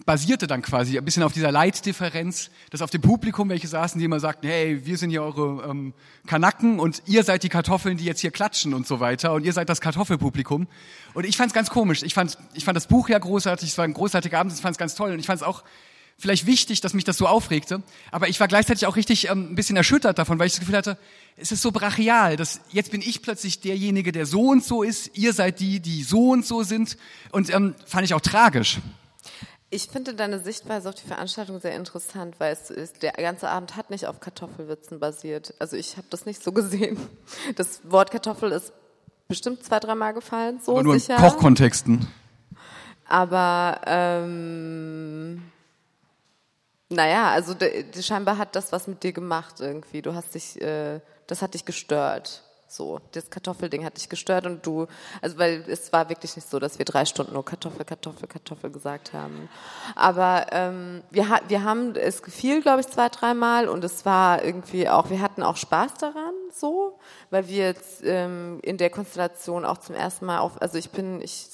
basierte 0.05 0.47
dann 0.47 0.63
quasi 0.63 0.97
ein 0.97 1.05
bisschen 1.05 1.23
auf 1.23 1.33
dieser 1.33 1.53
Leitdifferenz, 1.53 2.51
dass 2.71 2.83
auf 2.83 2.91
dem 2.91 3.01
Publikum 3.01 3.49
welche 3.49 3.69
saßen, 3.69 3.99
die 3.99 4.05
immer 4.05 4.21
sagten, 4.21 4.47
hey, 4.47 4.85
wir 4.87 4.97
sind 4.97 5.11
hier 5.11 5.23
eure 5.23 5.69
ähm, 5.69 5.95
Kanacken 6.27 6.79
und 6.79 7.03
ihr 7.07 7.25
seid 7.25 7.43
die 7.43 7.49
Kartoffeln, 7.49 7.97
die 7.97 8.05
jetzt 8.05 8.21
hier 8.21 8.31
klatschen 8.31 8.75
und 8.75 8.87
so 8.87 9.01
weiter 9.01 9.33
und 9.33 9.45
ihr 9.45 9.53
seid 9.53 9.69
das 9.69 9.81
Kartoffelpublikum. 9.81 10.67
Und 11.15 11.25
ich 11.25 11.37
fand 11.37 11.49
es 11.49 11.55
ganz 11.55 11.71
komisch. 11.71 12.03
Ich 12.03 12.15
fand, 12.15 12.39
ich 12.55 12.65
fand 12.65 12.77
das 12.77 12.87
Buch 12.87 13.09
ja 13.09 13.19
großartig, 13.19 13.71
es 13.71 13.79
war 13.79 13.85
ein 13.85 13.93
großartiger 13.93 14.39
Abend, 14.39 14.53
ich 14.53 14.61
fand 14.61 14.75
es 14.75 14.79
ganz 14.79 14.95
toll 14.95 15.13
und 15.13 15.19
ich 15.19 15.27
fand 15.27 15.41
es 15.41 15.47
auch 15.47 15.65
vielleicht 16.19 16.47
wichtig, 16.47 16.81
dass 16.81 16.95
mich 16.95 17.05
das 17.05 17.19
so 17.19 17.27
aufregte, 17.27 17.83
aber 18.11 18.29
ich 18.29 18.39
war 18.39 18.47
gleichzeitig 18.47 18.87
auch 18.87 18.97
richtig 18.97 19.29
ähm, 19.29 19.53
ein 19.53 19.55
bisschen 19.55 19.77
erschüttert 19.77 20.19
davon, 20.19 20.39
weil 20.39 20.47
ich 20.47 20.53
das 20.53 20.61
Gefühl 20.61 20.77
hatte, 20.77 20.97
es 21.37 21.51
ist 21.51 21.63
so 21.63 21.73
brachial, 21.73 22.37
dass 22.37 22.61
jetzt 22.71 22.93
bin 22.93 23.01
ich 23.01 23.23
plötzlich 23.23 23.61
derjenige, 23.61 24.13
der 24.13 24.27
so 24.27 24.51
und 24.51 24.63
so 24.63 24.83
ist, 24.83 25.17
ihr 25.17 25.33
seid 25.33 25.59
die, 25.59 25.81
die 25.81 26.03
so 26.03 26.31
und 26.31 26.47
so 26.47 26.63
sind 26.63 26.97
und 27.33 27.53
ähm, 27.53 27.75
fand 27.87 28.05
ich 28.05 28.15
auch 28.15 28.21
tragisch. 28.21 28.79
Ich 29.75 29.89
finde 29.89 30.13
deine 30.13 30.39
Sichtweise 30.39 30.91
auf 30.91 30.97
die 30.97 31.07
Veranstaltung 31.07 31.59
sehr 31.59 31.75
interessant, 31.75 32.35
weil 32.39 32.53
es 32.53 32.69
ist, 32.69 33.03
der 33.03 33.13
ganze 33.13 33.49
Abend 33.49 33.75
hat 33.75 33.89
nicht 33.89 34.07
auf 34.07 34.21
Kartoffelwitzen 34.21 35.01
basiert. 35.01 35.55
Also 35.61 35.79
ich 35.79 35.97
habe 35.97 36.07
das 36.11 36.27
nicht 36.27 36.45
so 36.45 36.53
gesehen. 36.53 36.99
Das 37.57 37.81
Wort 37.91 38.11
Kartoffel 38.11 38.53
ist 38.53 38.71
bestimmt 39.29 39.65
zwei, 39.65 39.81
dreimal 39.81 40.13
gefallen, 40.13 40.61
so 40.63 40.73
Aber 40.73 40.83
nur 40.83 40.99
sicher. 40.99 41.17
in 41.17 41.23
Kochkontexten. 41.23 42.07
Aber 43.09 43.81
ähm, 43.87 45.43
naja, 46.91 47.31
also 47.31 47.55
de, 47.55 47.85
de, 47.85 48.03
scheinbar 48.03 48.37
hat 48.37 48.55
das 48.55 48.73
was 48.73 48.87
mit 48.87 49.03
dir 49.03 49.15
gemacht 49.15 49.55
irgendwie. 49.61 50.03
Du 50.03 50.13
hast 50.15 50.35
dich, 50.35 50.61
äh, 50.61 51.01
das 51.27 51.41
hat 51.41 51.55
dich 51.55 51.65
gestört. 51.65 52.43
So, 52.73 53.01
das 53.13 53.29
Kartoffelding 53.29 53.85
hat 53.85 53.99
dich 53.99 54.09
gestört 54.09 54.47
und 54.47 54.65
du, 54.65 54.87
also 55.21 55.37
weil 55.37 55.63
es 55.69 55.93
war 55.93 56.09
wirklich 56.09 56.37
nicht 56.37 56.49
so, 56.49 56.59
dass 56.59 56.79
wir 56.79 56.87
drei 56.87 57.05
Stunden 57.05 57.35
nur 57.35 57.45
Kartoffel, 57.45 57.85
Kartoffel, 57.85 58.27
Kartoffel 58.27 58.71
gesagt 58.71 59.13
haben. 59.13 59.51
Aber 59.95 60.47
ähm, 60.53 61.03
wir, 61.11 61.27
wir 61.49 61.65
haben, 61.65 61.95
es 61.97 62.23
gefiel, 62.23 62.63
glaube 62.63 62.81
ich, 62.81 62.89
zwei, 62.89 63.11
dreimal 63.11 63.69
und 63.69 63.85
es 63.85 64.07
war 64.07 64.43
irgendwie 64.43 64.89
auch, 64.89 65.11
wir 65.11 65.21
hatten 65.21 65.43
auch 65.43 65.57
Spaß 65.57 65.95
daran, 65.95 66.33
so, 66.51 66.99
weil 67.29 67.47
wir 67.47 67.67
jetzt 67.67 68.03
ähm, 68.05 68.59
in 68.63 68.79
der 68.79 68.89
Konstellation 68.89 69.67
auch 69.67 69.77
zum 69.77 69.95
ersten 69.95 70.25
Mal 70.25 70.39
auf, 70.39 70.63
also 70.63 70.79
ich 70.79 70.89
bin, 70.93 71.21
ich 71.21 71.49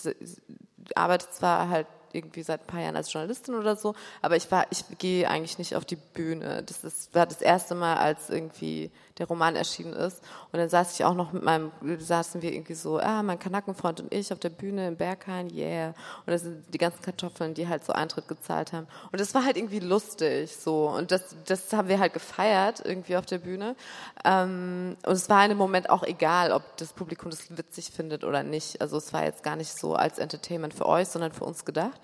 arbeite 0.94 1.28
zwar 1.30 1.68
halt 1.68 1.88
irgendwie 2.12 2.42
seit 2.42 2.62
ein 2.62 2.66
paar 2.66 2.80
Jahren 2.80 2.96
als 2.96 3.12
Journalistin 3.12 3.54
oder 3.54 3.76
so, 3.76 3.94
aber 4.22 4.36
ich 4.36 4.50
war, 4.50 4.66
ich 4.70 4.84
gehe 4.98 5.28
eigentlich 5.28 5.58
nicht 5.58 5.76
auf 5.76 5.84
die 5.84 5.96
Bühne. 5.96 6.62
Das 6.64 6.84
ist, 6.84 7.14
war 7.14 7.26
das 7.26 7.42
erste 7.42 7.74
Mal, 7.74 7.96
als 7.96 8.30
irgendwie 8.30 8.90
der 9.18 9.26
Roman 9.26 9.56
erschienen 9.56 9.92
ist. 9.92 10.22
Und 10.52 10.58
dann 10.58 10.68
saß 10.68 10.94
ich 10.94 11.04
auch 11.04 11.14
noch 11.14 11.32
mit 11.32 11.42
meinem, 11.42 11.70
saßen 11.98 12.42
wir 12.42 12.52
irgendwie 12.52 12.74
so, 12.74 12.98
ah, 12.98 13.22
mein 13.22 13.38
Kanackenfreund 13.38 14.00
und 14.00 14.14
ich 14.14 14.32
auf 14.32 14.38
der 14.38 14.50
Bühne 14.50 14.88
im 14.88 14.96
Berghain, 14.96 15.50
yeah. 15.54 15.88
Und 15.88 16.28
das 16.28 16.42
sind 16.42 16.64
die 16.72 16.78
ganzen 16.78 17.02
Kartoffeln, 17.02 17.54
die 17.54 17.68
halt 17.68 17.84
so 17.84 17.92
Eintritt 17.92 18.28
gezahlt 18.28 18.72
haben. 18.72 18.86
Und 19.10 19.20
das 19.20 19.34
war 19.34 19.44
halt 19.44 19.56
irgendwie 19.56 19.80
lustig, 19.80 20.56
so. 20.56 20.88
Und 20.88 21.10
das, 21.10 21.36
das 21.46 21.72
haben 21.72 21.88
wir 21.88 21.98
halt 21.98 22.12
gefeiert, 22.12 22.82
irgendwie 22.84 23.16
auf 23.16 23.26
der 23.26 23.38
Bühne. 23.38 23.76
Ähm, 24.24 24.96
und 25.04 25.12
es 25.12 25.28
war 25.28 25.42
in 25.42 25.50
dem 25.50 25.58
Moment 25.58 25.90
auch 25.90 26.02
egal, 26.02 26.52
ob 26.52 26.76
das 26.76 26.92
Publikum 26.92 27.30
das 27.30 27.56
witzig 27.56 27.90
findet 27.90 28.24
oder 28.24 28.42
nicht. 28.42 28.80
Also 28.80 28.96
es 28.96 29.12
war 29.12 29.24
jetzt 29.24 29.42
gar 29.42 29.56
nicht 29.56 29.72
so 29.72 29.94
als 29.94 30.18
Entertainment 30.18 30.74
für 30.74 30.86
euch, 30.86 31.08
sondern 31.08 31.32
für 31.32 31.44
uns 31.44 31.64
gedacht. 31.64 32.00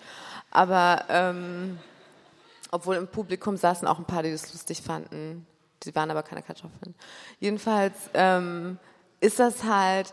Aber, 0.50 1.05
ähm, 1.09 1.79
obwohl 2.70 2.96
im 2.96 3.07
Publikum 3.07 3.57
saßen 3.57 3.87
auch 3.87 3.98
ein 3.98 4.05
paar, 4.05 4.22
die 4.24 4.33
das 4.33 4.53
lustig 4.53 4.83
fanden. 4.83 5.46
Die 5.85 5.94
waren 5.94 6.11
aber 6.11 6.23
keine 6.23 6.42
Kartoffeln. 6.42 6.94
Jedenfalls 7.40 7.94
ähm, 8.14 8.79
ist 9.20 9.38
das 9.38 9.64
halt 9.64 10.12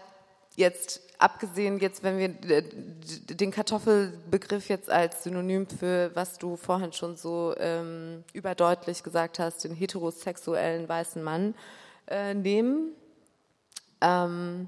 jetzt, 0.55 1.01
abgesehen 1.19 1.79
jetzt, 1.79 2.03
wenn 2.03 2.17
wir 2.17 2.29
den 2.29 3.51
Kartoffelbegriff 3.51 4.69
jetzt 4.69 4.89
als 4.89 5.23
Synonym 5.23 5.67
für, 5.67 6.12
was 6.13 6.38
du 6.38 6.55
vorhin 6.55 6.93
schon 6.93 7.15
so 7.15 7.55
ähm, 7.57 8.23
überdeutlich 8.34 9.03
gesagt 9.03 9.39
hast, 9.39 9.63
den 9.63 9.73
heterosexuellen 9.73 10.88
weißen 10.88 11.23
Mann 11.23 11.55
äh, 12.07 12.34
nehmen, 12.34 12.91
ähm, 14.01 14.67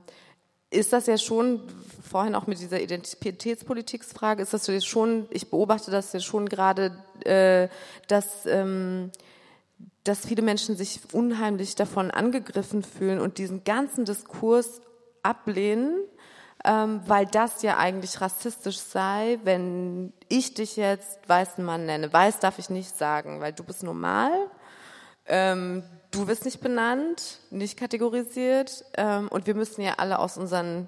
ist 0.70 0.92
das 0.92 1.06
ja 1.06 1.18
schon, 1.18 1.62
vorhin 2.10 2.36
auch 2.36 2.48
mit 2.48 2.60
dieser 2.60 2.82
Identitätspolitiksfrage, 2.82 4.42
ist 4.42 4.54
das 4.54 4.86
schon, 4.86 5.28
ich 5.30 5.50
beobachte 5.50 5.92
das 5.92 6.14
ja 6.14 6.20
schon 6.20 6.50
gerade, 6.50 6.98
äh, 7.24 7.68
dass 8.08 8.46
ähm, 8.46 9.12
dass 10.04 10.26
viele 10.26 10.42
Menschen 10.42 10.76
sich 10.76 11.00
unheimlich 11.14 11.76
davon 11.76 12.12
angegriffen 12.12 12.84
fühlen 12.84 13.20
und 13.20 13.38
diesen 13.38 13.64
ganzen 13.64 14.06
Diskurs 14.06 14.82
ablehnen, 15.22 15.98
ähm, 16.66 17.02
weil 17.06 17.26
das 17.26 17.62
ja 17.62 17.78
eigentlich 17.78 18.20
rassistisch 18.22 18.78
sei, 18.78 19.40
wenn 19.44 20.14
ich 20.30 20.54
dich 20.54 20.76
jetzt 20.76 21.20
weißen 21.28 21.64
Mann 21.64 21.86
nenne. 21.86 22.12
Weiß 22.12 22.40
darf 22.40 22.60
ich 22.60 22.70
nicht 22.70 22.98
sagen, 22.98 23.40
weil 23.42 23.54
du 23.54 23.64
bist 23.64 23.84
normal, 23.84 24.32
ähm, 25.26 25.84
du 26.12 26.28
wirst 26.28 26.46
nicht 26.46 26.62
benannt, 26.62 27.40
nicht 27.50 27.78
kategorisiert 27.78 28.86
ähm, 28.96 29.30
und 29.30 29.48
wir 29.48 29.56
müssen 29.56 29.82
ja 29.82 29.94
alle 29.98 30.20
aus 30.20 30.38
unseren 30.38 30.88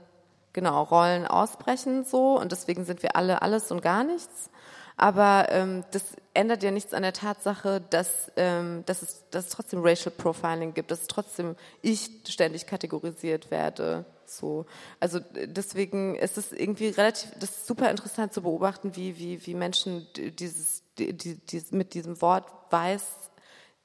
genau 0.54 0.84
Rollen 0.84 1.25
ausbrechen 1.25 2.06
so 2.06 2.39
und 2.39 2.51
deswegen 2.51 2.86
sind 2.86 3.04
wir 3.04 3.15
alle 3.15 3.41
alles 3.41 3.71
und 3.71 3.82
gar 3.82 4.04
nichts. 4.04 4.49
Aber 4.97 5.47
ähm, 5.49 5.84
das 5.91 6.03
ändert 6.34 6.63
ja 6.63 6.71
nichts 6.71 6.93
an 6.93 7.03
der 7.03 7.13
Tatsache, 7.13 7.81
dass, 7.89 8.31
ähm, 8.38 8.84
dass, 8.86 9.01
es, 9.01 9.23
dass 9.31 9.45
es 9.45 9.51
trotzdem 9.51 9.81
Racial 9.84 10.13
Profiling 10.15 10.73
gibt, 10.73 10.91
dass 10.91 11.08
trotzdem 11.08 11.55
ich 11.81 12.10
ständig 12.27 12.65
kategorisiert 12.65 13.51
werde. 13.51 14.05
So. 14.25 14.65
Also 14.99 15.19
deswegen 15.19 16.15
ist 16.15 16.38
es 16.38 16.51
irgendwie 16.51 16.88
relativ, 16.88 17.29
das 17.39 17.51
ist 17.51 17.67
super 17.67 17.91
interessant 17.91 18.34
zu 18.34 18.41
beobachten, 18.41 18.95
wie, 18.95 19.17
wie, 19.17 19.45
wie 19.45 19.53
Menschen 19.53 20.08
dieses, 20.39 20.84
die, 20.97 21.13
die, 21.13 21.63
mit 21.71 21.93
diesem 21.93 22.21
Wort 22.21 22.45
weiß 22.69 23.03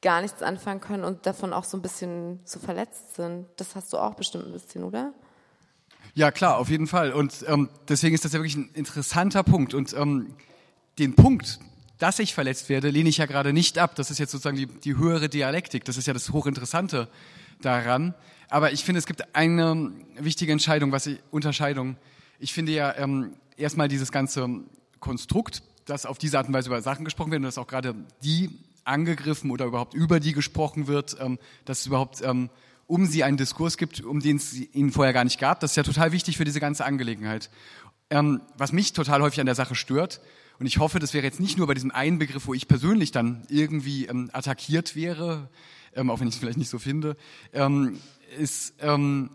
gar 0.02 0.22
nichts 0.22 0.42
anfangen 0.42 0.80
können 0.80 1.04
und 1.04 1.26
davon 1.26 1.52
auch 1.52 1.64
so 1.64 1.76
ein 1.76 1.82
bisschen 1.82 2.40
so 2.44 2.58
verletzt 2.58 3.16
sind. 3.16 3.46
Das 3.56 3.74
hast 3.74 3.92
du 3.92 3.98
auch 3.98 4.14
bestimmt 4.14 4.46
ein 4.46 4.52
bisschen, 4.52 4.84
oder? 4.84 5.12
Ja, 6.14 6.30
klar, 6.30 6.58
auf 6.58 6.70
jeden 6.70 6.86
Fall. 6.86 7.12
Und 7.12 7.44
ähm, 7.46 7.68
deswegen 7.88 8.14
ist 8.14 8.24
das 8.24 8.32
ja 8.32 8.38
wirklich 8.38 8.56
ein 8.56 8.70
interessanter 8.74 9.42
Punkt. 9.42 9.74
Und 9.74 9.92
ähm, 9.92 10.34
den 11.00 11.14
Punkt, 11.14 11.58
dass 11.98 12.18
ich 12.18 12.34
verletzt 12.34 12.68
werde, 12.68 12.90
lehne 12.90 13.08
ich 13.08 13.18
ja 13.18 13.26
gerade 13.26 13.52
nicht 13.52 13.78
ab. 13.78 13.94
Das 13.94 14.10
ist 14.10 14.18
jetzt 14.18 14.30
sozusagen 14.30 14.56
die, 14.56 14.66
die 14.66 14.96
höhere 14.96 15.28
Dialektik. 15.28 15.84
Das 15.84 15.96
ist 15.96 16.06
ja 16.06 16.14
das 16.14 16.30
Hochinteressante 16.30 17.08
daran. 17.60 18.14
Aber 18.48 18.72
ich 18.72 18.84
finde, 18.84 18.98
es 18.98 19.06
gibt 19.06 19.34
eine 19.34 19.92
wichtige 20.18 20.52
Entscheidung, 20.52 20.92
was 20.92 21.06
ich, 21.06 21.18
Unterscheidung. 21.30 21.96
Ich 22.38 22.52
finde 22.52 22.72
ja 22.72 22.96
ähm, 22.96 23.34
erstmal 23.56 23.88
dieses 23.88 24.12
ganze 24.12 24.48
Konstrukt, 24.98 25.62
dass 25.86 26.06
auf 26.06 26.18
diese 26.18 26.38
Art 26.38 26.48
und 26.48 26.54
Weise 26.54 26.68
über 26.68 26.82
Sachen 26.82 27.04
gesprochen 27.04 27.30
wird 27.32 27.40
und 27.40 27.44
dass 27.44 27.58
auch 27.58 27.66
gerade 27.66 27.94
die 28.22 28.50
angegriffen 28.84 29.50
oder 29.50 29.66
überhaupt 29.66 29.94
über 29.94 30.20
die 30.20 30.32
gesprochen 30.32 30.86
wird, 30.86 31.16
ähm, 31.20 31.38
dass 31.64 31.80
es 31.80 31.86
überhaupt 31.86 32.22
ähm, 32.22 32.50
um 32.86 33.06
sie 33.06 33.22
einen 33.22 33.36
Diskurs 33.36 33.76
gibt, 33.76 34.02
um 34.02 34.20
den 34.20 34.36
es 34.36 34.52
ihnen 34.52 34.90
vorher 34.90 35.12
gar 35.12 35.24
nicht 35.24 35.38
gab. 35.38 35.60
Das 35.60 35.72
ist 35.72 35.76
ja 35.76 35.82
total 35.82 36.12
wichtig 36.12 36.36
für 36.36 36.44
diese 36.44 36.60
ganze 36.60 36.84
Angelegenheit. 36.84 37.50
Ähm, 38.10 38.40
was 38.56 38.72
mich 38.72 38.92
total 38.92 39.22
häufig 39.22 39.38
an 39.38 39.46
der 39.46 39.54
Sache 39.54 39.76
stört, 39.76 40.20
und 40.60 40.66
ich 40.66 40.78
hoffe, 40.78 40.98
das 40.98 41.14
wäre 41.14 41.24
jetzt 41.24 41.40
nicht 41.40 41.56
nur 41.56 41.66
bei 41.66 41.72
diesem 41.72 41.90
einen 41.90 42.18
Begriff, 42.18 42.46
wo 42.46 42.52
ich 42.52 42.68
persönlich 42.68 43.12
dann 43.12 43.42
irgendwie 43.48 44.04
ähm, 44.04 44.28
attackiert 44.34 44.94
wäre, 44.94 45.48
ähm, 45.96 46.10
auch 46.10 46.20
wenn 46.20 46.28
ich 46.28 46.34
es 46.34 46.38
vielleicht 46.38 46.58
nicht 46.58 46.68
so 46.68 46.78
finde, 46.78 47.16
ähm, 47.54 47.98
ist, 48.38 48.74
ähm, 48.80 49.30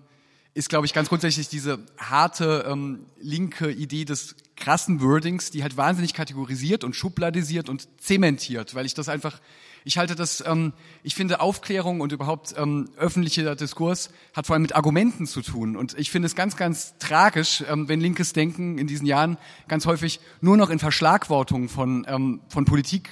ist 0.54 0.70
glaube 0.70 0.86
ich, 0.86 0.94
ganz 0.94 1.10
grundsätzlich 1.10 1.50
diese 1.50 1.80
harte 1.98 2.66
ähm, 2.70 3.08
linke 3.20 3.72
Idee 3.72 4.06
des 4.06 4.36
krassen 4.56 5.02
Wordings, 5.02 5.50
die 5.50 5.64
halt 5.64 5.78
wahnsinnig 5.78 6.14
kategorisiert 6.14 6.84
und 6.84 6.96
schubladisiert 6.96 7.70
und 7.70 7.88
zementiert, 8.00 8.76
weil 8.76 8.86
ich 8.86 8.94
das 8.94 9.10
einfach 9.10 9.42
ich 9.86 10.00
halte 10.00 10.16
das, 10.16 10.44
ähm, 10.46 10.74
ich 11.04 11.14
finde 11.14 11.40
Aufklärung 11.40 12.02
und 12.02 12.12
überhaupt 12.12 12.56
ähm, 12.58 12.90
öffentlicher 12.98 13.56
Diskurs 13.56 14.10
hat 14.34 14.48
vor 14.48 14.56
allem 14.56 14.64
mit 14.64 14.76
Argumenten 14.76 15.28
zu 15.28 15.44
tun. 15.44 15.78
Und 15.78 15.98
ich 15.98 16.10
finde 16.10 16.26
es 16.26 16.36
ganz, 16.36 16.58
ganz 16.58 16.98
tragisch, 16.98 17.64
ähm, 17.70 17.88
wenn 17.88 18.02
linkes 18.02 18.34
Denken 18.34 18.80
in 18.80 18.88
diesen 18.88 19.06
Jahren 19.06 19.38
ganz 19.68 19.86
häufig 19.86 20.20
nur 20.42 20.58
noch 20.58 20.72
in 20.72 20.80
Verschlagwortung 20.80 21.70
von, 21.70 22.04
ähm, 22.10 22.42
von 22.50 22.66
Politik 22.66 23.12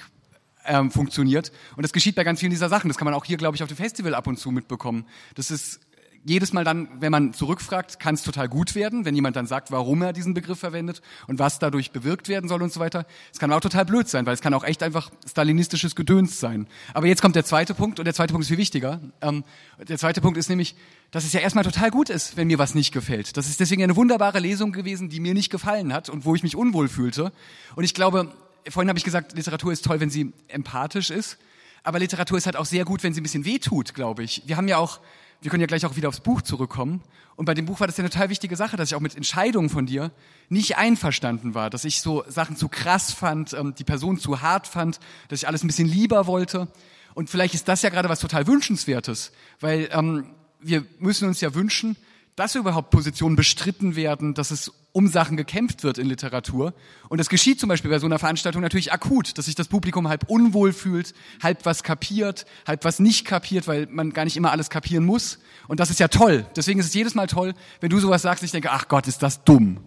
ähm, 0.65 0.89
funktioniert. 0.89 1.51
Und 1.75 1.83
das 1.83 1.93
geschieht 1.93 2.15
bei 2.15 2.23
ganz 2.23 2.39
vielen 2.39 2.51
dieser 2.51 2.69
Sachen. 2.69 2.87
Das 2.87 2.97
kann 2.97 3.05
man 3.05 3.13
auch 3.13 3.25
hier, 3.25 3.37
glaube 3.37 3.55
ich, 3.55 3.61
auf 3.61 3.69
dem 3.69 3.77
Festival 3.77 4.15
ab 4.15 4.25
und 4.25 4.37
zu 4.37 4.49
mitbekommen. 4.49 5.05
Das 5.35 5.51
ist 5.51 5.79
jedes 6.25 6.53
Mal 6.53 6.63
dann, 6.63 6.87
wenn 6.99 7.11
man 7.11 7.33
zurückfragt, 7.33 7.99
kann 7.99 8.15
es 8.15 8.23
total 8.23 8.47
gut 8.47 8.75
werden, 8.75 9.03
wenn 9.03 9.15
jemand 9.15 9.35
dann 9.35 9.45
sagt, 9.45 9.71
warum 9.71 10.01
er 10.01 10.13
diesen 10.13 10.33
Begriff 10.33 10.59
verwendet 10.59 11.01
und 11.27 11.39
was 11.39 11.59
dadurch 11.59 11.91
bewirkt 11.91 12.29
werden 12.29 12.47
soll 12.47 12.61
und 12.63 12.71
so 12.71 12.79
weiter. 12.79 13.05
Es 13.31 13.39
kann 13.39 13.51
auch 13.51 13.59
total 13.59 13.85
blöd 13.85 14.07
sein, 14.07 14.25
weil 14.25 14.33
es 14.33 14.41
kann 14.41 14.53
auch 14.53 14.63
echt 14.63 14.83
einfach 14.83 15.11
stalinistisches 15.27 15.95
Gedöns 15.95 16.39
sein. 16.39 16.67
Aber 16.93 17.07
jetzt 17.07 17.21
kommt 17.21 17.35
der 17.35 17.43
zweite 17.43 17.73
Punkt 17.73 17.99
und 17.99 18.05
der 18.05 18.13
zweite 18.13 18.31
Punkt 18.31 18.43
ist 18.43 18.49
viel 18.49 18.57
wichtiger. 18.57 19.01
Ähm, 19.21 19.43
der 19.77 19.97
zweite 19.97 20.21
Punkt 20.21 20.37
ist 20.37 20.49
nämlich, 20.49 20.75
dass 21.11 21.25
es 21.25 21.33
ja 21.33 21.41
erstmal 21.41 21.65
total 21.65 21.91
gut 21.91 22.09
ist, 22.09 22.37
wenn 22.37 22.47
mir 22.47 22.57
was 22.57 22.73
nicht 22.73 22.93
gefällt. 22.93 23.35
Das 23.35 23.49
ist 23.49 23.59
deswegen 23.59 23.83
eine 23.83 23.95
wunderbare 23.95 24.39
Lesung 24.39 24.71
gewesen, 24.71 25.09
die 25.09 25.19
mir 25.19 25.33
nicht 25.33 25.49
gefallen 25.49 25.93
hat 25.93 26.09
und 26.09 26.25
wo 26.25 26.35
ich 26.35 26.43
mich 26.43 26.55
unwohl 26.55 26.87
fühlte. 26.87 27.33
Und 27.75 27.83
ich 27.83 27.93
glaube, 27.93 28.31
vorhin 28.69 28.89
habe 28.89 28.97
ich 28.97 29.05
gesagt, 29.05 29.35
Literatur 29.35 29.73
ist 29.73 29.83
toll, 29.83 29.99
wenn 29.99 30.09
sie 30.09 30.31
empathisch 30.47 31.09
ist. 31.09 31.37
Aber 31.83 31.99
Literatur 31.99 32.37
ist 32.37 32.45
halt 32.45 32.55
auch 32.55 32.65
sehr 32.65 32.85
gut, 32.85 33.03
wenn 33.03 33.13
sie 33.13 33.19
ein 33.19 33.23
bisschen 33.23 33.43
wehtut, 33.43 33.93
glaube 33.93 34.23
ich. 34.23 34.43
Wir 34.45 34.55
haben 34.55 34.69
ja 34.69 34.77
auch 34.77 35.01
wir 35.43 35.51
können 35.51 35.61
ja 35.61 35.67
gleich 35.67 35.85
auch 35.85 35.97
wieder 35.97 36.07
aufs 36.07 36.21
Buch 36.21 36.41
zurückkommen. 36.41 37.01
Und 37.35 37.45
bei 37.45 37.53
dem 37.53 37.65
Buch 37.65 37.81
war 37.81 37.87
das 37.87 37.97
ja 37.97 38.01
eine 38.01 38.09
total 38.09 38.29
wichtige 38.29 38.55
Sache, 38.55 38.77
dass 38.77 38.89
ich 38.89 38.95
auch 38.95 39.01
mit 39.01 39.15
Entscheidungen 39.17 39.69
von 39.69 39.85
dir 39.85 40.11
nicht 40.47 40.77
einverstanden 40.77 41.53
war, 41.53 41.69
dass 41.69 41.83
ich 41.83 42.01
so 42.01 42.23
Sachen 42.27 42.55
zu 42.55 42.69
krass 42.69 43.11
fand, 43.11 43.53
ähm, 43.53 43.75
die 43.75 43.83
Person 43.83 44.17
zu 44.17 44.41
hart 44.41 44.67
fand, 44.67 44.99
dass 45.27 45.39
ich 45.39 45.47
alles 45.47 45.63
ein 45.63 45.67
bisschen 45.67 45.87
lieber 45.87 46.27
wollte. 46.27 46.69
Und 47.13 47.29
vielleicht 47.29 47.55
ist 47.55 47.67
das 47.67 47.81
ja 47.81 47.89
gerade 47.89 48.07
was 48.07 48.21
total 48.21 48.47
Wünschenswertes, 48.47 49.33
weil 49.59 49.89
ähm, 49.91 50.27
wir 50.61 50.85
müssen 50.99 51.27
uns 51.27 51.41
ja 51.41 51.53
wünschen, 51.53 51.97
dass 52.35 52.55
überhaupt 52.55 52.89
Positionen 52.89 53.35
bestritten 53.35 53.95
werden, 53.95 54.33
dass 54.33 54.51
es 54.51 54.71
um 54.91 55.07
Sachen 55.07 55.37
gekämpft 55.37 55.83
wird 55.83 55.97
in 55.97 56.07
Literatur. 56.07 56.73
Und 57.09 57.17
das 57.17 57.29
geschieht 57.29 57.59
zum 57.59 57.67
Beispiel 57.69 57.89
bei 57.89 57.99
so 57.99 58.05
einer 58.05 58.19
Veranstaltung 58.19 58.61
natürlich 58.61 58.93
akut, 58.93 59.37
dass 59.37 59.45
sich 59.45 59.55
das 59.55 59.67
Publikum 59.67 60.07
halb 60.07 60.29
unwohl 60.29 60.71
fühlt, 60.71 61.13
halb 61.41 61.65
was 61.65 61.83
kapiert, 61.83 62.45
halb 62.67 62.85
was 62.85 62.99
nicht 62.99 63.25
kapiert, 63.25 63.67
weil 63.67 63.87
man 63.87 64.13
gar 64.13 64.23
nicht 64.23 64.37
immer 64.37 64.51
alles 64.51 64.69
kapieren 64.69 65.03
muss. 65.03 65.39
Und 65.67 65.79
das 65.79 65.89
ist 65.89 65.99
ja 65.99 66.07
toll. 66.07 66.45
Deswegen 66.55 66.79
ist 66.79 66.87
es 66.87 66.93
jedes 66.93 67.15
Mal 67.15 67.27
toll, 67.27 67.53
wenn 67.81 67.89
du 67.89 67.99
sowas 67.99 68.21
sagst, 68.21 68.43
ich 68.43 68.51
denke, 68.51 68.71
ach 68.71 68.87
Gott, 68.87 69.07
ist 69.07 69.23
das 69.23 69.43
dumm. 69.43 69.79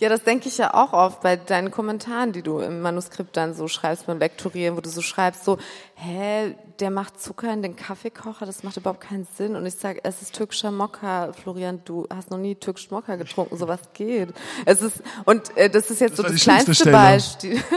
Ja, 0.00 0.08
das 0.08 0.24
denke 0.24 0.48
ich 0.48 0.58
ja 0.58 0.74
auch 0.74 0.92
oft 0.92 1.20
bei 1.20 1.36
deinen 1.36 1.70
Kommentaren, 1.70 2.32
die 2.32 2.42
du 2.42 2.58
im 2.58 2.80
Manuskript 2.80 3.36
dann 3.36 3.54
so 3.54 3.68
schreibst 3.68 4.06
beim 4.06 4.18
Lektorieren, 4.18 4.76
wo 4.76 4.80
du 4.80 4.90
so 4.90 5.02
schreibst, 5.02 5.44
so, 5.44 5.56
hä, 5.94 6.56
der 6.80 6.90
macht 6.90 7.20
Zucker 7.20 7.52
in 7.52 7.62
den 7.62 7.76
Kaffeekocher, 7.76 8.44
das 8.44 8.64
macht 8.64 8.76
überhaupt 8.76 9.00
keinen 9.00 9.26
Sinn. 9.36 9.54
Und 9.54 9.64
ich 9.66 9.76
sage, 9.76 10.00
es 10.02 10.20
ist 10.20 10.34
türkischer 10.34 10.72
Mokka, 10.72 11.32
Florian, 11.32 11.80
du 11.84 12.08
hast 12.12 12.30
noch 12.30 12.38
nie 12.38 12.56
türkisch 12.56 12.90
Mokka 12.90 13.14
getrunken, 13.14 13.56
sowas 13.56 13.80
geht. 13.94 14.30
Es 14.64 14.82
ist, 14.82 14.96
und 15.24 15.56
äh, 15.56 15.70
das 15.70 15.90
ist 15.90 16.00
jetzt 16.00 16.18
das 16.18 16.26
so 16.26 16.32
das 16.32 16.42
kleinste. 16.42 16.90
Beispiel. 16.90 17.62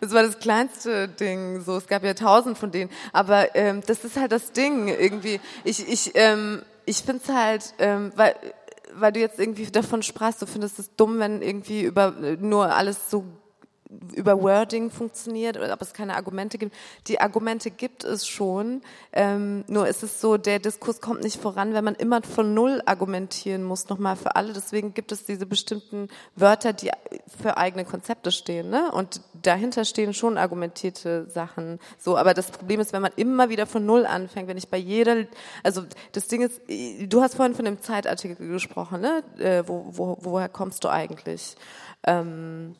Das 0.00 0.12
war 0.12 0.22
das 0.22 0.38
kleinste 0.38 1.08
Ding. 1.08 1.60
So, 1.60 1.76
es 1.76 1.86
gab 1.86 2.04
ja 2.04 2.14
tausend 2.14 2.58
von 2.58 2.70
denen. 2.70 2.90
Aber 3.12 3.54
ähm, 3.54 3.80
das 3.86 4.04
ist 4.04 4.16
halt 4.16 4.32
das 4.32 4.52
Ding 4.52 4.88
irgendwie. 4.88 5.40
Ich, 5.64 5.88
ich, 5.88 6.12
ähm, 6.14 6.62
ich 6.84 6.98
finde 6.98 7.22
es 7.24 7.32
halt, 7.32 7.74
ähm, 7.78 8.12
weil 8.16 8.34
weil 9.00 9.12
du 9.12 9.20
jetzt 9.20 9.38
irgendwie 9.38 9.66
davon 9.66 10.02
sprachst, 10.02 10.42
du 10.42 10.46
findest 10.46 10.78
es 10.78 10.94
dumm, 10.96 11.18
wenn 11.18 11.42
irgendwie 11.42 11.82
über 11.82 12.12
nur 12.40 12.74
alles 12.74 13.10
so 13.10 13.24
über 14.14 14.42
Wording 14.42 14.90
funktioniert 14.90 15.56
oder 15.56 15.72
ob 15.72 15.80
es 15.80 15.94
keine 15.94 16.14
Argumente 16.14 16.58
gibt. 16.58 16.74
Die 17.06 17.20
Argumente 17.20 17.70
gibt 17.70 18.04
es 18.04 18.26
schon, 18.26 18.82
ähm, 19.12 19.64
nur 19.66 19.88
ist 19.88 20.02
es 20.02 20.20
so, 20.20 20.36
der 20.36 20.58
Diskurs 20.58 21.00
kommt 21.00 21.22
nicht 21.22 21.40
voran, 21.40 21.72
wenn 21.72 21.84
man 21.84 21.94
immer 21.94 22.22
von 22.22 22.52
Null 22.52 22.82
argumentieren 22.84 23.64
muss, 23.64 23.88
nochmal 23.88 24.16
für 24.16 24.36
alle. 24.36 24.52
Deswegen 24.52 24.92
gibt 24.92 25.10
es 25.12 25.24
diese 25.24 25.46
bestimmten 25.46 26.08
Wörter, 26.36 26.72
die 26.74 26.90
für 27.40 27.56
eigene 27.56 27.84
Konzepte 27.84 28.30
stehen. 28.30 28.68
Ne? 28.68 28.90
Und 28.92 29.22
dahinter 29.32 29.84
stehen 29.86 30.12
schon 30.12 30.36
argumentierte 30.36 31.26
Sachen. 31.30 31.78
So, 31.96 32.18
aber 32.18 32.34
das 32.34 32.50
Problem 32.50 32.80
ist, 32.80 32.92
wenn 32.92 33.02
man 33.02 33.12
immer 33.16 33.48
wieder 33.48 33.66
von 33.66 33.86
Null 33.86 34.04
anfängt, 34.04 34.48
wenn 34.48 34.58
ich 34.58 34.68
bei 34.68 34.78
jeder, 34.78 35.24
also 35.62 35.84
das 36.12 36.28
Ding 36.28 36.42
ist, 36.42 36.60
du 36.68 37.22
hast 37.22 37.36
vorhin 37.36 37.54
von 37.54 37.64
dem 37.64 37.80
Zeitartikel 37.80 38.48
gesprochen, 38.48 39.00
ne? 39.00 39.22
Äh, 39.38 39.66
wo, 39.66 39.86
wo, 39.88 40.18
woher 40.20 40.48
kommst 40.48 40.84
du 40.84 40.88
eigentlich? 40.88 41.56
Ähm, 42.06 42.74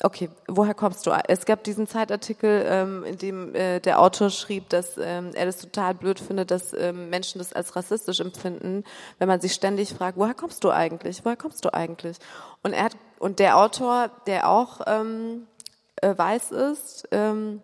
Okay, 0.00 0.30
woher 0.46 0.74
kommst 0.74 1.04
du? 1.06 1.10
Es 1.26 1.44
gab 1.44 1.64
diesen 1.64 1.88
Zeitartikel, 1.88 2.64
ähm, 2.68 3.02
in 3.02 3.18
dem 3.18 3.54
äh, 3.56 3.80
der 3.80 4.00
Autor 4.00 4.30
schrieb, 4.30 4.68
dass 4.68 4.96
ähm, 4.96 5.32
er 5.34 5.46
das 5.46 5.58
total 5.58 5.92
blöd 5.94 6.20
findet, 6.20 6.52
dass 6.52 6.72
ähm, 6.72 7.10
Menschen 7.10 7.38
das 7.38 7.52
als 7.52 7.74
rassistisch 7.74 8.20
empfinden, 8.20 8.84
wenn 9.18 9.26
man 9.26 9.40
sich 9.40 9.54
ständig 9.54 9.92
fragt, 9.92 10.16
woher 10.16 10.34
kommst 10.34 10.62
du 10.62 10.70
eigentlich? 10.70 11.24
Woher 11.24 11.36
kommst 11.36 11.64
du 11.64 11.74
eigentlich? 11.74 12.18
Und 12.62 12.74
er 12.74 12.84
hat, 12.84 12.96
und 13.18 13.40
der 13.40 13.58
Autor, 13.58 14.10
der 14.28 14.48
auch 14.48 14.82
ähm, 14.86 15.48
äh, 15.96 16.16
weiß 16.16 16.52
ist, 16.52 17.08
ähm, 17.10 17.60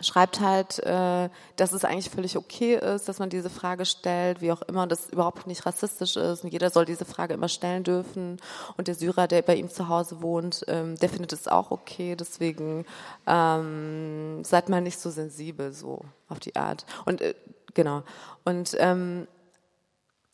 schreibt 0.00 0.40
halt, 0.40 0.78
äh, 0.80 1.28
dass 1.56 1.72
es 1.72 1.84
eigentlich 1.84 2.10
völlig 2.10 2.36
okay 2.36 2.76
ist, 2.76 3.08
dass 3.08 3.18
man 3.18 3.30
diese 3.30 3.50
Frage 3.50 3.84
stellt, 3.84 4.40
wie 4.40 4.52
auch 4.52 4.62
immer, 4.62 4.82
und 4.84 4.92
das 4.92 5.08
überhaupt 5.10 5.46
nicht 5.46 5.66
rassistisch 5.66 6.16
ist 6.16 6.44
und 6.44 6.52
jeder 6.52 6.70
soll 6.70 6.84
diese 6.84 7.04
Frage 7.04 7.34
immer 7.34 7.48
stellen 7.48 7.84
dürfen. 7.84 8.38
Und 8.76 8.88
der 8.88 8.94
Syrer, 8.94 9.26
der 9.26 9.42
bei 9.42 9.56
ihm 9.56 9.70
zu 9.70 9.88
Hause 9.88 10.22
wohnt, 10.22 10.64
ähm, 10.68 10.96
der 10.96 11.08
findet 11.08 11.32
es 11.32 11.48
auch 11.48 11.70
okay. 11.70 12.16
Deswegen 12.16 12.84
ähm, 13.26 14.42
seid 14.44 14.68
mal 14.68 14.80
nicht 14.80 14.98
so 14.98 15.10
sensibel 15.10 15.72
so 15.72 16.04
auf 16.28 16.40
die 16.40 16.56
Art. 16.56 16.86
Und 17.04 17.20
äh, 17.20 17.34
genau. 17.74 18.02
Und 18.44 18.76
ähm, 18.78 19.26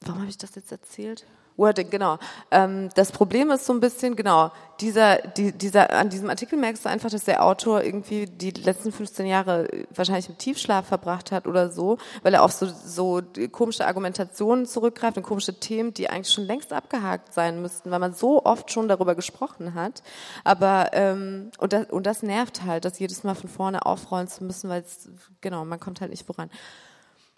warum 0.00 0.20
habe 0.20 0.30
ich 0.30 0.38
das 0.38 0.54
jetzt 0.54 0.72
erzählt? 0.72 1.26
Wording, 1.56 1.88
genau. 1.88 2.18
Ähm, 2.50 2.88
das 2.94 3.12
Problem 3.12 3.50
ist 3.50 3.64
so 3.66 3.72
ein 3.72 3.80
bisschen, 3.80 4.16
genau, 4.16 4.50
dieser, 4.80 5.18
die, 5.18 5.52
dieser, 5.52 5.90
an 5.90 6.08
diesem 6.08 6.28
Artikel 6.28 6.58
merkst 6.58 6.84
du 6.84 6.88
einfach, 6.88 7.10
dass 7.10 7.24
der 7.24 7.44
Autor 7.44 7.84
irgendwie 7.84 8.26
die 8.26 8.50
letzten 8.50 8.90
15 8.90 9.26
Jahre 9.26 9.68
wahrscheinlich 9.94 10.28
im 10.28 10.36
Tiefschlaf 10.36 10.86
verbracht 10.86 11.30
hat 11.30 11.46
oder 11.46 11.70
so, 11.70 11.98
weil 12.24 12.34
er 12.34 12.42
auf 12.42 12.50
so, 12.50 12.66
so 12.66 13.22
komische 13.52 13.86
Argumentationen 13.86 14.66
zurückgreift 14.66 15.16
und 15.16 15.22
komische 15.22 15.58
Themen, 15.60 15.94
die 15.94 16.10
eigentlich 16.10 16.32
schon 16.32 16.44
längst 16.44 16.72
abgehakt 16.72 17.32
sein 17.32 17.62
müssten, 17.62 17.92
weil 17.92 18.00
man 18.00 18.14
so 18.14 18.44
oft 18.44 18.72
schon 18.72 18.88
darüber 18.88 19.14
gesprochen 19.14 19.74
hat. 19.74 20.02
Aber, 20.42 20.90
ähm, 20.92 21.50
und, 21.58 21.72
das, 21.72 21.88
und 21.88 22.04
das 22.04 22.24
nervt 22.24 22.64
halt, 22.64 22.84
das 22.84 22.98
jedes 22.98 23.22
Mal 23.22 23.36
von 23.36 23.48
vorne 23.48 23.86
aufrollen 23.86 24.26
zu 24.26 24.42
müssen, 24.42 24.68
weil 24.68 24.82
es, 24.82 25.08
genau, 25.40 25.64
man 25.64 25.78
kommt 25.78 26.00
halt 26.00 26.10
nicht 26.10 26.26
voran. 26.26 26.50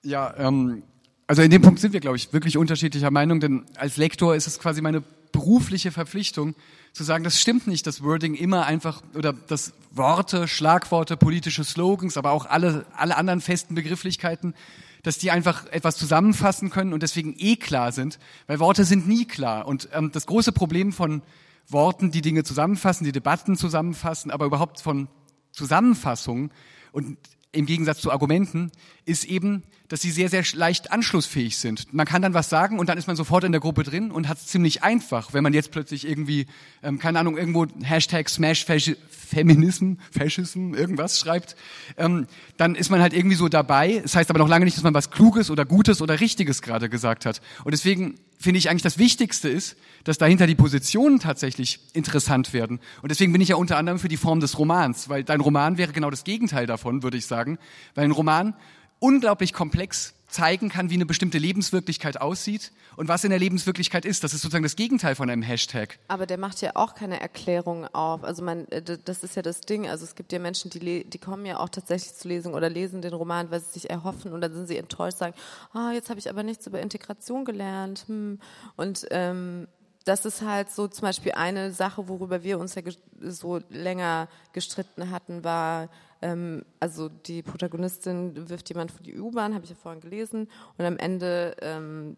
Ja, 0.03 0.35
ähm, 0.39 0.85
also 1.27 1.43
in 1.43 1.51
dem 1.51 1.63
Punkt 1.63 1.81
sind 1.81 1.93
wir, 1.93 2.01
glaube 2.01 2.17
ich, 2.17 2.33
wirklich 2.33 2.57
unterschiedlicher 2.57 3.11
Meinung, 3.11 3.41
denn 3.41 3.65
als 3.77 3.97
Lektor 3.97 4.37
ist 4.37 4.47
es 4.47 4.59
quasi 4.59 4.81
meine 4.81 5.03
berufliche 5.33 5.91
Verpflichtung, 5.91 6.55
zu 6.93 7.05
sagen, 7.05 7.25
das 7.25 7.41
stimmt 7.41 7.67
nicht, 7.67 7.87
dass 7.87 8.03
Wording 8.03 8.35
immer 8.35 8.65
einfach 8.65 9.03
oder 9.15 9.35
dass 9.35 9.75
Worte, 9.91 10.49
Schlagworte, 10.49 11.17
politische 11.17 11.63
Slogans, 11.63 12.17
aber 12.17 12.31
auch 12.31 12.47
alle, 12.47 12.87
alle 12.97 13.17
anderen 13.17 13.43
festen 13.43 13.75
Begrifflichkeiten, 13.75 14.55
dass 15.03 15.19
die 15.19 15.31
einfach 15.31 15.67
etwas 15.67 15.97
zusammenfassen 15.97 16.71
können 16.71 16.95
und 16.95 17.03
deswegen 17.03 17.35
eh 17.39 17.57
klar 17.57 17.93
sind, 17.93 18.19
weil 18.47 18.61
Worte 18.61 18.85
sind 18.85 19.07
nie 19.07 19.27
klar. 19.27 19.67
Und 19.67 19.89
ähm, 19.93 20.11
das 20.11 20.27
große 20.27 20.53
Problem 20.53 20.93
von 20.93 21.23
Worten, 21.69 22.11
die 22.11 22.23
Dinge 22.23 22.45
zusammenfassen, 22.45 23.05
die 23.05 23.13
Debatten 23.13 23.57
zusammenfassen, 23.57 24.31
aber 24.31 24.47
überhaupt 24.47 24.81
von 24.81 25.09
Zusammenfassungen 25.53 26.51
und 26.93 27.19
im 27.53 27.67
Gegensatz 27.67 28.01
zu 28.01 28.11
Argumenten, 28.11 28.71
ist 29.07 29.25
eben, 29.25 29.63
dass 29.89 30.03
sie 30.03 30.11
sehr, 30.11 30.29
sehr 30.29 30.43
leicht 30.55 30.93
anschlussfähig 30.93 31.57
sind. 31.57 31.95
Man 31.95 32.07
kann 32.07 32.21
dann 32.21 32.35
was 32.35 32.49
sagen 32.49 32.79
und 32.79 32.89
dann 32.89 32.99
ist 32.99 33.07
man 33.07 33.15
sofort 33.15 33.45
in 33.45 33.53
der 33.53 33.61
Gruppe 33.61 33.85
drin 33.85 34.11
und 34.11 34.29
hat 34.29 34.39
es 34.39 34.47
ziemlich 34.47 34.83
einfach. 34.83 35.33
Wenn 35.33 35.45
man 35.45 35.55
jetzt 35.55 35.71
plötzlich 35.71 36.07
irgendwie, 36.07 36.47
ähm, 36.83 36.99
keine 36.99 37.21
Ahnung, 37.21 37.39
irgendwo 37.39 37.67
Hashtag 37.83 38.29
Smash 38.29 38.67
Feminism, 38.67 39.95
Fascism, 40.11 40.75
irgendwas 40.75 41.19
schreibt, 41.21 41.57
ähm, 41.97 42.27
dann 42.57 42.75
ist 42.75 42.91
man 42.91 43.01
halt 43.01 43.13
irgendwie 43.13 43.37
so 43.37 43.49
dabei. 43.49 44.01
Das 44.03 44.17
heißt 44.17 44.29
aber 44.31 44.41
noch 44.41 44.49
lange 44.49 44.65
nicht, 44.65 44.77
dass 44.77 44.85
man 44.85 44.95
was 44.95 45.11
Kluges 45.11 45.51
oder 45.51 45.65
Gutes 45.65 46.03
oder 46.03 46.21
Richtiges 46.21 46.63
gerade 46.63 46.89
gesagt 46.89 47.25
hat. 47.25 47.41
Und 47.65 47.73
deswegen 47.73 48.17
finde 48.39 48.59
ich 48.59 48.69
eigentlich 48.69 48.83
das 48.83 48.99
Wichtigste 48.99 49.49
ist, 49.49 49.77
dass 50.05 50.19
dahinter 50.19 50.47
die 50.47 50.55
Positionen 50.55 51.21
tatsächlich 51.21 51.81
interessant 51.93 52.53
werden. 52.53 52.81
Und 53.03 53.11
deswegen 53.11 53.33
bin 53.33 53.41
ich 53.41 53.49
ja 53.49 53.57
unter 53.57 53.77
anderem 53.77 53.99
für 53.99 54.09
die 54.09 54.17
Form 54.17 54.41
des 54.41 54.59
Romans, 54.59 55.09
weil 55.09 55.25
dein 55.25 55.41
Roman 55.41 55.79
wäre 55.79 55.93
genau 55.93 56.11
das 56.11 56.25
Gegenteil 56.25 56.67
davon, 56.67 57.03
würde 57.03 57.17
ich 57.17 57.27
sagen. 57.27 57.59
Weil 57.95 58.05
ein 58.05 58.11
Roman 58.11 58.55
unglaublich 58.99 59.53
komplex 59.53 60.15
zeigen 60.29 60.69
kann, 60.69 60.91
wie 60.91 60.95
eine 60.95 61.07
bestimmte 61.07 61.39
Lebenswirklichkeit 61.39 62.21
aussieht 62.21 62.73
und 62.97 63.09
was 63.09 63.25
in 63.25 63.31
der 63.31 63.39
Lebenswirklichkeit 63.39 64.05
ist. 64.05 64.25
Das 64.25 64.35
ist 64.35 64.43
sozusagen 64.43 64.65
das 64.65 64.77
Gegenteil 64.77 65.15
von 65.15 65.31
einem 65.31 65.43
Hashtag. 65.43 65.99
Aber 66.09 66.27
der 66.27 66.39
macht 66.39 66.61
ja 66.61 66.73
auch 66.75 66.95
keine 66.95 67.21
Erklärung 67.21 67.87
auf. 67.95 68.25
Also 68.25 68.43
man, 68.43 68.67
äh, 68.69 68.83
das 68.83 69.23
ist 69.23 69.37
ja 69.37 69.43
das 69.43 69.61
Ding. 69.61 69.89
Also 69.89 70.05
es 70.05 70.15
gibt 70.15 70.33
ja 70.33 70.39
Menschen, 70.39 70.71
die, 70.71 71.05
die 71.05 71.19
kommen 71.19 71.47
ja 71.47 71.59
auch 71.59 71.69
tatsächlich 71.69 72.15
zu 72.15 72.29
lesen 72.29 72.55
oder 72.55 72.69
lesen 72.69 73.03
den 73.03 73.15
Roman, 73.15 73.51
weil 73.51 73.61
sie 73.61 73.73
sich 73.73 73.91
erhoffen 73.91 74.33
und 74.33 74.41
dann 74.41 74.53
sind 74.53 74.67
sie 74.67 74.77
enttäuscht, 74.77 75.19
sagen, 75.19 75.35
oh, 75.75 75.91
jetzt 75.93 76.11
habe 76.11 76.19
ich 76.19 76.29
aber 76.29 76.43
nichts 76.43 76.67
über 76.67 76.81
Integration 76.81 77.45
gelernt. 77.45 78.05
Hm. 78.09 78.41
Und 78.77 79.07
ähm, 79.11 79.69
das 80.05 80.25
ist 80.25 80.43
halt 80.43 80.71
so 80.71 80.87
zum 80.87 81.03
Beispiel 81.03 81.33
eine 81.33 81.73
Sache, 81.73 82.09
worüber 82.09 82.43
wir 82.45 82.59
uns 82.59 82.75
ja 82.77 82.83
so 83.23 83.61
länger 83.71 84.29
gestritten 84.53 85.11
hatten, 85.11 85.43
war, 85.43 85.89
ähm, 86.23 86.65
also 86.81 87.09
die 87.09 87.43
Protagonistin 87.43 88.49
wirft 88.49 88.69
jemand 88.69 88.91
vor 88.91 89.03
die 89.03 89.19
U-Bahn, 89.19 89.55
habe 89.55 89.65
ich 89.65 89.71
ja 89.71 89.77
vorhin 89.77 90.01
gelesen, 90.01 90.49
und 90.79 90.85
am 90.85 90.97
Ende 90.99 91.57
ähm, 91.61 92.17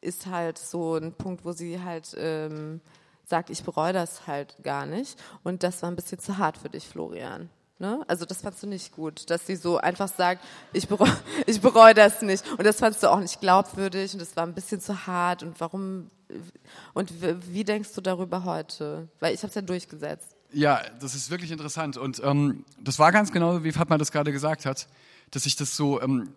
ist 0.00 0.26
halt 0.26 0.58
so 0.58 0.96
ein 0.96 1.12
Punkt, 1.12 1.44
wo 1.44 1.52
sie 1.52 1.80
halt 1.80 2.14
ähm, 2.18 2.80
sagt, 3.24 3.50
ich 3.50 3.62
bereue 3.62 3.92
das 3.92 4.26
halt 4.26 4.56
gar 4.62 4.86
nicht. 4.86 5.18
Und 5.44 5.62
das 5.62 5.82
war 5.82 5.90
ein 5.90 5.96
bisschen 5.96 6.18
zu 6.18 6.38
hart 6.38 6.58
für 6.58 6.68
dich, 6.68 6.86
Florian. 6.86 7.48
Ne? 7.78 8.02
Also 8.06 8.24
das 8.24 8.42
fandst 8.42 8.62
du 8.62 8.66
nicht 8.66 8.92
gut, 8.92 9.28
dass 9.30 9.46
sie 9.46 9.56
so 9.56 9.78
einfach 9.78 10.08
sagt, 10.08 10.44
ich 10.72 10.86
bereue, 10.86 11.16
ich 11.46 11.60
bereue 11.60 11.94
das 11.94 12.22
nicht. 12.22 12.48
Und 12.52 12.64
das 12.64 12.78
fandst 12.78 13.02
du 13.02 13.10
auch 13.10 13.20
nicht 13.20 13.40
glaubwürdig 13.40 14.12
und 14.12 14.20
das 14.20 14.36
war 14.36 14.46
ein 14.46 14.54
bisschen 14.54 14.80
zu 14.80 15.06
hart. 15.06 15.42
Und 15.42 15.60
warum 15.60 16.10
und 16.94 17.12
wie 17.52 17.64
denkst 17.64 17.92
du 17.94 18.00
darüber 18.00 18.44
heute? 18.44 19.08
Weil 19.20 19.34
ich 19.34 19.42
habe 19.42 19.48
es 19.48 19.54
ja 19.54 19.62
durchgesetzt. 19.62 20.31
Ja, 20.52 20.82
das 21.00 21.14
ist 21.14 21.30
wirklich 21.30 21.50
interessant. 21.50 21.96
Und 21.96 22.20
ähm, 22.24 22.64
das 22.78 22.98
war 22.98 23.12
ganz 23.12 23.32
genau, 23.32 23.64
wie 23.64 23.72
Fatma 23.72 23.98
das 23.98 24.12
gerade 24.12 24.32
gesagt 24.32 24.66
hat, 24.66 24.88
dass 25.30 25.46
ich 25.46 25.56
das 25.56 25.76
so 25.76 26.00
ähm, 26.02 26.28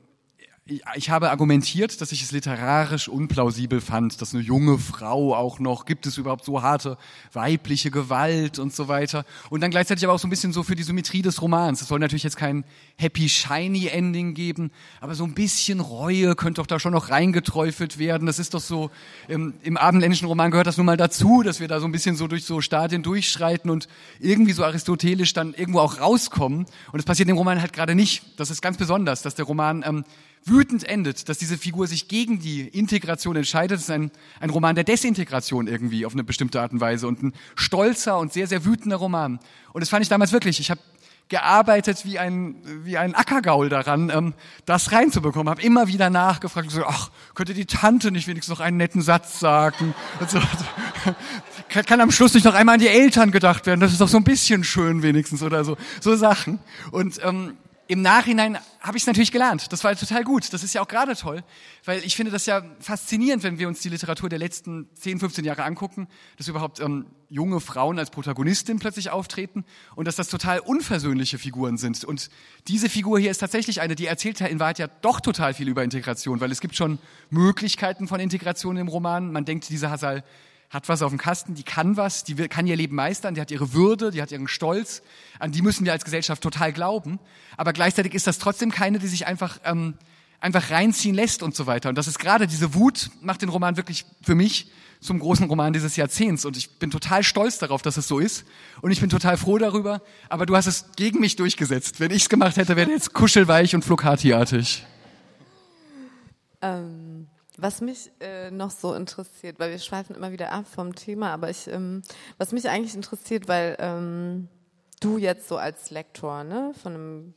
ich 0.96 1.12
habe 1.12 1.30
argumentiert, 1.30 2.02
dass 2.02 2.12
ich 2.12 2.24
es 2.24 2.32
literarisch 2.32 3.08
unplausibel 3.08 3.82
fand, 3.82 4.20
dass 4.20 4.34
eine 4.34 4.42
junge 4.42 4.80
Frau 4.80 5.36
auch 5.36 5.60
noch, 5.60 5.86
gibt 5.86 6.08
es 6.08 6.18
überhaupt 6.18 6.44
so 6.44 6.64
harte 6.64 6.98
weibliche 7.34 7.92
Gewalt 7.92 8.58
und 8.58 8.74
so 8.74 8.88
weiter. 8.88 9.26
Und 9.52 9.62
dann 9.62 9.70
gleichzeitig 9.70 10.04
aber 10.06 10.14
auch 10.16 10.20
so 10.20 10.26
ein 10.26 10.32
bisschen 10.32 10.54
so 10.54 10.64
für 10.64 10.74
die 10.74 10.82
Symmetrie 10.82 11.22
des 11.22 11.40
Romans. 11.44 11.84
Es 11.84 11.88
soll 11.88 12.00
natürlich 12.00 12.24
jetzt 12.24 12.38
kein 12.38 12.66
happy, 12.98 13.30
shiny 13.30 13.90
Ending 13.90 14.34
geben, 14.34 14.72
aber 15.02 15.14
so 15.14 15.24
ein 15.24 15.36
bisschen 15.36 15.80
Reue 15.82 16.34
könnte 16.34 16.62
doch 16.62 16.68
da 16.68 16.80
schon 16.80 16.94
noch 16.94 17.12
reingeträufelt 17.12 18.00
werden. 18.00 18.26
Das 18.26 18.40
ist 18.40 18.56
doch 18.56 18.60
so, 18.60 18.90
im, 19.28 19.54
im 19.62 19.78
abendländischen 19.78 20.28
Roman 20.28 20.50
gehört 20.50 20.66
das 20.66 20.78
nun 20.78 20.88
mal 20.88 20.98
dazu, 20.98 21.44
dass 21.44 21.60
wir 21.60 21.68
da 21.68 21.80
so 21.80 21.86
ein 21.86 21.92
bisschen 21.92 22.16
so 22.16 22.28
durch 22.28 22.44
so 22.44 22.60
Stadien 22.60 23.04
durchschreiten 23.04 23.70
und 23.70 23.88
irgendwie 24.20 24.54
so 24.54 24.64
aristotelisch 24.64 25.34
dann 25.34 25.54
irgendwo 25.54 25.82
auch 25.82 26.00
rauskommen. 26.00 26.66
Und 26.92 26.98
das 26.98 27.06
passiert 27.06 27.30
im 27.30 27.38
Roman 27.38 27.62
halt 27.62 27.72
gerade 27.72 27.94
nicht. 27.94 28.24
Das 28.40 28.50
ist 28.50 28.64
ganz 28.64 28.78
besonders, 28.78 29.22
dass 29.22 29.36
der 29.36 29.46
Roman 29.46 29.84
ähm, 29.86 30.06
wütend 30.46 30.84
endet, 30.84 31.28
dass 31.28 31.40
diese 31.40 31.58
Figur 31.58 31.88
sich 31.88 32.08
gegen 32.08 32.40
die 32.40 32.68
Integration 32.68 33.36
entscheidet. 33.36 33.78
Das 33.78 33.84
ist 33.84 33.92
ein, 33.92 34.12
ein 34.40 34.52
Roman 34.52 34.76
der 34.76 34.84
Desintegration 34.84 35.68
irgendwie 35.68 36.06
auf 36.06 36.14
eine 36.14 36.24
bestimmte 36.24 36.62
Art 36.62 36.72
und 36.72 36.80
Weise 36.80 37.08
und 37.08 37.24
ein 37.24 37.34
stolzer 37.56 38.20
und 38.20 38.32
sehr, 38.32 38.48
sehr 38.48 38.64
wütender 38.64 38.98
Roman. 38.98 39.40
Und 39.74 39.82
das 39.82 39.90
fand 39.90 40.04
ich 40.04 40.10
damals 40.10 40.32
wirklich. 40.32 40.60
Ich 40.60 40.70
habe 40.70 40.80
gearbeitet 41.28 42.06
wie 42.06 42.20
ein, 42.20 42.56
wie 42.84 42.98
ein 42.98 43.16
Ackergaul 43.16 43.70
daran, 43.70 44.12
ähm, 44.12 44.34
das 44.66 44.92
reinzubekommen. 44.92 45.50
Habe 45.50 45.62
immer 45.62 45.88
wieder 45.88 46.10
nachgefragt, 46.10 46.70
so, 46.70 46.86
ach, 46.86 47.10
könnte 47.34 47.54
die 47.54 47.66
Tante 47.66 48.12
nicht 48.12 48.28
wenigstens 48.28 48.56
noch 48.56 48.64
einen 48.64 48.78
netten 48.78 49.02
Satz 49.02 49.40
sagen? 49.40 49.96
So, 50.28 50.40
kann, 51.70 51.86
kann 51.86 52.02
am 52.02 52.12
Schluss 52.12 52.36
nicht 52.36 52.44
noch 52.44 52.54
einmal 52.54 52.76
an 52.76 52.80
die 52.80 52.88
Eltern 52.88 53.32
gedacht 53.32 53.66
werden? 53.66 53.80
Das 53.80 53.92
ist 53.92 54.02
doch 54.02 54.08
so 54.08 54.18
ein 54.18 54.24
bisschen 54.24 54.64
schön 54.64 55.02
wenigstens 55.02 55.42
oder 55.42 55.64
so. 55.64 55.78
So 56.00 56.16
Sachen. 56.16 56.60
Und 56.92 57.20
ähm, 57.24 57.58
im 57.88 58.02
Nachhinein 58.02 58.58
habe 58.82 58.98
ich 58.98 59.04
es 59.04 59.08
natürlich 59.08 59.32
gelernt. 59.32 59.72
Das 59.72 59.84
war 59.84 59.96
total 59.96 60.24
gut. 60.24 60.52
Das 60.54 60.64
ist 60.64 60.74
ja 60.74 60.82
auch 60.82 60.88
gerade 60.88 61.16
toll, 61.16 61.44
weil 61.84 62.04
ich 62.04 62.16
finde 62.16 62.32
das 62.32 62.46
ja 62.46 62.64
faszinierend, 62.80 63.44
wenn 63.44 63.60
wir 63.60 63.68
uns 63.68 63.82
die 63.82 63.90
Literatur 63.90 64.28
der 64.28 64.40
letzten 64.40 64.90
10, 64.96 65.20
15 65.20 65.46
Jahre 65.46 65.64
angucken, 65.64 66.08
dass 66.38 66.48
überhaupt 66.48 66.80
ähm, 66.80 67.06
junge 67.30 67.60
Frauen 67.60 68.00
als 68.00 68.10
Protagonistin 68.10 68.80
plötzlich 68.80 69.12
auftreten 69.12 69.66
und 69.96 70.08
dass 70.08 70.16
das 70.16 70.30
total 70.30 70.60
unversöhnliche 70.60 71.38
Figuren 71.38 71.78
sind. 71.78 72.04
Und 72.04 72.30
diese 72.68 72.90
Figur 72.90 73.20
hier 73.20 73.32
ist 73.32 73.38
tatsächlich 73.40 73.82
eine, 73.82 73.96
die 73.96 74.08
erzählt 74.08 74.42
in 74.42 74.60
Wahrheit 74.60 74.80
ja 74.80 74.88
doch 75.02 75.20
total 75.20 75.54
viel 75.54 75.68
über 75.68 75.84
Integration, 75.84 76.40
weil 76.42 76.52
es 76.52 76.62
gibt 76.62 76.76
schon 76.76 76.98
Möglichkeiten 77.30 78.08
von 78.08 78.20
Integration 78.20 78.78
im 78.78 78.88
Roman. 78.88 79.32
Man 79.32 79.46
denkt, 79.46 79.70
diese 79.70 79.90
Hasal 79.92 80.24
hat 80.70 80.90
was 80.90 81.02
auf 81.02 81.12
dem 81.12 81.18
Kasten, 81.18 81.56
die 81.56 81.64
kann 81.64 81.98
was, 81.98 82.24
die 82.24 82.36
kann 82.36 82.68
ihr 82.68 82.76
Leben 82.76 82.96
meistern, 82.96 83.36
die 83.36 83.42
hat 83.42 83.52
ihre 83.52 83.74
Würde, 83.74 84.12
die 84.12 84.22
hat 84.22 84.32
ihren 84.32 84.48
Stolz, 84.48 85.02
an 85.40 85.52
die 85.52 85.62
müssen 85.62 85.86
wir 85.86 85.94
als 85.94 86.04
Gesellschaft 86.04 86.42
total 86.42 86.74
glauben. 86.74 87.20
Aber 87.58 87.74
gleichzeitig 87.74 88.14
ist 88.14 88.28
das 88.28 88.40
trotzdem 88.40 88.72
keine, 88.72 89.00
die 89.00 89.08
sich 89.08 89.28
einfach, 89.28 89.60
ähm, 89.64 89.96
einfach 90.40 90.72
reinziehen 90.72 91.16
lässt 91.16 91.44
und 91.44 91.56
so 91.56 91.66
weiter. 91.66 91.90
Und 91.90 91.98
das 91.98 92.08
ist 92.08 92.20
gerade 92.20 92.48
diese 92.48 92.74
Wut, 92.74 93.10
macht 93.22 93.42
den 93.42 93.50
Roman 93.50 93.78
wirklich 93.78 94.06
für 94.22 94.36
mich 94.36 94.72
zum 95.00 95.20
großen 95.20 95.48
Roman 95.48 95.72
dieses 95.72 95.96
Jahrzehnts. 95.96 96.46
Und 96.46 96.58
ich 96.58 96.78
bin 96.80 96.92
total 96.92 97.24
stolz 97.24 97.60
darauf, 97.60 97.82
dass 97.82 97.98
es 97.98 98.08
so 98.08 98.20
ist. 98.20 98.46
Und 98.82 98.92
ich 98.92 99.00
bin 99.00 99.10
total 99.10 99.38
froh 99.38 99.58
darüber. 99.58 100.02
Aber 100.30 100.46
du 100.46 100.56
hast 100.56 100.66
es 100.66 100.86
gegen 100.96 101.20
mich 101.20 101.36
durchgesetzt. 101.36 102.00
Wenn 102.00 102.12
ich 102.12 102.24
es 102.24 102.30
gemacht 102.30 102.58
hätte, 102.58 102.76
wäre 102.76 102.90
jetzt 102.90 103.14
kuschelweich 103.14 103.76
und 103.76 103.86
Flocati-artig. 103.86 104.86
Ähm 106.62 107.28
was 107.58 107.82
mich 107.82 108.12
äh, 108.20 108.52
noch 108.52 108.72
so 108.72 108.94
interessiert, 108.94 109.60
weil 109.60 109.72
wir 109.72 109.80
schweifen 109.80 110.16
immer 110.16 110.32
wieder 110.32 110.52
ab 110.52 110.66
vom 110.68 110.96
Thema, 110.96 111.32
aber 111.32 111.50
ich, 111.50 111.68
ähm, 111.68 112.02
was 112.38 112.52
mich 112.52 112.70
eigentlich 112.70 112.96
interessiert, 112.96 113.48
weil 113.48 113.76
ähm, 113.80 114.48
du 115.00 115.18
jetzt 115.18 115.48
so 115.48 115.58
als 115.58 115.92
Lektor 115.92 116.44
ne, 116.44 116.74
von 116.82 116.94
einem 116.94 117.34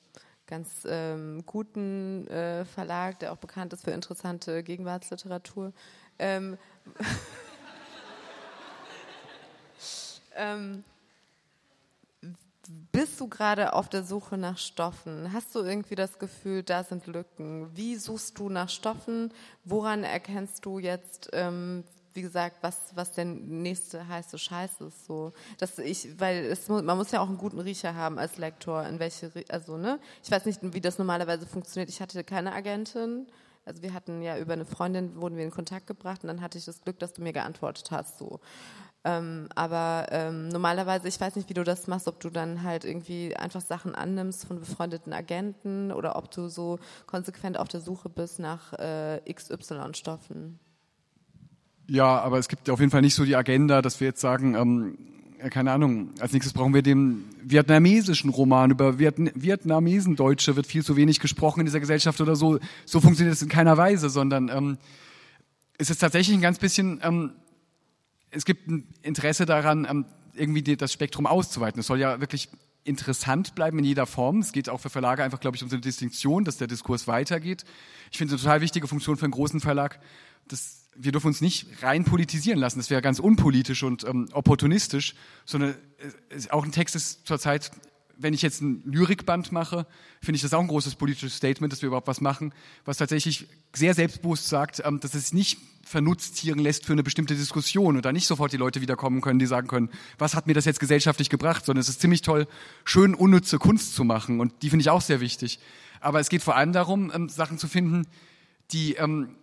ganz 0.46 0.86
ähm, 0.86 1.42
guten 1.46 2.26
äh, 2.28 2.64
Verlag, 2.64 3.18
der 3.18 3.32
auch 3.32 3.36
bekannt 3.36 3.72
ist 3.72 3.84
für 3.84 3.90
interessante 3.90 4.62
Gegenwartsliteratur, 4.62 5.72
ähm, 6.18 6.56
ähm, 10.34 10.84
bist 12.68 13.18
du 13.20 13.28
gerade 13.28 13.72
auf 13.72 13.88
der 13.88 14.02
Suche 14.02 14.36
nach 14.36 14.58
Stoffen? 14.58 15.32
Hast 15.32 15.54
du 15.54 15.60
irgendwie 15.60 15.94
das 15.94 16.18
Gefühl, 16.18 16.62
da 16.62 16.84
sind 16.84 17.06
Lücken? 17.06 17.74
Wie 17.74 17.96
suchst 17.96 18.38
du 18.38 18.48
nach 18.48 18.68
Stoffen? 18.68 19.32
Woran 19.64 20.04
erkennst 20.04 20.64
du 20.66 20.78
jetzt, 20.78 21.30
ähm, 21.32 21.84
wie 22.12 22.22
gesagt, 22.22 22.58
was, 22.60 22.94
was 22.94 23.12
der 23.12 23.24
nächste 23.24 24.06
heiße 24.06 24.38
Scheiß 24.38 24.82
ist? 24.82 25.06
So, 25.06 25.32
dass 25.58 25.78
ich, 25.78 26.20
weil 26.20 26.44
es, 26.44 26.68
man 26.68 26.96
muss 26.96 27.10
ja 27.10 27.20
auch 27.20 27.28
einen 27.28 27.38
guten 27.38 27.60
Riecher 27.60 27.94
haben 27.94 28.18
als 28.18 28.36
Lektor, 28.36 28.84
in 28.84 28.98
welche, 28.98 29.30
also 29.48 29.78
ne, 29.78 29.98
ich 30.22 30.30
weiß 30.30 30.44
nicht, 30.44 30.60
wie 30.62 30.80
das 30.80 30.98
normalerweise 30.98 31.46
funktioniert. 31.46 31.88
Ich 31.88 32.00
hatte 32.00 32.22
keine 32.24 32.52
Agentin. 32.52 33.26
Also 33.64 33.82
wir 33.82 33.92
hatten 33.92 34.22
ja 34.22 34.38
über 34.38 34.54
eine 34.54 34.64
Freundin 34.64 35.20
wurden 35.20 35.36
wir 35.36 35.44
in 35.44 35.50
Kontakt 35.50 35.86
gebracht 35.86 36.22
und 36.22 36.28
dann 36.28 36.40
hatte 36.40 36.56
ich 36.56 36.64
das 36.64 36.80
Glück, 36.80 36.98
dass 36.98 37.12
du 37.12 37.22
mir 37.22 37.34
geantwortet 37.34 37.90
hast. 37.90 38.18
So. 38.18 38.40
Ähm, 39.08 39.48
aber 39.54 40.06
ähm, 40.10 40.48
normalerweise, 40.48 41.08
ich 41.08 41.18
weiß 41.18 41.36
nicht, 41.36 41.48
wie 41.48 41.54
du 41.54 41.64
das 41.64 41.86
machst, 41.86 42.08
ob 42.08 42.20
du 42.20 42.28
dann 42.28 42.62
halt 42.62 42.84
irgendwie 42.84 43.34
einfach 43.34 43.62
Sachen 43.62 43.94
annimmst 43.94 44.44
von 44.44 44.60
befreundeten 44.60 45.14
Agenten 45.14 45.92
oder 45.92 46.16
ob 46.16 46.30
du 46.30 46.48
so 46.48 46.78
konsequent 47.06 47.58
auf 47.58 47.68
der 47.68 47.80
Suche 47.80 48.10
bist 48.10 48.38
nach 48.38 48.74
äh, 48.74 49.20
XY-Stoffen. 49.32 50.58
Ja, 51.88 52.20
aber 52.20 52.38
es 52.38 52.48
gibt 52.48 52.68
auf 52.68 52.80
jeden 52.80 52.90
Fall 52.90 53.00
nicht 53.00 53.14
so 53.14 53.24
die 53.24 53.34
Agenda, 53.34 53.80
dass 53.80 53.98
wir 53.98 54.08
jetzt 54.08 54.20
sagen, 54.20 54.54
ähm, 54.54 54.98
keine 55.50 55.72
Ahnung, 55.72 56.10
als 56.20 56.34
nächstes 56.34 56.52
brauchen 56.52 56.74
wir 56.74 56.82
den 56.82 57.24
vietnamesischen 57.42 58.28
Roman. 58.28 58.72
Über 58.72 58.98
Vietn 58.98 59.30
Vietnamesen-Deutsche 59.34 60.54
wird 60.56 60.66
viel 60.66 60.84
zu 60.84 60.96
wenig 60.96 61.18
gesprochen 61.18 61.60
in 61.60 61.66
dieser 61.66 61.80
Gesellschaft 61.80 62.20
oder 62.20 62.36
so. 62.36 62.58
So 62.84 63.00
funktioniert 63.00 63.34
es 63.34 63.40
in 63.40 63.48
keiner 63.48 63.78
Weise, 63.78 64.10
sondern 64.10 64.50
ähm, 64.50 64.76
es 65.78 65.88
ist 65.88 65.98
tatsächlich 65.98 66.36
ein 66.36 66.42
ganz 66.42 66.58
bisschen 66.58 67.00
ähm, 67.02 67.32
es 68.30 68.44
gibt 68.44 68.68
ein 68.68 68.86
Interesse 69.02 69.46
daran, 69.46 69.86
ähm, 69.88 70.04
irgendwie 70.34 70.62
das 70.62 70.92
Spektrum 70.92 71.26
auszuweiten. 71.26 71.80
Es 71.80 71.86
soll 71.86 71.98
ja 71.98 72.20
wirklich 72.20 72.48
interessant 72.84 73.54
bleiben 73.54 73.78
in 73.78 73.84
jeder 73.84 74.06
Form. 74.06 74.40
Es 74.40 74.52
geht 74.52 74.68
auch 74.68 74.80
für 74.80 74.90
Verlage 74.90 75.22
einfach, 75.22 75.40
glaube 75.40 75.56
ich, 75.56 75.62
um 75.62 75.68
so 75.68 75.76
eine 75.76 75.82
Distinktion, 75.82 76.44
dass 76.44 76.56
der 76.56 76.66
Diskurs 76.66 77.06
weitergeht. 77.06 77.64
Ich 78.10 78.18
finde 78.18 78.34
es 78.34 78.40
eine 78.40 78.44
total 78.44 78.60
wichtige 78.60 78.88
Funktion 78.88 79.16
für 79.16 79.24
einen 79.24 79.32
großen 79.32 79.60
Verlag, 79.60 80.00
dass 80.46 80.88
wir 80.96 81.12
dürfen 81.12 81.28
uns 81.28 81.40
nicht 81.40 81.82
rein 81.82 82.04
politisieren 82.04 82.58
lassen. 82.58 82.78
Das 82.78 82.90
wäre 82.90 83.02
ganz 83.02 83.18
unpolitisch 83.20 83.82
und 83.82 84.04
ähm, 84.04 84.28
opportunistisch, 84.32 85.14
sondern 85.44 85.76
äh, 86.30 86.50
auch 86.50 86.64
ein 86.64 86.72
Text 86.72 86.96
ist 86.96 87.26
zurzeit 87.26 87.70
wenn 88.18 88.34
ich 88.34 88.42
jetzt 88.42 88.60
ein 88.60 88.82
Lyrikband 88.84 89.52
mache, 89.52 89.86
finde 90.20 90.36
ich 90.36 90.42
das 90.42 90.52
auch 90.52 90.60
ein 90.60 90.66
großes 90.66 90.96
politisches 90.96 91.36
Statement, 91.36 91.72
dass 91.72 91.82
wir 91.82 91.86
überhaupt 91.86 92.08
was 92.08 92.20
machen, 92.20 92.52
was 92.84 92.98
tatsächlich 92.98 93.48
sehr 93.72 93.94
selbstbewusst 93.94 94.48
sagt, 94.48 94.82
ähm, 94.84 95.00
dass 95.00 95.14
es 95.14 95.32
nicht 95.32 95.58
vernutztieren 95.84 96.58
lässt 96.58 96.84
für 96.84 96.92
eine 96.92 97.02
bestimmte 97.02 97.34
Diskussion 97.34 97.96
und 97.96 98.04
da 98.04 98.12
nicht 98.12 98.26
sofort 98.26 98.52
die 98.52 98.58
Leute 98.58 98.80
wiederkommen 98.80 99.20
können, 99.20 99.38
die 99.38 99.46
sagen 99.46 99.68
können, 99.68 99.88
was 100.18 100.34
hat 100.34 100.46
mir 100.46 100.54
das 100.54 100.66
jetzt 100.66 100.80
gesellschaftlich 100.80 101.30
gebracht, 101.30 101.64
sondern 101.64 101.80
es 101.80 101.88
ist 101.88 102.00
ziemlich 102.00 102.22
toll, 102.22 102.46
schön 102.84 103.14
unnütze 103.14 103.58
Kunst 103.58 103.94
zu 103.94 104.04
machen 104.04 104.40
und 104.40 104.52
die 104.62 104.70
finde 104.70 104.82
ich 104.82 104.90
auch 104.90 105.00
sehr 105.00 105.20
wichtig. 105.20 105.60
Aber 106.00 106.20
es 106.20 106.28
geht 106.28 106.42
vor 106.42 106.56
allem 106.56 106.72
darum, 106.72 107.10
ähm, 107.14 107.28
Sachen 107.28 107.58
zu 107.58 107.68
finden, 107.68 108.06
die 108.72 108.94
ähm, 108.94 109.36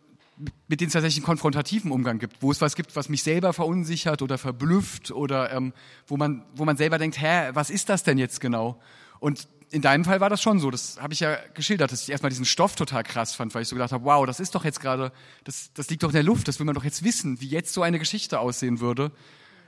mit 0.68 0.82
denen 0.82 0.88
es 0.88 0.94
tatsächlich 0.94 1.18
einen 1.18 1.26
konfrontativen 1.26 1.92
Umgang 1.92 2.20
gibt, 2.20 2.42
wo 2.42 2.52
es 2.52 2.62
was 2.62 2.76
gibt, 2.76 2.96
was 2.96 3.10
mich 3.10 3.24
selber 3.24 3.54
verunsichert 3.54 4.22
oder 4.22 4.38
verblüfft 4.38 5.12
oder 5.12 5.52
ähm, 5.52 5.74
wo, 6.08 6.18
man, 6.18 6.44
wo 6.56 6.66
man 6.66 6.78
selber 6.78 6.98
denkt, 6.98 7.22
hä, 7.22 7.52
was 7.54 7.70
ist 7.70 7.90
das 7.90 8.04
denn 8.04 8.18
jetzt 8.18 8.42
genau? 8.42 8.80
Und 9.20 9.48
in 9.72 9.82
deinem 9.82 10.06
Fall 10.06 10.20
war 10.20 10.30
das 10.30 10.42
schon 10.42 10.60
so, 10.60 10.70
das 10.72 11.02
habe 11.02 11.14
ich 11.14 11.22
ja 11.22 11.38
geschildert, 11.54 11.92
dass 11.92 12.04
ich 12.04 12.10
erstmal 12.10 12.30
diesen 12.30 12.46
Stoff 12.46 12.76
total 12.76 13.04
krass 13.04 13.34
fand, 13.34 13.54
weil 13.56 13.64
ich 13.64 13.68
so 13.68 13.76
gedacht 13.76 13.92
habe, 13.92 14.06
wow, 14.06 14.26
das 14.26 14.40
ist 14.40 14.56
doch 14.56 14.64
jetzt 14.64 14.80
gerade, 14.80 15.12
das, 15.44 15.72
das 15.74 15.90
liegt 15.90 16.04
doch 16.04 16.10
in 16.10 16.16
der 16.16 16.24
Luft, 16.24 16.48
das 16.48 16.60
will 16.60 16.66
man 16.66 16.76
doch 16.76 16.84
jetzt 16.84 17.04
wissen, 17.04 17.42
wie 17.42 17.48
jetzt 17.48 17.74
so 17.74 17.82
eine 17.82 18.00
Geschichte 18.00 18.40
aussehen 18.40 18.80
würde 18.80 19.12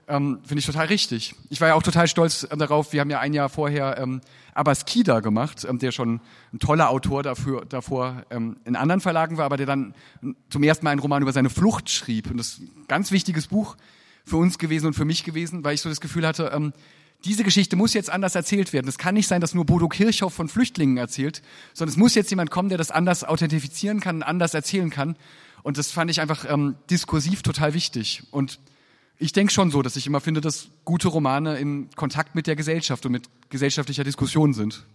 ähm, 0.08 0.40
finde 0.44 0.60
ich 0.60 0.66
total 0.66 0.88
richtig. 0.88 1.36
Ich 1.50 1.60
war 1.60 1.70
ja 1.70 1.74
auch 1.74 1.84
total 1.84 2.08
stolz 2.08 2.48
ähm, 2.50 2.60
darauf, 2.60 2.94
wir 2.94 3.02
haben 3.02 3.10
ja 3.10 3.20
ein 3.20 3.34
Jahr 3.34 3.50
vorher 3.50 3.98
ähm, 4.00 4.22
Abbas 4.54 4.86
Kida 4.86 5.20
gemacht, 5.20 5.66
ähm, 5.70 5.80
der 5.80 5.92
schon 5.92 6.22
ein 6.54 6.60
toller 6.60 6.90
Autor 6.90 7.24
dafür, 7.24 7.66
davor 7.66 8.24
ähm, 8.30 8.58
in 8.64 8.76
anderen 8.76 9.02
Verlagen 9.02 9.38
war, 9.38 9.46
aber 9.46 9.58
der 9.58 9.66
dann 9.66 9.94
zum 10.50 10.64
ersten 10.64 10.86
Mal 10.86 10.92
einen 10.92 11.02
Roman 11.02 11.22
über 11.22 11.34
seine 11.34 11.50
Flucht 11.50 11.90
schrieb. 11.90 12.32
Und 12.32 12.38
das 12.38 12.54
ist 12.54 12.60
ein 12.62 12.86
ganz 12.88 13.12
wichtiges 13.12 13.48
Buch 13.48 13.76
für 14.24 14.38
uns 14.38 14.58
gewesen 14.58 14.88
und 14.88 14.94
für 14.94 15.06
mich 15.06 15.24
gewesen, 15.24 15.64
weil 15.64 15.76
ich 15.76 15.82
so 15.82 15.90
das 15.90 16.02
Gefühl 16.02 16.26
hatte, 16.26 16.52
ähm, 16.54 16.74
diese 17.26 17.44
Geschichte 17.44 17.76
muss 17.76 17.94
jetzt 17.94 18.10
anders 18.10 18.36
erzählt 18.36 18.74
werden. 18.74 18.88
Es 18.88 18.98
kann 18.98 19.16
nicht 19.16 19.28
sein, 19.28 19.42
dass 19.42 19.54
nur 19.54 19.66
Bodo 19.66 19.90
Kirchhoff 19.90 20.34
von 20.34 20.48
Flüchtlingen 20.48 20.98
erzählt, 20.98 21.42
sondern 21.74 21.92
es 21.92 21.98
muss 21.98 22.16
jetzt 22.16 22.30
jemand 22.30 22.52
kommen, 22.52 22.70
der 22.70 22.78
das 22.78 22.92
anders 22.92 23.24
authentifizieren 23.24 24.00
kann, 24.00 24.24
anders 24.24 24.54
erzählen 24.54 24.90
kann. 24.90 25.18
Und 25.64 25.78
das 25.78 25.92
fand 25.92 26.12
ich 26.12 26.22
einfach 26.22 26.46
ähm, 26.48 26.76
diskursiv 26.90 27.42
total 27.42 27.74
wichtig. 27.74 28.24
Und 28.32 28.60
ich 29.20 29.34
denke 29.34 29.52
schon 29.52 29.72
so, 29.72 29.82
dass 29.82 29.96
ich 29.96 30.08
immer 30.08 30.22
finde, 30.22 30.42
dass 30.42 30.70
gute 30.86 31.08
Romane 31.08 31.58
in 31.58 31.90
Kontakt 31.96 32.36
mit 32.36 32.48
der 32.48 32.56
Gesellschaft 32.56 33.06
und 33.06 33.12
mit 33.12 33.30
gesellschaftlicher 33.50 34.04
Diskussion 34.04 34.54
sind. 34.54 34.86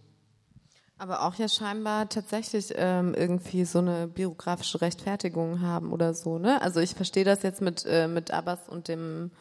Aber 0.99 1.23
auch 1.23 1.35
ja 1.35 1.49
scheinbar 1.49 2.09
tatsächlich 2.09 2.73
ähm, 2.77 3.15
irgendwie 3.15 3.65
so 3.65 3.81
eine 3.81 4.07
biografische 4.07 4.81
Rechtfertigung 4.81 5.61
haben 5.61 5.93
oder 5.93 6.15
so, 6.15 6.39
ne? 6.39 6.63
Also 6.63 6.79
ich 6.79 6.95
verstehe 6.95 7.25
das 7.25 7.43
jetzt 7.43 7.61
mit, 7.61 7.85
äh, 7.87 8.07
mit 8.07 8.31
Abbas 8.31 8.69
und 8.69 8.87
dem, 8.87 9.33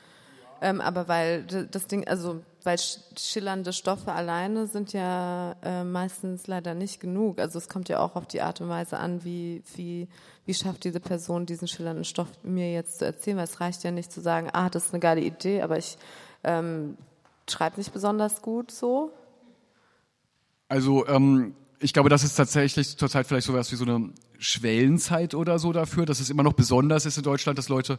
ähm, 0.61 0.79
aber 0.79 1.07
weil 1.07 1.43
das 1.43 1.87
Ding, 1.87 2.07
also 2.07 2.41
weil 2.63 2.77
schillernde 3.17 3.73
Stoffe 3.73 4.11
alleine 4.11 4.67
sind 4.67 4.93
ja 4.93 5.55
äh, 5.63 5.83
meistens 5.83 6.45
leider 6.45 6.75
nicht 6.75 6.99
genug. 6.99 7.39
Also 7.39 7.57
es 7.57 7.67
kommt 7.67 7.89
ja 7.89 7.99
auch 7.99 8.15
auf 8.15 8.27
die 8.27 8.41
Art 8.41 8.61
und 8.61 8.69
Weise 8.69 8.97
an, 8.97 9.23
wie, 9.23 9.63
wie, 9.75 10.07
wie 10.45 10.53
schafft 10.53 10.83
diese 10.83 10.99
Person 10.99 11.47
diesen 11.47 11.67
schillernden 11.67 12.05
Stoff 12.05 12.27
mir 12.43 12.71
jetzt 12.71 12.99
zu 12.99 13.05
erzählen, 13.05 13.37
weil 13.37 13.45
es 13.45 13.59
reicht 13.59 13.83
ja 13.83 13.89
nicht 13.89 14.11
zu 14.11 14.21
sagen, 14.21 14.49
ah, 14.53 14.69
das 14.69 14.87
ist 14.87 14.93
eine 14.93 14.99
geile 14.99 15.21
Idee, 15.21 15.63
aber 15.63 15.79
ich 15.79 15.97
ähm, 16.43 16.95
schreibe 17.49 17.77
nicht 17.77 17.91
besonders 17.91 18.43
gut 18.43 18.69
so. 18.69 19.11
Also 20.67 21.07
ähm, 21.07 21.55
ich 21.79 21.93
glaube, 21.93 22.09
das 22.09 22.23
ist 22.23 22.35
tatsächlich 22.35 22.97
zurzeit 22.97 23.25
vielleicht 23.25 23.47
sowas 23.47 23.71
wie 23.71 23.75
so 23.75 23.85
eine 23.85 24.11
Schwellenzeit 24.37 25.33
oder 25.33 25.57
so 25.57 25.73
dafür, 25.73 26.05
dass 26.05 26.19
es 26.19 26.29
immer 26.29 26.43
noch 26.43 26.53
besonders 26.53 27.07
ist 27.07 27.17
in 27.17 27.23
Deutschland, 27.23 27.57
dass 27.57 27.69
Leute 27.69 27.97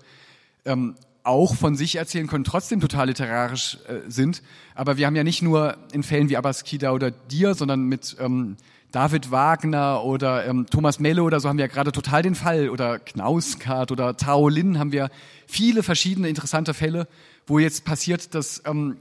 ähm, 0.65 0.95
auch 1.25 1.55
von 1.55 1.77
sich 1.77 1.97
erzählen 1.97 2.27
können, 2.27 2.45
trotzdem 2.45 2.81
total 2.81 3.07
literarisch 3.09 3.79
äh, 3.89 4.11
sind. 4.11 4.43
Aber 4.75 4.97
wir 4.97 5.07
haben 5.07 5.17
ja 5.17 5.25
nicht 5.25 5.43
nur 5.43 5.77
in 5.93 6.03
Fällen 6.03 6.29
wie 6.29 6.37
Abbas 6.37 6.65
Kida 6.65 6.93
oder 6.93 7.11
dir, 7.11 7.55
sondern 7.55 7.85
mit 7.85 8.17
ähm, 8.19 8.57
David 8.91 9.31
Wagner 9.31 10.05
oder 10.05 10.47
ähm, 10.47 10.67
Thomas 10.69 11.01
Melle 11.01 11.23
oder 11.23 11.41
so 11.41 11.49
haben 11.49 11.57
wir 11.57 11.65
ja 11.65 11.73
gerade 11.73 11.93
total 11.93 12.23
den 12.23 12.35
Fall 12.35 12.69
oder 12.69 12.99
Knauskart 12.99 13.91
oder 13.91 14.17
Tao 14.17 14.49
Lin 14.49 14.79
haben 14.79 14.93
wir 14.93 15.11
viele 15.47 15.83
verschiedene 15.83 16.29
interessante 16.29 16.75
Fälle, 16.75 17.09
wo 17.47 17.59
jetzt 17.59 17.85
passiert, 17.85 18.35
dass 18.35 18.63
ähm, 18.67 18.99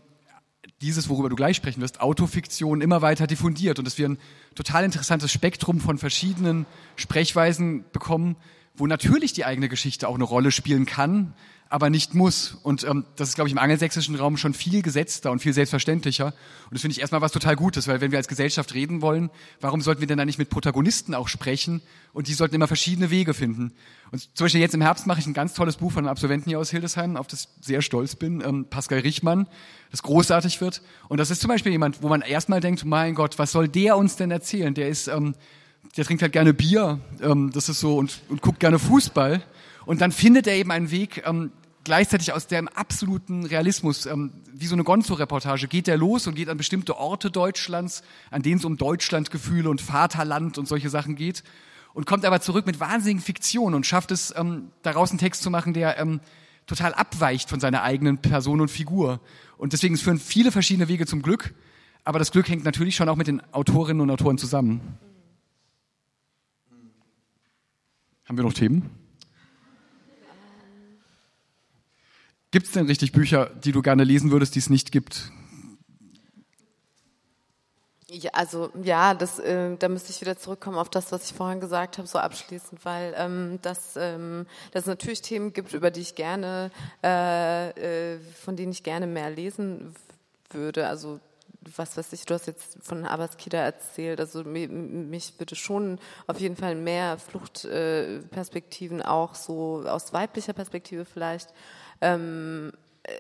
dieses, 0.82 1.10
worüber 1.10 1.30
du 1.30 1.36
gleich 1.36 1.58
sprechen 1.58 1.82
wirst, 1.82 2.02
Autofiktion 2.02 2.82
immer 2.82 3.02
weiter 3.02 3.28
diffundiert 3.28 3.80
und 3.80 3.86
dass 3.86 3.98
wir 3.98 4.10
ein 4.10 4.18
total 4.56 4.86
interessantes 4.86 5.32
Spektrum 5.32 5.80
von 5.80 5.98
verschiedenen 5.98 6.66
Sprechweisen 6.96 7.84
bekommen, 7.92 8.36
wo 8.76 8.88
natürlich 8.88 9.34
die 9.34 9.46
eigene 9.46 9.70
Geschichte 9.70 10.08
auch 10.08 10.16
eine 10.16 10.24
Rolle 10.24 10.52
spielen 10.52 10.86
kann, 10.86 11.34
aber 11.72 11.90
nicht 11.90 12.14
muss. 12.14 12.58
Und 12.64 12.84
ähm, 12.84 13.06
das 13.16 13.30
ist, 13.30 13.36
glaube 13.36 13.48
ich, 13.48 13.54
im 13.54 13.58
angelsächsischen 13.58 14.16
Raum 14.16 14.36
schon 14.36 14.54
viel 14.54 14.82
gesetzter 14.82 15.32
und 15.32 15.40
viel 15.40 15.54
selbstverständlicher. 15.54 16.28
Und 16.28 16.74
das 16.74 16.82
finde 16.82 16.94
ich 16.94 17.00
erstmal 17.00 17.22
was 17.22 17.32
total 17.32 17.56
Gutes, 17.56 17.88
weil 17.88 18.02
wenn 18.02 18.12
wir 18.12 18.18
als 18.18 18.28
Gesellschaft 18.28 18.74
reden 18.74 19.02
wollen, 19.02 19.30
warum 19.62 19.80
sollten 19.80 20.02
wir 20.02 20.08
denn 20.08 20.18
da 20.18 20.26
nicht 20.26 20.38
mit 20.38 20.50
Protagonisten 20.50 21.16
auch 21.16 21.30
sprechen? 21.30 21.82
Und 22.12 22.28
die 22.28 22.34
sollten 22.34 22.56
immer 22.56 22.68
verschiedene 22.68 23.10
Wege 23.10 23.34
finden. 23.34 23.72
Und 24.12 24.36
zum 24.36 24.46
Beispiel 24.46 24.60
jetzt 24.60 24.76
im 24.76 24.82
Herbst 24.82 25.08
mache 25.08 25.22
ich 25.22 25.28
ein 25.28 25.34
ganz 25.34 25.54
tolles 25.54 25.78
Buch 25.78 25.94
von 25.94 26.04
einem 26.04 26.12
Absolventen 26.12 26.50
hier 26.50 26.60
aus 26.60 26.72
Hildesheim, 26.72 27.16
auf 27.16 27.28
das 27.28 27.48
ich 27.62 27.66
sehr 27.66 27.82
stolz 27.82 28.18
bin, 28.18 28.44
ähm, 28.46 28.66
Pascal 28.70 29.00
Richmann, 29.00 29.48
das 29.92 30.04
großartig 30.04 30.60
wird. 30.60 30.82
Und 31.08 31.22
das 31.22 31.32
ist 31.32 31.40
zum 31.40 31.48
Beispiel 31.48 31.72
jemand, 31.72 32.04
wo 32.04 32.10
man 32.10 32.22
erstmal 32.22 32.60
denkt, 32.60 32.84
mein 32.84 33.16
Gott, 33.16 33.40
was 33.40 33.54
soll 33.54 33.70
der 33.70 33.96
uns 33.96 34.18
denn 34.18 34.30
erzählen? 34.30 34.74
Der 34.74 34.90
ist, 34.90 35.08
ähm, 35.08 35.36
der 35.96 36.04
trinkt 36.04 36.22
halt 36.22 36.34
gerne 36.34 36.54
Bier, 36.54 37.00
ähm, 37.22 37.50
das 37.54 37.70
ist 37.70 37.80
so, 37.80 37.96
und, 37.96 38.20
und 38.28 38.42
guckt 38.42 38.60
gerne 38.60 38.78
Fußball. 38.78 39.42
Und 39.86 40.02
dann 40.02 40.12
findet 40.12 40.48
er 40.48 40.56
eben 40.56 40.72
einen 40.72 40.92
Weg, 40.92 41.24
ähm, 41.26 41.52
gleichzeitig 41.84 42.34
aus 42.34 42.48
dem 42.48 42.68
absoluten 42.68 43.46
Realismus, 43.46 44.06
ähm, 44.06 44.32
wie 44.54 44.68
so 44.68 44.76
eine 44.76 44.84
Gonzo-Reportage, 44.84 45.68
geht 45.68 45.88
er 45.88 45.98
los 45.98 46.28
und 46.28 46.36
geht 46.36 46.50
an 46.50 46.58
bestimmte 46.58 46.98
Orte 46.98 47.32
Deutschlands, 47.32 48.04
an 48.30 48.42
denen 48.42 48.58
es 48.58 48.66
um 48.66 48.78
Deutschlandgefühle 48.78 49.70
und 49.70 49.82
Vaterland 49.82 50.58
und 50.58 50.68
solche 50.68 50.90
Sachen 50.90 51.16
geht, 51.16 51.44
und 51.94 52.06
kommt 52.06 52.24
aber 52.24 52.40
zurück 52.40 52.66
mit 52.66 52.80
wahnsinnigen 52.80 53.22
Fiktionen 53.22 53.76
und 53.76 53.86
schafft 53.86 54.12
es, 54.12 54.34
ähm, 54.38 54.72
daraus 54.82 55.10
einen 55.10 55.20
Text 55.20 55.44
zu 55.44 55.50
machen, 55.50 55.74
der 55.74 55.98
ähm, 55.98 56.22
total 56.66 56.94
abweicht 56.94 57.50
von 57.50 57.60
seiner 57.60 57.84
eigenen 57.84 58.20
Person 58.20 58.62
und 58.62 58.72
Figur. 58.72 59.20
Und 59.58 59.74
deswegen 59.74 59.98
führen 59.98 60.20
viele 60.20 60.52
verschiedene 60.52 60.88
Wege 60.88 61.06
zum 61.06 61.22
Glück, 61.22 61.54
aber 62.04 62.20
das 62.20 62.32
Glück 62.32 62.48
hängt 62.48 62.64
natürlich 62.64 62.96
schon 62.96 63.10
auch 63.10 63.16
mit 63.18 63.28
den 63.28 63.42
Autorinnen 63.54 64.02
und 64.02 64.10
Autoren 64.10 64.38
zusammen. 64.38 64.98
Haben 68.26 68.38
wir 68.38 68.44
noch 68.44 68.54
Themen? 68.54 69.01
Gibt 72.52 72.68
es 72.68 72.74
denn 72.74 72.86
richtig 72.86 73.14
Bücher, 73.14 73.50
die 73.64 73.72
du 73.72 73.82
gerne 73.82 74.04
lesen 74.04 74.30
würdest, 74.30 74.56
die 74.56 74.60
es 74.60 74.70
nicht 74.70 74.92
gibt? 74.92 75.32
Ja, 78.10 78.32
also 78.34 78.70
ja, 78.84 79.14
das, 79.14 79.40
äh, 79.40 79.78
da 79.78 79.88
müsste 79.88 80.12
ich 80.12 80.20
wieder 80.20 80.38
zurückkommen 80.38 80.78
auf 80.78 80.90
das, 80.90 81.14
was 81.14 81.32
ich 81.32 81.34
vorhin 81.34 81.62
gesagt 81.62 81.98
habe, 81.98 82.10
so 82.10 82.20
abschließend, 82.20 82.84
weil 82.84 83.14
ähm, 83.16 83.60
das, 83.62 83.96
ähm, 83.96 84.48
dass 84.74 84.86
natürlich 84.86 85.22
Themen 85.22 85.54
gibt, 85.54 85.74
über 85.74 85.92
die 85.92 86.02
ich 86.02 86.16
gerne, 86.16 86.72
äh, 87.02 88.16
äh, 88.16 88.20
von 88.44 88.58
denen 88.58 88.74
ich 88.74 88.84
gerne 88.84 89.08
mehr 89.08 89.30
lesen 89.30 89.96
würde. 90.50 90.88
Also 90.88 91.22
was 91.78 91.96
weiß 91.96 92.12
ich, 92.12 92.26
du 92.26 92.34
hast 92.34 92.48
jetzt 92.48 92.80
von 92.82 93.06
Abbas 93.06 93.38
Kida 93.38 93.60
erzählt, 93.60 94.20
also 94.20 94.44
mich, 94.44 94.68
mich 94.70 95.34
würde 95.38 95.56
schon 95.56 96.00
auf 96.28 96.40
jeden 96.40 96.58
Fall 96.58 96.76
mehr 96.76 97.18
Fluchtperspektiven 97.18 99.00
äh, 99.00 99.06
auch 99.06 99.36
so 99.36 99.84
aus 99.88 100.12
weiblicher 100.12 100.54
Perspektive 100.54 101.06
vielleicht 101.06 101.54
ähm, 102.02 102.72
äh, 103.04 103.12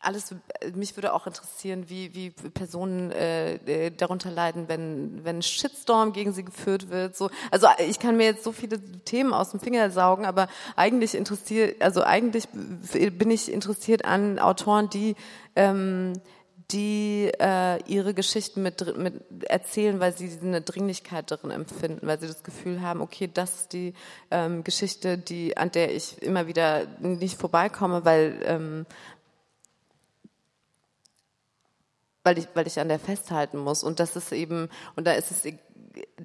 alles, 0.00 0.32
mich 0.74 0.96
würde 0.96 1.12
auch 1.12 1.26
interessieren, 1.26 1.88
wie, 1.88 2.14
wie 2.14 2.30
Personen 2.30 3.10
äh, 3.10 3.56
äh, 3.56 3.90
darunter 3.90 4.30
leiden, 4.30 4.68
wenn, 4.68 5.24
wenn 5.24 5.42
Shitstorm 5.42 6.12
gegen 6.12 6.32
sie 6.32 6.44
geführt 6.44 6.88
wird. 6.88 7.16
So, 7.16 7.30
also 7.50 7.66
ich 7.86 7.98
kann 7.98 8.16
mir 8.16 8.24
jetzt 8.24 8.44
so 8.44 8.52
viele 8.52 8.80
Themen 9.04 9.32
aus 9.32 9.50
dem 9.50 9.60
Finger 9.60 9.90
saugen, 9.90 10.24
aber 10.24 10.48
eigentlich 10.76 11.14
interessiert, 11.16 11.82
also 11.82 12.02
eigentlich 12.02 12.48
bin 12.48 13.30
ich 13.30 13.50
interessiert 13.50 14.04
an 14.04 14.38
Autoren, 14.38 14.88
die 14.88 15.16
ähm, 15.56 16.12
die 16.70 17.30
äh, 17.40 17.82
ihre 17.84 18.12
Geschichten 18.12 18.62
mit, 18.62 18.96
mit 18.98 19.44
erzählen, 19.44 20.00
weil 20.00 20.14
sie 20.14 20.38
eine 20.42 20.60
Dringlichkeit 20.60 21.30
darin 21.30 21.50
empfinden, 21.50 22.06
weil 22.06 22.20
sie 22.20 22.26
das 22.26 22.42
Gefühl 22.42 22.82
haben, 22.82 23.00
okay, 23.00 23.30
das 23.32 23.60
ist 23.60 23.72
die 23.72 23.94
ähm, 24.30 24.64
Geschichte, 24.64 25.16
die 25.16 25.56
an 25.56 25.70
der 25.72 25.94
ich 25.94 26.22
immer 26.22 26.46
wieder 26.46 26.86
nicht 27.00 27.38
vorbeikomme, 27.38 28.04
weil 28.04 28.40
ähm, 28.44 28.86
weil 32.28 32.38
ich, 32.38 32.48
weil 32.52 32.66
ich 32.66 32.78
an 32.78 32.88
der 32.88 32.98
festhalten 32.98 33.56
muss. 33.56 33.82
Und 33.82 34.00
das 34.00 34.14
ist 34.14 34.32
eben, 34.32 34.68
und 34.96 35.06
da 35.06 35.12
ist 35.12 35.30
es 35.30 35.46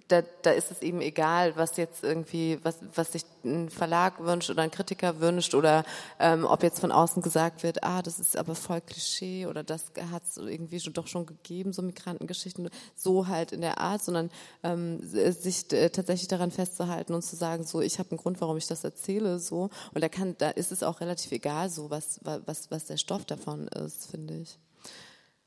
da, 0.08 0.24
da 0.42 0.52
ist 0.52 0.72
es 0.72 0.82
eben 0.82 1.02
egal, 1.02 1.56
was 1.56 1.78
jetzt 1.78 2.04
irgendwie, 2.04 2.60
was, 2.64 2.80
was 2.96 3.12
sich 3.12 3.24
ein 3.44 3.70
Verlag 3.70 4.20
wünscht 4.20 4.50
oder 4.50 4.64
ein 4.64 4.72
Kritiker 4.72 5.20
wünscht 5.20 5.54
oder 5.54 5.84
ähm, 6.20 6.46
ob 6.46 6.64
jetzt 6.64 6.80
von 6.80 6.92
außen 6.92 7.22
gesagt 7.22 7.64
wird, 7.64 7.84
ah, 7.84 8.02
das 8.02 8.20
ist 8.20 8.38
aber 8.38 8.56
voll 8.56 8.82
Klischee 8.82 9.46
oder 9.46 9.64
das 9.64 9.86
hat 10.12 10.24
es 10.24 10.38
irgendwie 10.38 10.80
schon, 10.80 10.94
doch 10.94 11.08
schon 11.08 11.26
gegeben, 11.26 11.74
so 11.74 11.82
Migrantengeschichten, 11.82 12.70
so 12.96 13.28
halt 13.28 13.52
in 13.52 13.62
der 13.62 13.80
Art, 13.80 14.04
sondern 14.04 14.30
ähm, 14.64 15.00
sich 15.02 15.72
äh, 15.74 15.90
tatsächlich 15.90 16.28
daran 16.28 16.52
festzuhalten 16.52 17.14
und 17.14 17.22
zu 17.22 17.36
sagen, 17.36 17.64
so, 17.64 17.82
ich 17.82 18.00
habe 18.00 18.12
einen 18.12 18.20
Grund, 18.20 18.42
warum 18.42 18.58
ich 18.58 18.68
das 18.68 18.84
erzähle, 18.84 19.40
so. 19.40 19.70
Und 19.94 20.04
da 20.04 20.10
kann, 20.10 20.36
da 20.38 20.50
ist 20.50 20.72
es 20.72 20.84
auch 20.84 21.02
relativ 21.02 21.32
egal, 21.32 21.70
so 21.70 21.90
was, 21.90 22.20
was, 22.24 22.72
was 22.72 22.86
der 22.86 22.98
Stoff 22.98 23.26
davon 23.26 23.68
ist, 23.68 24.10
finde 24.10 24.36
ich. 24.36 24.58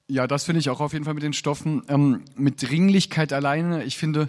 Ja, 0.08 0.28
das 0.28 0.44
finde 0.44 0.60
ich 0.60 0.70
auch 0.70 0.80
auf 0.80 0.92
jeden 0.92 1.04
Fall 1.04 1.14
mit 1.14 1.24
den 1.24 1.32
Stoffen. 1.32 1.82
Ähm, 1.88 2.22
mit 2.36 2.62
Dringlichkeit 2.62 3.32
alleine, 3.32 3.82
ich 3.84 3.96
finde, 3.96 4.28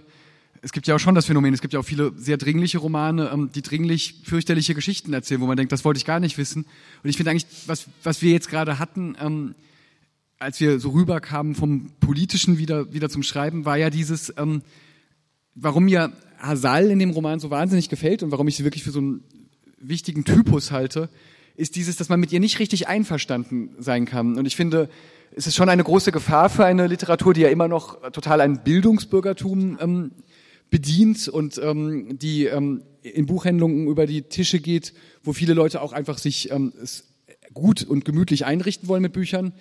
es 0.63 0.71
gibt 0.71 0.87
ja 0.87 0.95
auch 0.95 0.99
schon 0.99 1.13
das 1.13 1.27
Phänomen, 1.27 1.53
es 1.53 1.61
gibt 1.61 1.73
ja 1.73 1.79
auch 1.79 1.85
viele 1.85 2.13
sehr 2.17 2.37
dringliche 2.37 2.79
Romane, 2.79 3.29
ähm, 3.31 3.51
die 3.53 3.61
dringlich 3.61 4.21
fürchterliche 4.23 4.73
Geschichten 4.73 5.13
erzählen, 5.13 5.39
wo 5.39 5.45
man 5.45 5.55
denkt, 5.55 5.71
das 5.71 5.85
wollte 5.85 5.99
ich 5.99 6.05
gar 6.05 6.19
nicht 6.19 6.39
wissen. 6.39 6.65
Und 7.03 7.09
ich 7.09 7.15
finde 7.15 7.29
eigentlich, 7.29 7.45
was, 7.67 7.85
was 8.01 8.23
wir 8.23 8.31
jetzt 8.31 8.49
gerade 8.49 8.79
hatten, 8.79 9.15
ähm, 9.21 9.53
als 10.39 10.59
wir 10.59 10.79
so 10.79 10.89
rüberkamen 10.89 11.53
vom 11.53 11.91
Politischen 11.99 12.57
wieder, 12.57 12.91
wieder 12.91 13.09
zum 13.09 13.21
Schreiben, 13.21 13.65
war 13.65 13.77
ja 13.77 13.91
dieses, 13.91 14.33
ähm, 14.37 14.63
warum 15.53 15.85
mir 15.85 16.11
Hasal 16.39 16.89
in 16.89 16.97
dem 16.97 17.11
Roman 17.11 17.39
so 17.39 17.51
wahnsinnig 17.51 17.89
gefällt 17.89 18.23
und 18.23 18.31
warum 18.31 18.47
ich 18.47 18.55
sie 18.55 18.63
wirklich 18.63 18.83
für 18.83 18.91
so 18.91 18.99
einen 18.99 19.23
wichtigen 19.79 20.25
Typus 20.25 20.71
halte, 20.71 21.09
ist 21.55 21.75
dieses, 21.75 21.97
dass 21.97 22.09
man 22.09 22.19
mit 22.19 22.31
ihr 22.31 22.39
nicht 22.39 22.57
richtig 22.59 22.87
einverstanden 22.87 23.75
sein 23.79 24.05
kann. 24.05 24.37
Und 24.37 24.45
ich 24.45 24.55
finde, 24.55 24.89
es 25.37 25.45
ist 25.45 25.55
schon 25.55 25.69
eine 25.69 25.83
große 25.83 26.11
Gefahr 26.11 26.49
für 26.49 26.65
eine 26.65 26.87
Literatur, 26.87 27.33
die 27.33 27.41
ja 27.41 27.49
immer 27.49 27.67
noch 27.67 28.01
total 28.11 28.41
ein 28.41 28.63
Bildungsbürgertum 28.63 29.77
ähm, 29.79 30.11
bedient 30.71 31.27
und 31.27 31.61
ähm, 31.63 32.17
die 32.17 32.45
ähm, 32.45 32.81
in 33.03 33.27
Buchhändlungen 33.27 33.87
über 33.87 34.07
die 34.07 34.23
Tische 34.23 34.59
geht, 34.59 34.93
wo 35.23 35.33
viele 35.33 35.53
Leute 35.53 35.81
auch 35.81 35.93
einfach 35.93 36.17
sich 36.17 36.49
ähm, 36.49 36.73
gut 37.53 37.83
und 37.83 38.03
gemütlich 38.03 38.45
einrichten 38.45 38.87
wollen 38.87 39.03
mit 39.03 39.13
Büchern 39.13 39.53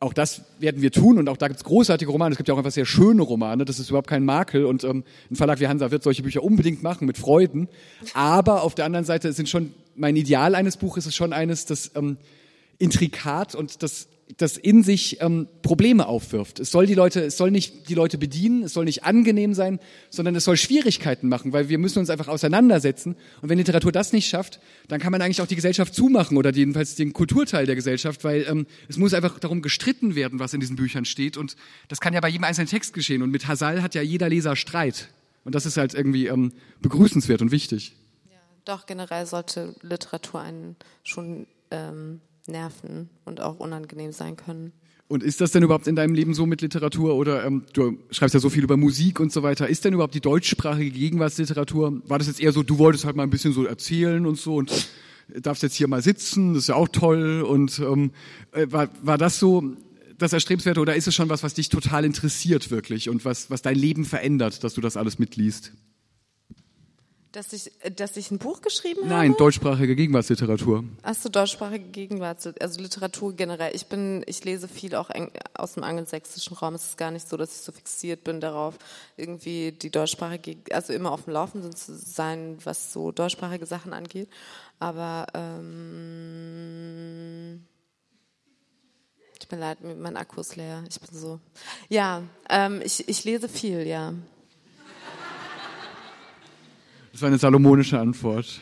auch 0.00 0.12
das 0.12 0.42
werden 0.58 0.82
wir 0.82 0.90
tun 0.90 1.18
und 1.18 1.28
auch 1.28 1.36
da 1.36 1.46
gibt 1.48 1.60
es 1.60 1.64
großartige 1.64 2.10
Romane. 2.10 2.32
Es 2.32 2.36
gibt 2.36 2.48
ja 2.48 2.54
auch 2.54 2.58
einfach 2.58 2.72
sehr 2.72 2.84
schöne 2.84 3.22
Romane, 3.22 3.64
das 3.64 3.78
ist 3.78 3.88
überhaupt 3.88 4.08
kein 4.08 4.24
Makel 4.24 4.66
und 4.66 4.84
ähm, 4.84 5.04
ein 5.30 5.36
Verlag 5.36 5.60
wie 5.60 5.68
Hansa 5.68 5.90
wird 5.90 6.02
solche 6.02 6.22
Bücher 6.22 6.42
unbedingt 6.42 6.82
machen 6.82 7.06
mit 7.06 7.16
Freuden. 7.16 7.68
Aber 8.12 8.62
auf 8.62 8.74
der 8.74 8.84
anderen 8.84 9.06
Seite 9.06 9.32
sind 9.32 9.48
schon, 9.48 9.72
mein 9.94 10.16
Ideal 10.16 10.56
eines 10.56 10.76
Buches 10.76 11.06
ist 11.06 11.14
schon 11.14 11.32
eines, 11.32 11.64
das 11.64 11.92
ähm, 11.94 12.18
intrikat 12.78 13.54
und 13.54 13.82
das 13.82 14.08
das 14.38 14.56
in 14.56 14.82
sich 14.82 15.20
ähm, 15.20 15.46
Probleme 15.62 16.06
aufwirft. 16.06 16.58
Es 16.58 16.70
soll 16.70 16.86
die 16.86 16.94
Leute, 16.94 17.20
es 17.24 17.36
soll 17.36 17.50
nicht 17.50 17.88
die 17.88 17.94
Leute 17.94 18.16
bedienen, 18.18 18.62
es 18.62 18.72
soll 18.72 18.86
nicht 18.86 19.04
angenehm 19.04 19.54
sein, 19.54 19.78
sondern 20.10 20.34
es 20.34 20.44
soll 20.44 20.56
Schwierigkeiten 20.56 21.28
machen, 21.28 21.52
weil 21.52 21.68
wir 21.68 21.78
müssen 21.78 21.98
uns 21.98 22.10
einfach 22.10 22.28
auseinandersetzen. 22.28 23.16
Und 23.42 23.48
wenn 23.48 23.58
Literatur 23.58 23.92
das 23.92 24.12
nicht 24.12 24.28
schafft, 24.28 24.60
dann 24.88 25.00
kann 25.00 25.12
man 25.12 25.20
eigentlich 25.20 25.42
auch 25.42 25.46
die 25.46 25.56
Gesellschaft 25.56 25.94
zumachen 25.94 26.36
oder 26.36 26.52
jedenfalls 26.52 26.94
den 26.94 27.12
Kulturteil 27.12 27.66
der 27.66 27.74
Gesellschaft, 27.74 28.24
weil 28.24 28.46
ähm, 28.48 28.66
es 28.88 28.96
muss 28.96 29.14
einfach 29.14 29.38
darum 29.38 29.60
gestritten 29.60 30.14
werden, 30.14 30.38
was 30.38 30.54
in 30.54 30.60
diesen 30.60 30.76
Büchern 30.76 31.04
steht. 31.04 31.36
Und 31.36 31.54
das 31.88 32.00
kann 32.00 32.14
ja 32.14 32.20
bei 32.20 32.28
jedem 32.28 32.44
einzelnen 32.44 32.68
Text 32.68 32.94
geschehen. 32.94 33.22
Und 33.22 33.30
mit 33.30 33.46
Hasal 33.46 33.82
hat 33.82 33.94
ja 33.94 34.02
jeder 34.02 34.28
Leser 34.28 34.56
Streit. 34.56 35.08
Und 35.44 35.54
das 35.54 35.66
ist 35.66 35.76
halt 35.76 35.92
irgendwie 35.92 36.26
ähm, 36.28 36.52
begrüßenswert 36.80 37.42
und 37.42 37.50
wichtig. 37.50 37.94
Ja, 38.30 38.38
doch 38.64 38.86
generell 38.86 39.26
sollte 39.26 39.74
Literatur 39.82 40.40
einen 40.40 40.76
schon 41.02 41.46
ähm 41.70 42.20
nerven 42.46 43.08
und 43.24 43.40
auch 43.40 43.58
unangenehm 43.58 44.12
sein 44.12 44.36
können. 44.36 44.72
Und 45.06 45.22
ist 45.22 45.40
das 45.40 45.52
denn 45.52 45.62
überhaupt 45.62 45.86
in 45.86 45.96
deinem 45.96 46.14
Leben 46.14 46.32
so 46.32 46.46
mit 46.46 46.62
Literatur 46.62 47.14
oder 47.14 47.44
ähm, 47.44 47.64
du 47.74 47.98
schreibst 48.10 48.34
ja 48.34 48.40
so 48.40 48.48
viel 48.48 48.64
über 48.64 48.76
Musik 48.76 49.20
und 49.20 49.32
so 49.32 49.42
weiter, 49.42 49.68
ist 49.68 49.84
denn 49.84 49.92
überhaupt 49.92 50.14
die 50.14 50.20
deutschsprachige 50.20 50.90
Gegenwartsliteratur, 50.90 52.02
war 52.08 52.18
das 52.18 52.26
jetzt 52.26 52.40
eher 52.40 52.52
so, 52.52 52.62
du 52.62 52.78
wolltest 52.78 53.04
halt 53.04 53.14
mal 53.14 53.22
ein 53.22 53.30
bisschen 53.30 53.52
so 53.52 53.66
erzählen 53.66 54.26
und 54.26 54.38
so 54.38 54.56
und 54.56 54.88
darfst 55.28 55.62
jetzt 55.62 55.74
hier 55.74 55.88
mal 55.88 56.02
sitzen, 56.02 56.54
das 56.54 56.64
ist 56.64 56.68
ja 56.68 56.74
auch 56.74 56.88
toll 56.88 57.42
und 57.42 57.78
ähm, 57.80 58.12
äh, 58.52 58.66
war, 58.70 58.88
war 59.02 59.18
das 59.18 59.38
so 59.38 59.74
das 60.16 60.32
Erstrebenswerte 60.32 60.80
oder 60.80 60.94
ist 60.96 61.06
es 61.06 61.14
schon 61.14 61.28
was, 61.28 61.42
was 61.42 61.54
dich 61.54 61.68
total 61.68 62.04
interessiert 62.04 62.70
wirklich 62.70 63.10
und 63.10 63.24
was, 63.24 63.50
was 63.50 63.62
dein 63.62 63.76
Leben 63.76 64.04
verändert, 64.04 64.64
dass 64.64 64.74
du 64.74 64.80
das 64.80 64.96
alles 64.96 65.18
mitliest? 65.18 65.72
Dass 67.34 67.52
ich, 67.52 67.72
dass 67.96 68.16
ich 68.16 68.30
ein 68.30 68.38
Buch 68.38 68.62
geschrieben 68.62 69.00
habe? 69.00 69.08
Nein, 69.08 69.34
deutschsprachige 69.36 69.96
Gegenwartsliteratur. 69.96 70.84
Achso, 71.02 71.28
deutschsprachige 71.28 71.88
Gegenwartsliteratur, 71.88 72.62
also 72.62 72.80
Literatur 72.80 73.34
generell. 73.34 73.74
Ich 73.74 73.86
bin, 73.86 74.22
ich 74.28 74.44
lese 74.44 74.68
viel 74.68 74.94
auch 74.94 75.10
aus 75.52 75.74
dem 75.74 75.82
angelsächsischen 75.82 76.56
Raum. 76.56 76.76
Es 76.76 76.84
ist 76.84 76.96
gar 76.96 77.10
nicht 77.10 77.28
so, 77.28 77.36
dass 77.36 77.52
ich 77.56 77.62
so 77.62 77.72
fixiert 77.72 78.22
bin 78.22 78.40
darauf, 78.40 78.78
irgendwie 79.16 79.72
die 79.72 79.90
deutschsprachige, 79.90 80.58
also 80.72 80.92
immer 80.92 81.10
auf 81.10 81.24
dem 81.24 81.32
Laufenden 81.32 81.74
zu 81.74 81.96
sein, 81.96 82.56
was 82.62 82.92
so 82.92 83.10
deutschsprachige 83.10 83.66
Sachen 83.66 83.92
angeht. 83.92 84.28
Aber 84.78 85.26
ähm, 85.34 86.54
Tut 89.40 89.50
mir 89.50 89.58
leid, 89.58 89.78
mein 89.82 90.16
Akku 90.16 90.40
ist 90.40 90.54
leer. 90.54 90.84
Ich 90.88 91.00
bin 91.00 91.18
so. 91.18 91.40
Ja, 91.88 92.22
ähm, 92.48 92.80
ich, 92.84 93.08
ich 93.08 93.24
lese 93.24 93.48
viel, 93.48 93.84
ja. 93.86 94.14
Das 97.14 97.22
war 97.22 97.28
eine 97.28 97.38
salomonische 97.38 97.96
Antwort. 97.96 98.60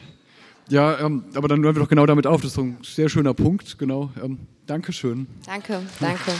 Ja, 0.68 1.00
ähm, 1.00 1.24
aber 1.34 1.48
dann 1.48 1.64
hören 1.64 1.74
wir 1.74 1.80
doch 1.80 1.88
genau 1.88 2.04
damit 2.04 2.26
auf. 2.26 2.42
Das 2.42 2.52
ist 2.52 2.58
ein 2.58 2.76
sehr 2.82 3.08
schöner 3.08 3.32
Punkt, 3.32 3.78
genau. 3.78 4.10
Ähm, 4.22 4.40
Dankeschön. 4.66 5.26
Danke, 5.46 5.80
danke. 5.98 6.32